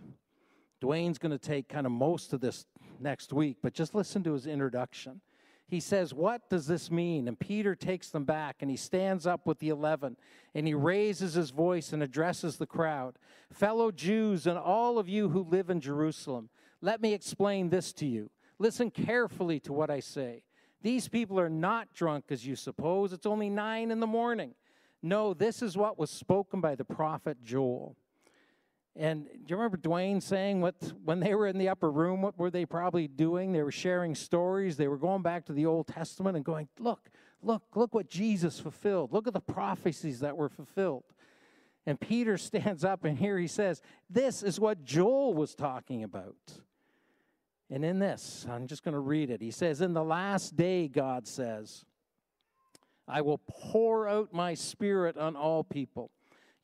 Dwayne's 0.80 1.18
going 1.18 1.32
to 1.32 1.38
take 1.38 1.68
kind 1.68 1.86
of 1.86 1.92
most 1.92 2.32
of 2.32 2.40
this 2.40 2.64
next 3.00 3.32
week, 3.32 3.58
but 3.62 3.74
just 3.74 3.94
listen 3.94 4.22
to 4.22 4.32
his 4.32 4.46
introduction 4.46 5.20
he 5.68 5.80
says, 5.80 6.14
What 6.14 6.48
does 6.48 6.66
this 6.66 6.90
mean? 6.90 7.26
And 7.26 7.38
Peter 7.38 7.74
takes 7.74 8.10
them 8.10 8.24
back 8.24 8.56
and 8.60 8.70
he 8.70 8.76
stands 8.76 9.26
up 9.26 9.46
with 9.46 9.58
the 9.58 9.68
eleven 9.68 10.16
and 10.54 10.66
he 10.66 10.74
raises 10.74 11.34
his 11.34 11.50
voice 11.50 11.92
and 11.92 12.02
addresses 12.02 12.56
the 12.56 12.66
crowd 12.66 13.18
Fellow 13.52 13.90
Jews 13.90 14.46
and 14.46 14.58
all 14.58 14.98
of 14.98 15.08
you 15.08 15.28
who 15.30 15.42
live 15.42 15.70
in 15.70 15.80
Jerusalem, 15.80 16.50
let 16.80 17.00
me 17.00 17.14
explain 17.14 17.70
this 17.70 17.92
to 17.94 18.06
you. 18.06 18.30
Listen 18.58 18.90
carefully 18.90 19.60
to 19.60 19.72
what 19.72 19.90
I 19.90 20.00
say. 20.00 20.42
These 20.82 21.08
people 21.08 21.40
are 21.40 21.48
not 21.48 21.92
drunk 21.92 22.26
as 22.30 22.46
you 22.46 22.56
suppose. 22.56 23.12
It's 23.12 23.26
only 23.26 23.50
nine 23.50 23.90
in 23.90 24.00
the 24.00 24.06
morning. 24.06 24.54
No, 25.02 25.34
this 25.34 25.62
is 25.62 25.76
what 25.76 25.98
was 25.98 26.10
spoken 26.10 26.60
by 26.60 26.74
the 26.74 26.84
prophet 26.84 27.38
Joel. 27.42 27.96
And 28.98 29.26
do 29.26 29.44
you 29.48 29.56
remember 29.56 29.76
Dwayne 29.76 30.22
saying 30.22 30.62
what 30.62 30.74
when 31.04 31.20
they 31.20 31.34
were 31.34 31.46
in 31.46 31.58
the 31.58 31.68
upper 31.68 31.90
room, 31.90 32.22
what 32.22 32.38
were 32.38 32.50
they 32.50 32.64
probably 32.64 33.06
doing? 33.06 33.52
They 33.52 33.62
were 33.62 33.70
sharing 33.70 34.14
stories. 34.14 34.76
They 34.76 34.88
were 34.88 34.96
going 34.96 35.22
back 35.22 35.44
to 35.46 35.52
the 35.52 35.66
Old 35.66 35.86
Testament 35.86 36.36
and 36.36 36.44
going, 36.44 36.68
look, 36.78 37.10
look, 37.42 37.62
look 37.74 37.94
what 37.94 38.08
Jesus 38.08 38.58
fulfilled. 38.58 39.12
Look 39.12 39.26
at 39.26 39.34
the 39.34 39.40
prophecies 39.40 40.20
that 40.20 40.36
were 40.36 40.48
fulfilled. 40.48 41.04
And 41.84 42.00
Peter 42.00 42.38
stands 42.38 42.84
up 42.84 43.04
and 43.04 43.18
here 43.18 43.38
he 43.38 43.46
says, 43.46 43.82
This 44.08 44.42
is 44.42 44.58
what 44.58 44.84
Joel 44.84 45.34
was 45.34 45.54
talking 45.54 46.02
about. 46.02 46.36
And 47.68 47.84
in 47.84 47.98
this, 47.98 48.46
I'm 48.48 48.66
just 48.66 48.84
going 48.84 48.94
to 48.94 49.00
read 49.00 49.28
it. 49.28 49.42
He 49.42 49.50
says, 49.50 49.80
In 49.80 49.92
the 49.92 50.04
last 50.04 50.56
day, 50.56 50.88
God 50.88 51.26
says, 51.26 51.84
I 53.08 53.20
will 53.20 53.38
pour 53.38 54.08
out 54.08 54.32
my 54.32 54.54
spirit 54.54 55.16
on 55.16 55.36
all 55.36 55.62
people. 55.62 56.10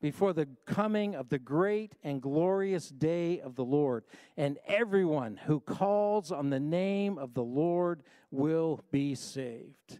before 0.00 0.32
the 0.32 0.48
coming 0.66 1.14
of 1.14 1.28
the 1.28 1.38
great 1.38 1.94
and 2.02 2.22
glorious 2.22 2.88
day 2.88 3.40
of 3.40 3.56
the 3.56 3.64
Lord. 3.64 4.04
And 4.36 4.58
everyone 4.66 5.36
who 5.46 5.60
calls 5.60 6.30
on 6.30 6.50
the 6.50 6.60
name 6.60 7.18
of 7.18 7.34
the 7.34 7.42
Lord 7.42 8.02
will 8.30 8.84
be 8.90 9.14
saved. 9.14 9.98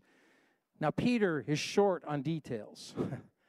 Now, 0.80 0.90
Peter 0.90 1.44
is 1.46 1.58
short 1.58 2.04
on 2.06 2.22
details. 2.22 2.94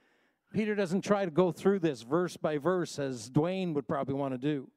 Peter 0.54 0.74
doesn't 0.74 1.02
try 1.02 1.26
to 1.26 1.32
go 1.32 1.52
through 1.52 1.80
this 1.80 2.02
verse 2.02 2.36
by 2.36 2.58
verse 2.58 2.98
as 2.98 3.30
Dwayne 3.30 3.74
would 3.76 3.88
probably 3.88 4.16
want 4.16 4.34
to 4.34 4.40
do. 4.40 4.70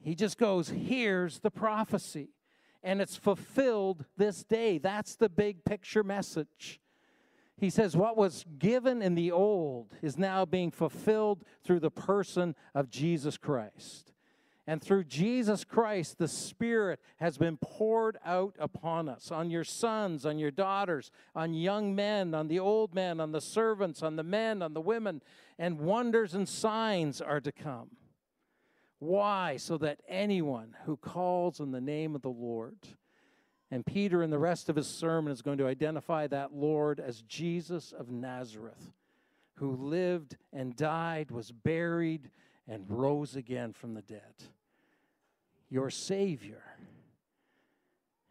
He 0.00 0.14
just 0.14 0.38
goes, 0.38 0.68
Here's 0.68 1.40
the 1.40 1.50
prophecy. 1.50 2.30
And 2.82 3.00
it's 3.00 3.16
fulfilled 3.16 4.06
this 4.16 4.42
day. 4.42 4.78
That's 4.78 5.14
the 5.14 5.28
big 5.28 5.64
picture 5.64 6.02
message. 6.02 6.80
He 7.56 7.70
says, 7.70 7.96
What 7.96 8.16
was 8.16 8.44
given 8.58 9.02
in 9.02 9.14
the 9.14 9.30
old 9.30 9.94
is 10.02 10.18
now 10.18 10.44
being 10.44 10.70
fulfilled 10.70 11.44
through 11.64 11.80
the 11.80 11.90
person 11.90 12.54
of 12.74 12.90
Jesus 12.90 13.36
Christ. 13.36 14.12
And 14.66 14.80
through 14.80 15.04
Jesus 15.04 15.64
Christ, 15.64 16.18
the 16.18 16.28
Spirit 16.28 17.00
has 17.16 17.36
been 17.36 17.56
poured 17.56 18.16
out 18.24 18.54
upon 18.60 19.08
us, 19.08 19.32
on 19.32 19.50
your 19.50 19.64
sons, 19.64 20.24
on 20.24 20.38
your 20.38 20.52
daughters, 20.52 21.10
on 21.34 21.52
young 21.52 21.96
men, 21.96 22.32
on 22.32 22.46
the 22.46 22.60
old 22.60 22.94
men, 22.94 23.18
on 23.18 23.32
the 23.32 23.40
servants, 23.40 24.02
on 24.04 24.14
the 24.14 24.22
men, 24.22 24.62
on 24.62 24.72
the 24.72 24.80
women, 24.80 25.20
and 25.58 25.80
wonders 25.80 26.34
and 26.34 26.48
signs 26.48 27.20
are 27.20 27.40
to 27.40 27.50
come. 27.50 27.90
Why? 29.00 29.56
So 29.56 29.78
that 29.78 30.00
anyone 30.08 30.76
who 30.84 30.96
calls 30.96 31.58
on 31.58 31.72
the 31.72 31.80
name 31.80 32.14
of 32.14 32.22
the 32.22 32.30
Lord, 32.30 32.76
and 33.72 33.86
Peter 33.86 34.22
in 34.22 34.28
the 34.28 34.38
rest 34.38 34.68
of 34.68 34.76
his 34.76 34.86
sermon 34.86 35.32
is 35.32 35.40
going 35.40 35.56
to 35.56 35.66
identify 35.66 36.26
that 36.26 36.52
Lord 36.52 37.00
as 37.00 37.22
Jesus 37.22 37.90
of 37.90 38.10
Nazareth, 38.10 38.92
who 39.54 39.74
lived 39.74 40.36
and 40.52 40.76
died, 40.76 41.30
was 41.30 41.50
buried, 41.50 42.30
and 42.68 42.84
rose 42.86 43.34
again 43.34 43.72
from 43.72 43.94
the 43.94 44.02
dead. 44.02 44.34
Your 45.70 45.88
Savior. 45.88 46.62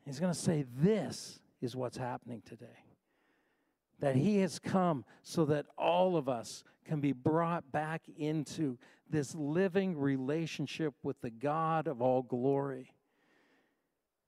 He's 0.06 0.20
going 0.20 0.32
to 0.32 0.40
say, 0.40 0.64
This 0.78 1.40
is 1.60 1.76
what's 1.76 1.98
happening 1.98 2.44
today. 2.46 2.86
That 4.00 4.16
He 4.16 4.38
has 4.38 4.60
come 4.60 5.06
so 5.24 5.46
that 5.46 5.66
all 5.76 6.18
of 6.18 6.30
us 6.30 6.64
can 6.86 7.02
be 7.02 7.14
brought 7.14 7.72
back 7.72 8.04
into 8.16 8.78
this 9.10 9.34
living 9.34 9.98
relationship 9.98 10.94
with 11.02 11.20
the 11.22 11.32
God 11.32 11.88
of 11.88 12.00
all 12.00 12.22
glory. 12.22 12.94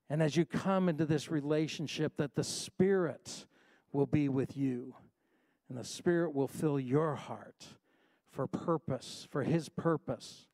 And 0.09 0.21
as 0.21 0.35
you 0.35 0.45
come 0.45 0.89
into 0.89 1.05
this 1.05 1.31
relationship, 1.31 2.17
that 2.17 2.35
the 2.35 2.43
Spirit 2.43 3.45
will 3.91 4.05
be 4.05 4.29
with 4.29 4.57
you, 4.57 4.95
and 5.69 5.77
the 5.77 5.83
Spirit 5.83 6.33
will 6.33 6.47
fill 6.47 6.79
your 6.79 7.15
heart 7.15 7.65
for 8.31 8.47
purpose, 8.47 9.27
for 9.31 9.43
His 9.43 9.69
purpose, 9.69 10.47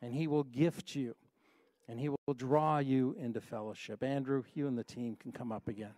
and 0.00 0.14
He 0.14 0.26
will 0.26 0.44
gift 0.44 0.94
you 0.94 1.14
and 1.88 2.00
He 2.00 2.08
will 2.08 2.34
draw 2.34 2.78
you 2.78 3.14
into 3.18 3.40
fellowship. 3.40 4.02
Andrew, 4.02 4.44
you 4.54 4.66
and 4.66 4.78
the 4.78 4.84
team 4.84 5.16
can 5.16 5.32
come 5.32 5.52
up 5.52 5.68
again. 5.68 5.94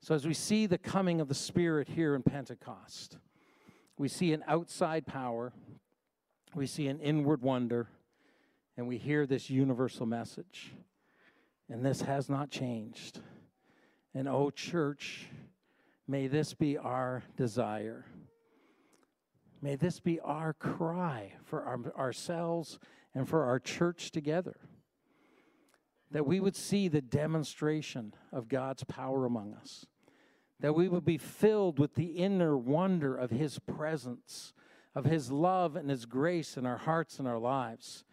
So, 0.00 0.14
as 0.14 0.26
we 0.26 0.34
see 0.34 0.66
the 0.66 0.78
coming 0.78 1.20
of 1.20 1.28
the 1.28 1.34
Spirit 1.34 1.88
here 1.88 2.14
in 2.14 2.22
Pentecost, 2.22 3.18
we 3.96 4.08
see 4.08 4.32
an 4.32 4.44
outside 4.46 5.06
power, 5.06 5.52
we 6.54 6.66
see 6.66 6.88
an 6.88 7.00
inward 7.00 7.42
wonder, 7.42 7.88
and 8.76 8.86
we 8.86 8.96
hear 8.96 9.26
this 9.26 9.50
universal 9.50 10.06
message. 10.06 10.72
And 11.70 11.84
this 11.84 12.02
has 12.02 12.28
not 12.28 12.50
changed. 12.50 13.20
And, 14.14 14.28
oh, 14.28 14.50
church, 14.50 15.26
may 16.06 16.26
this 16.26 16.54
be 16.54 16.78
our 16.78 17.22
desire 17.36 18.06
May 19.60 19.76
this 19.76 19.98
be 20.00 20.20
our 20.20 20.52
cry 20.52 21.32
for 21.44 21.64
our, 21.64 21.78
ourselves 21.96 22.78
and 23.14 23.28
for 23.28 23.44
our 23.44 23.58
church 23.58 24.10
together. 24.10 24.56
That 26.10 26.26
we 26.26 26.40
would 26.40 26.56
see 26.56 26.88
the 26.88 27.00
demonstration 27.00 28.14
of 28.32 28.48
God's 28.48 28.84
power 28.84 29.26
among 29.26 29.54
us. 29.54 29.86
That 30.60 30.74
we 30.74 30.88
would 30.88 31.04
be 31.04 31.18
filled 31.18 31.78
with 31.78 31.94
the 31.94 32.06
inner 32.06 32.56
wonder 32.56 33.16
of 33.16 33.30
His 33.30 33.58
presence, 33.58 34.52
of 34.94 35.04
His 35.04 35.30
love 35.30 35.76
and 35.76 35.90
His 35.90 36.06
grace 36.06 36.56
in 36.56 36.64
our 36.64 36.78
hearts 36.78 37.18
and 37.18 37.28
our 37.28 37.38
lives. 37.38 38.04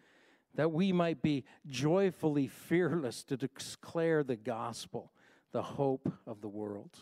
That 0.56 0.72
we 0.72 0.92
might 0.92 1.22
be 1.22 1.44
joyfully 1.66 2.48
fearless 2.48 3.22
to 3.24 3.36
declare 3.36 4.24
the 4.24 4.36
gospel, 4.36 5.12
the 5.52 5.62
hope 5.62 6.12
of 6.26 6.40
the 6.40 6.48
world. 6.48 6.98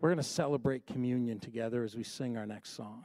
We're 0.00 0.08
going 0.08 0.16
to 0.18 0.22
celebrate 0.22 0.86
communion 0.86 1.38
together 1.38 1.84
as 1.84 1.94
we 1.94 2.02
sing 2.02 2.36
our 2.36 2.46
next 2.46 2.70
song. 2.70 3.04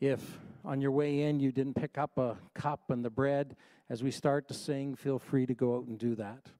If 0.00 0.20
on 0.64 0.80
your 0.80 0.90
way 0.90 1.22
in 1.22 1.40
you 1.40 1.52
didn't 1.52 1.74
pick 1.74 1.96
up 1.96 2.18
a 2.18 2.36
cup 2.54 2.90
and 2.90 3.04
the 3.04 3.10
bread, 3.10 3.56
as 3.88 4.02
we 4.02 4.10
start 4.10 4.48
to 4.48 4.54
sing, 4.54 4.96
feel 4.96 5.18
free 5.18 5.46
to 5.46 5.54
go 5.54 5.76
out 5.76 5.86
and 5.86 5.96
do 5.96 6.16
that. 6.16 6.50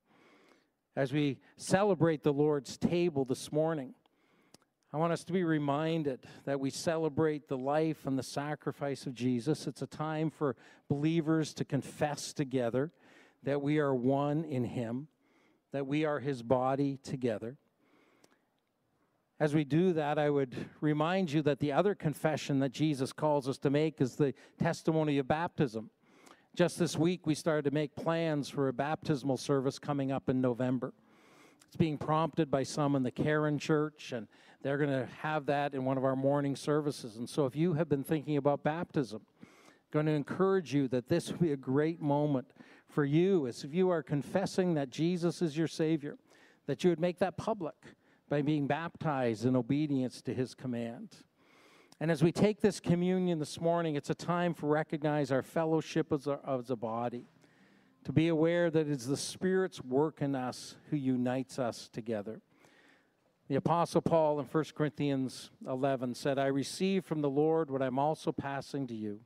As 0.95 1.13
we 1.13 1.39
celebrate 1.57 2.23
the 2.23 2.33
Lord's 2.33 2.79
table 2.79 3.25
this 3.25 3.51
morning, 3.51 3.95
I 4.93 4.99
want 4.99 5.13
us 5.13 5.25
to 5.25 5.33
be 5.33 5.45
reminded 5.45 6.21
that 6.45 6.61
we 6.61 6.71
celebrate 6.71 7.49
the 7.49 7.59
life 7.59 8.07
and 8.07 8.19
the 8.19 8.23
sacrifice 8.23 9.07
of 9.07 9.15
Jesus. 9.15 9.67
It's 9.67 9.83
a 9.83 9.87
time 9.87 10.31
for 10.31 10.57
believers 10.89 11.53
to 11.55 11.65
confess 11.65 12.33
together 12.33 12.93
that 13.43 13.61
we 13.61 13.79
are 13.79 13.95
one 13.95 14.45
in 14.45 14.65
Him, 14.65 15.09
that 15.73 15.87
we 15.87 16.05
are 16.05 16.21
His 16.21 16.43
body 16.43 16.99
together. 17.03 17.57
As 19.39 19.55
we 19.55 19.65
do 19.65 19.93
that, 19.93 20.19
I 20.19 20.31
would 20.31 20.55
remind 20.81 21.31
you 21.31 21.43
that 21.43 21.59
the 21.59 21.73
other 21.73 21.95
confession 21.95 22.61
that 22.61 22.73
Jesus 22.73 23.13
calls 23.13 23.49
us 23.49 23.59
to 23.59 23.71
make 23.71 24.01
is 24.01 24.17
the 24.17 24.33
testimony 24.59 25.19
of 25.19 25.29
baptism. 25.29 25.91
Just 26.55 26.79
this 26.79 26.97
week, 26.97 27.27
we 27.27 27.35
started 27.35 27.67
to 27.67 27.71
make 27.71 27.95
plans 27.95 28.49
for 28.49 28.69
a 28.69 28.73
baptismal 28.73 29.37
service 29.37 29.79
coming 29.79 30.11
up 30.11 30.31
in 30.31 30.41
November. 30.41 30.95
It's 31.77 31.81
being 31.83 31.99
prompted 31.99 32.51
by 32.51 32.63
some 32.63 32.97
in 32.97 33.03
the 33.03 33.11
Karen 33.11 33.59
Church, 33.59 34.13
and 34.13 34.29
they're 34.63 34.79
going 34.79 34.89
to 34.89 35.07
have 35.21 35.45
that 35.45 35.75
in 35.75 35.85
one 35.85 35.99
of 35.99 36.07
our 36.07 36.17
morning 36.17 36.57
services. 36.57 37.19
And 37.19 37.29
so, 37.29 37.45
if 37.45 37.55
you 37.55 37.75
have 37.75 37.87
been 37.87 38.03
thinking 38.03 38.39
about 38.39 38.63
baptism, 38.63 39.21
I'm 39.43 39.49
going 39.91 40.07
to 40.07 40.13
encourage 40.13 40.73
you 40.73 40.89
that 40.89 41.11
this 41.11 41.31
would 41.31 41.39
be 41.39 41.53
a 41.53 41.57
great 41.57 42.01
moment 42.01 42.51
for 42.89 43.05
you 43.05 43.47
as 43.47 43.63
if 43.63 43.75
you 43.75 43.91
are 43.91 44.03
confessing 44.03 44.73
that 44.73 44.89
Jesus 44.89 45.43
is 45.43 45.59
your 45.59 45.69
Savior, 45.69 46.17
that 46.65 46.83
you 46.83 46.89
would 46.89 46.99
make 46.99 47.19
that 47.19 47.37
public 47.37 47.77
by 48.31 48.41
being 48.41 48.67
baptized 48.67 49.45
in 49.45 49.55
obedience 49.55 50.23
to 50.23 50.33
his 50.33 50.55
command. 50.55 51.11
And 52.01 52.11
as 52.11 52.23
we 52.25 52.33
take 52.33 52.63
this 52.63 52.81
communion 52.81 53.39
this 53.39 53.61
morning, 53.61 53.97
it's 53.97 54.09
a 54.09 54.15
time 54.15 54.55
to 54.55 54.67
recognize 54.67 55.31
our 55.31 55.43
fellowship 55.43 56.11
as 56.11 56.27
a, 56.27 56.41
as 56.49 56.71
a 56.71 56.77
body, 56.77 57.27
to 58.07 58.13
be 58.13 58.29
aware 58.29 58.71
that 58.71 58.87
it's 58.87 59.07
the 59.07 59.17
Spirit's 59.17 59.83
work 59.83 60.23
in 60.23 60.37
us 60.37 60.77
who 60.91 60.97
unites 60.97 61.59
us 61.59 61.91
together. 61.93 62.41
The 63.49 63.57
Apostle 63.57 64.01
Paul 64.01 64.39
in 64.39 64.47
1 64.47 64.65
Corinthians 64.77 65.51
11 65.67 66.15
said, 66.15 66.39
I 66.39 66.47
received 66.47 67.05
from 67.05 67.21
the 67.21 67.29
Lord 67.29 67.69
what 67.69 67.83
I'm 67.83 67.99
also 67.99 68.31
passing 68.31 68.87
to 68.87 68.95
you 68.95 69.23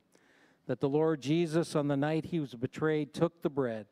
that 0.65 0.79
the 0.79 0.89
Lord 0.89 1.21
Jesus, 1.21 1.75
on 1.75 1.89
the 1.89 1.95
night 1.95 2.25
he 2.25 2.39
was 2.39 2.55
betrayed, 2.55 3.13
took 3.13 3.43
the 3.43 3.51
bread. 3.51 3.85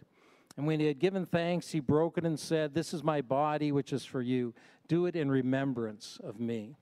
And 0.57 0.65
when 0.65 0.79
he 0.79 0.87
had 0.87 0.97
given 0.97 1.27
thanks, 1.27 1.69
he 1.69 1.79
broke 1.79 2.17
it 2.17 2.25
and 2.25 2.39
said, 2.39 2.73
This 2.73 2.91
is 2.91 3.03
my 3.03 3.21
body, 3.21 3.71
which 3.71 3.93
is 3.93 4.05
for 4.05 4.23
you. 4.23 4.55
Do 4.87 5.05
it 5.05 5.15
in 5.15 5.29
remembrance 5.29 6.19
of 6.23 6.39
me. 6.39 6.77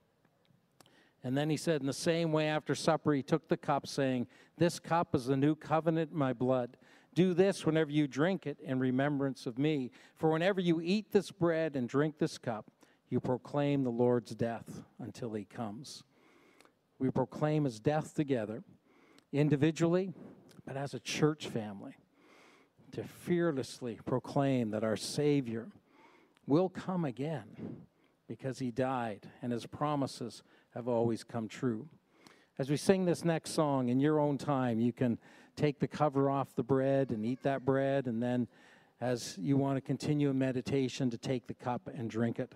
And 1.26 1.38
then 1.38 1.50
he 1.50 1.58
said, 1.58 1.82
In 1.82 1.88
the 1.88 1.94
same 1.94 2.32
way, 2.32 2.48
after 2.48 2.74
supper, 2.74 3.12
he 3.12 3.22
took 3.22 3.50
the 3.50 3.58
cup, 3.58 3.86
saying, 3.86 4.28
This 4.58 4.80
cup 4.80 5.14
is 5.14 5.26
the 5.26 5.36
new 5.36 5.56
covenant 5.56 6.12
in 6.12 6.18
my 6.18 6.32
blood. 6.32 6.78
Do 7.18 7.34
this 7.34 7.66
whenever 7.66 7.90
you 7.90 8.08
drink 8.08 8.46
it 8.46 8.60
in 8.60 8.78
remembrance 8.78 9.48
of 9.48 9.58
me. 9.58 9.90
For 10.18 10.30
whenever 10.30 10.62
you 10.62 10.80
eat 10.80 11.12
this 11.12 11.32
bread 11.32 11.76
and 11.76 11.90
drink 11.90 12.20
this 12.20 12.38
cup, 12.38 12.70
you 13.10 13.20
proclaim 13.20 13.84
the 13.84 13.90
Lord's 13.90 14.36
death 14.36 14.84
until 15.00 15.34
he 15.34 15.44
comes. 15.44 16.04
We 17.00 17.10
proclaim 17.10 17.64
his 17.64 17.80
death 17.80 18.14
together, 18.14 18.64
individually, 19.34 20.14
but 20.64 20.78
as 20.78 20.94
a 20.94 21.00
church 21.00 21.48
family, 21.48 21.96
to 22.92 23.04
fearlessly 23.04 23.98
proclaim 24.06 24.70
that 24.70 24.84
our 24.84 24.96
Savior 24.96 25.70
will 26.46 26.70
come 26.70 27.04
again 27.04 27.78
because 28.28 28.60
he 28.60 28.70
died 28.70 29.28
and 29.42 29.52
his 29.52 29.66
promises 29.66 30.44
have 30.76 30.88
always 30.88 31.24
come 31.24 31.48
true. 31.48 31.90
As 32.60 32.72
we 32.72 32.78
sing 32.78 33.06
this 33.06 33.24
next 33.24 33.52
song 33.52 33.90
in 33.90 34.00
your 34.00 34.20
own 34.20 34.40
time, 34.40 34.80
you 34.80 34.92
can 34.92 35.20
take 35.56 35.80
the 35.80 35.88
cover 35.88 36.28
off 36.28 36.56
the 36.56 36.64
bread 36.64 37.12
and 37.12 37.24
eat 37.24 37.44
that 37.44 37.64
bread, 37.64 38.08
and 38.08 38.22
then 38.22 38.48
as 39.00 39.38
you 39.38 39.58
want 39.58 39.78
to 39.78 39.82
continue 39.82 40.32
in 40.32 40.40
meditation, 40.40 41.12
to 41.12 41.20
take 41.20 41.46
the 41.46 41.54
cup 41.54 41.88
and 41.94 42.10
drink 42.10 42.40
it. 42.40 42.52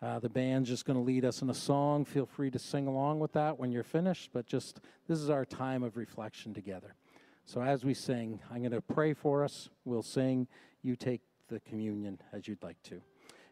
Uh, 0.00 0.20
the 0.20 0.28
band's 0.28 0.68
just 0.68 0.84
going 0.84 0.96
to 0.96 1.02
lead 1.02 1.24
us 1.24 1.42
in 1.42 1.50
a 1.50 1.54
song. 1.54 2.04
Feel 2.04 2.26
free 2.26 2.48
to 2.48 2.60
sing 2.60 2.86
along 2.86 3.18
with 3.18 3.32
that 3.32 3.58
when 3.58 3.72
you're 3.72 3.82
finished, 3.82 4.30
but 4.32 4.46
just 4.46 4.78
this 5.08 5.18
is 5.18 5.30
our 5.30 5.44
time 5.44 5.82
of 5.82 5.96
reflection 5.96 6.54
together. 6.54 6.94
So 7.44 7.60
as 7.60 7.84
we 7.84 7.92
sing, 7.92 8.38
I'm 8.52 8.58
going 8.58 8.70
to 8.70 8.80
pray 8.80 9.14
for 9.14 9.42
us. 9.42 9.68
We'll 9.84 10.04
sing. 10.04 10.46
You 10.82 10.94
take 10.94 11.22
the 11.48 11.58
communion 11.58 12.20
as 12.32 12.46
you'd 12.46 12.62
like 12.62 12.80
to. 12.84 13.00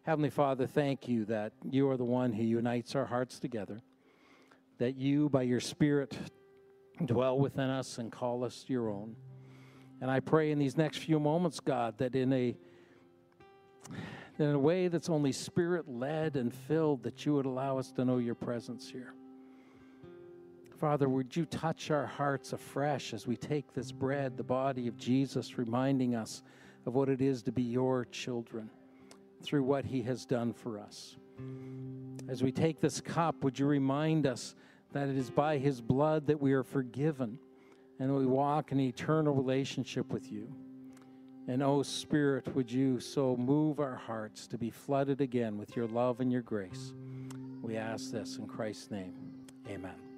Heavenly 0.05 0.31
Father, 0.31 0.69
thank 0.69 1.09
you 1.09 1.25
that 1.25 1.55
you 1.69 1.91
are 1.91 1.97
the 1.97 2.05
one 2.05 2.33
who 2.33 2.45
unites 2.45 2.95
our 2.95 3.07
hearts 3.07 3.41
together, 3.41 3.81
that 4.79 4.97
you, 4.97 5.29
by 5.29 5.43
your 5.43 5.61
Spirit, 5.61 6.17
dwell 7.05 7.39
within 7.39 7.71
us 7.71 7.99
and 7.99 8.11
call 8.11 8.45
us 8.45 8.65
your 8.69 8.91
own. 8.91 9.17
And 10.01 10.11
I 10.11 10.21
pray 10.21 10.51
in 10.51 10.59
these 10.59 10.77
next 10.77 10.99
few 10.99 11.21
moments, 11.21 11.61
God, 11.61 11.99
that 11.99 12.15
in 12.15 12.33
a 12.33 12.57
in 14.39 14.51
a 14.51 14.59
way 14.59 14.89
that's 14.89 15.09
only 15.09 15.31
spirit 15.31 15.89
led 15.89 16.37
and 16.37 16.53
filled, 16.53 17.03
that 17.03 17.27
you 17.27 17.35
would 17.35 17.47
allow 17.47 17.79
us 17.79 17.93
to 17.93 18.05
know 18.05 18.19
your 18.19 18.35
presence 18.35 18.89
here. 18.89 19.15
Father, 20.79 21.09
would 21.09 21.37
you 21.37 21.45
touch 21.45 21.91
our 21.91 22.07
hearts 22.07 22.53
afresh 22.53 23.13
as 23.15 23.27
we 23.27 23.37
take 23.37 23.73
this 23.73 23.93
bread, 23.93 24.37
the 24.37 24.43
body 24.43 24.89
of 24.89 24.97
Jesus, 24.97 25.59
reminding 25.59 26.15
us 26.15 26.43
of 26.87 26.95
what 26.95 27.09
it 27.09 27.21
is 27.21 27.43
to 27.45 27.53
be 27.53 27.63
your 27.63 28.05
children 28.07 28.69
through 29.43 29.63
what 29.63 29.85
he 29.85 30.03
has 30.03 30.25
done 30.25 30.53
for 30.53 30.79
us. 30.79 31.17
As 32.29 32.43
we 32.43 32.53
take 32.53 32.81
this 32.81 33.01
cup, 33.01 33.43
would 33.45 33.59
you 33.59 33.67
remind 33.67 34.27
us 34.27 34.55
that 34.93 35.09
it 35.09 35.17
is 35.17 35.31
by 35.31 35.59
his 35.59 35.81
blood 35.81 36.27
that 36.27 36.41
we 36.41 36.53
are 36.53 36.63
forgiven 36.63 37.39
and 37.99 38.15
we 38.15 38.27
walk 38.27 38.73
in 38.73 38.81
eternal 38.81 39.35
relationship 39.35 40.11
with 40.13 40.31
you? 40.31 40.53
And 41.49 41.63
oh, 41.63 41.83
Spirit, 41.83 42.55
would 42.55 42.71
you 42.71 43.01
so 43.01 43.37
move 43.37 43.81
our 43.81 43.97
hearts 43.97 44.47
to 44.49 44.59
be 44.59 44.71
flooded 44.71 45.21
again 45.21 45.59
with 45.59 45.75
your 45.77 45.89
love 45.89 46.21
and 46.21 46.31
your 46.31 46.43
grace? 46.43 46.95
We 47.61 47.77
ask 47.77 48.13
this 48.13 48.37
in 48.37 48.47
Christ's 48.47 48.91
name. 48.91 49.15
Amen. 49.69 50.12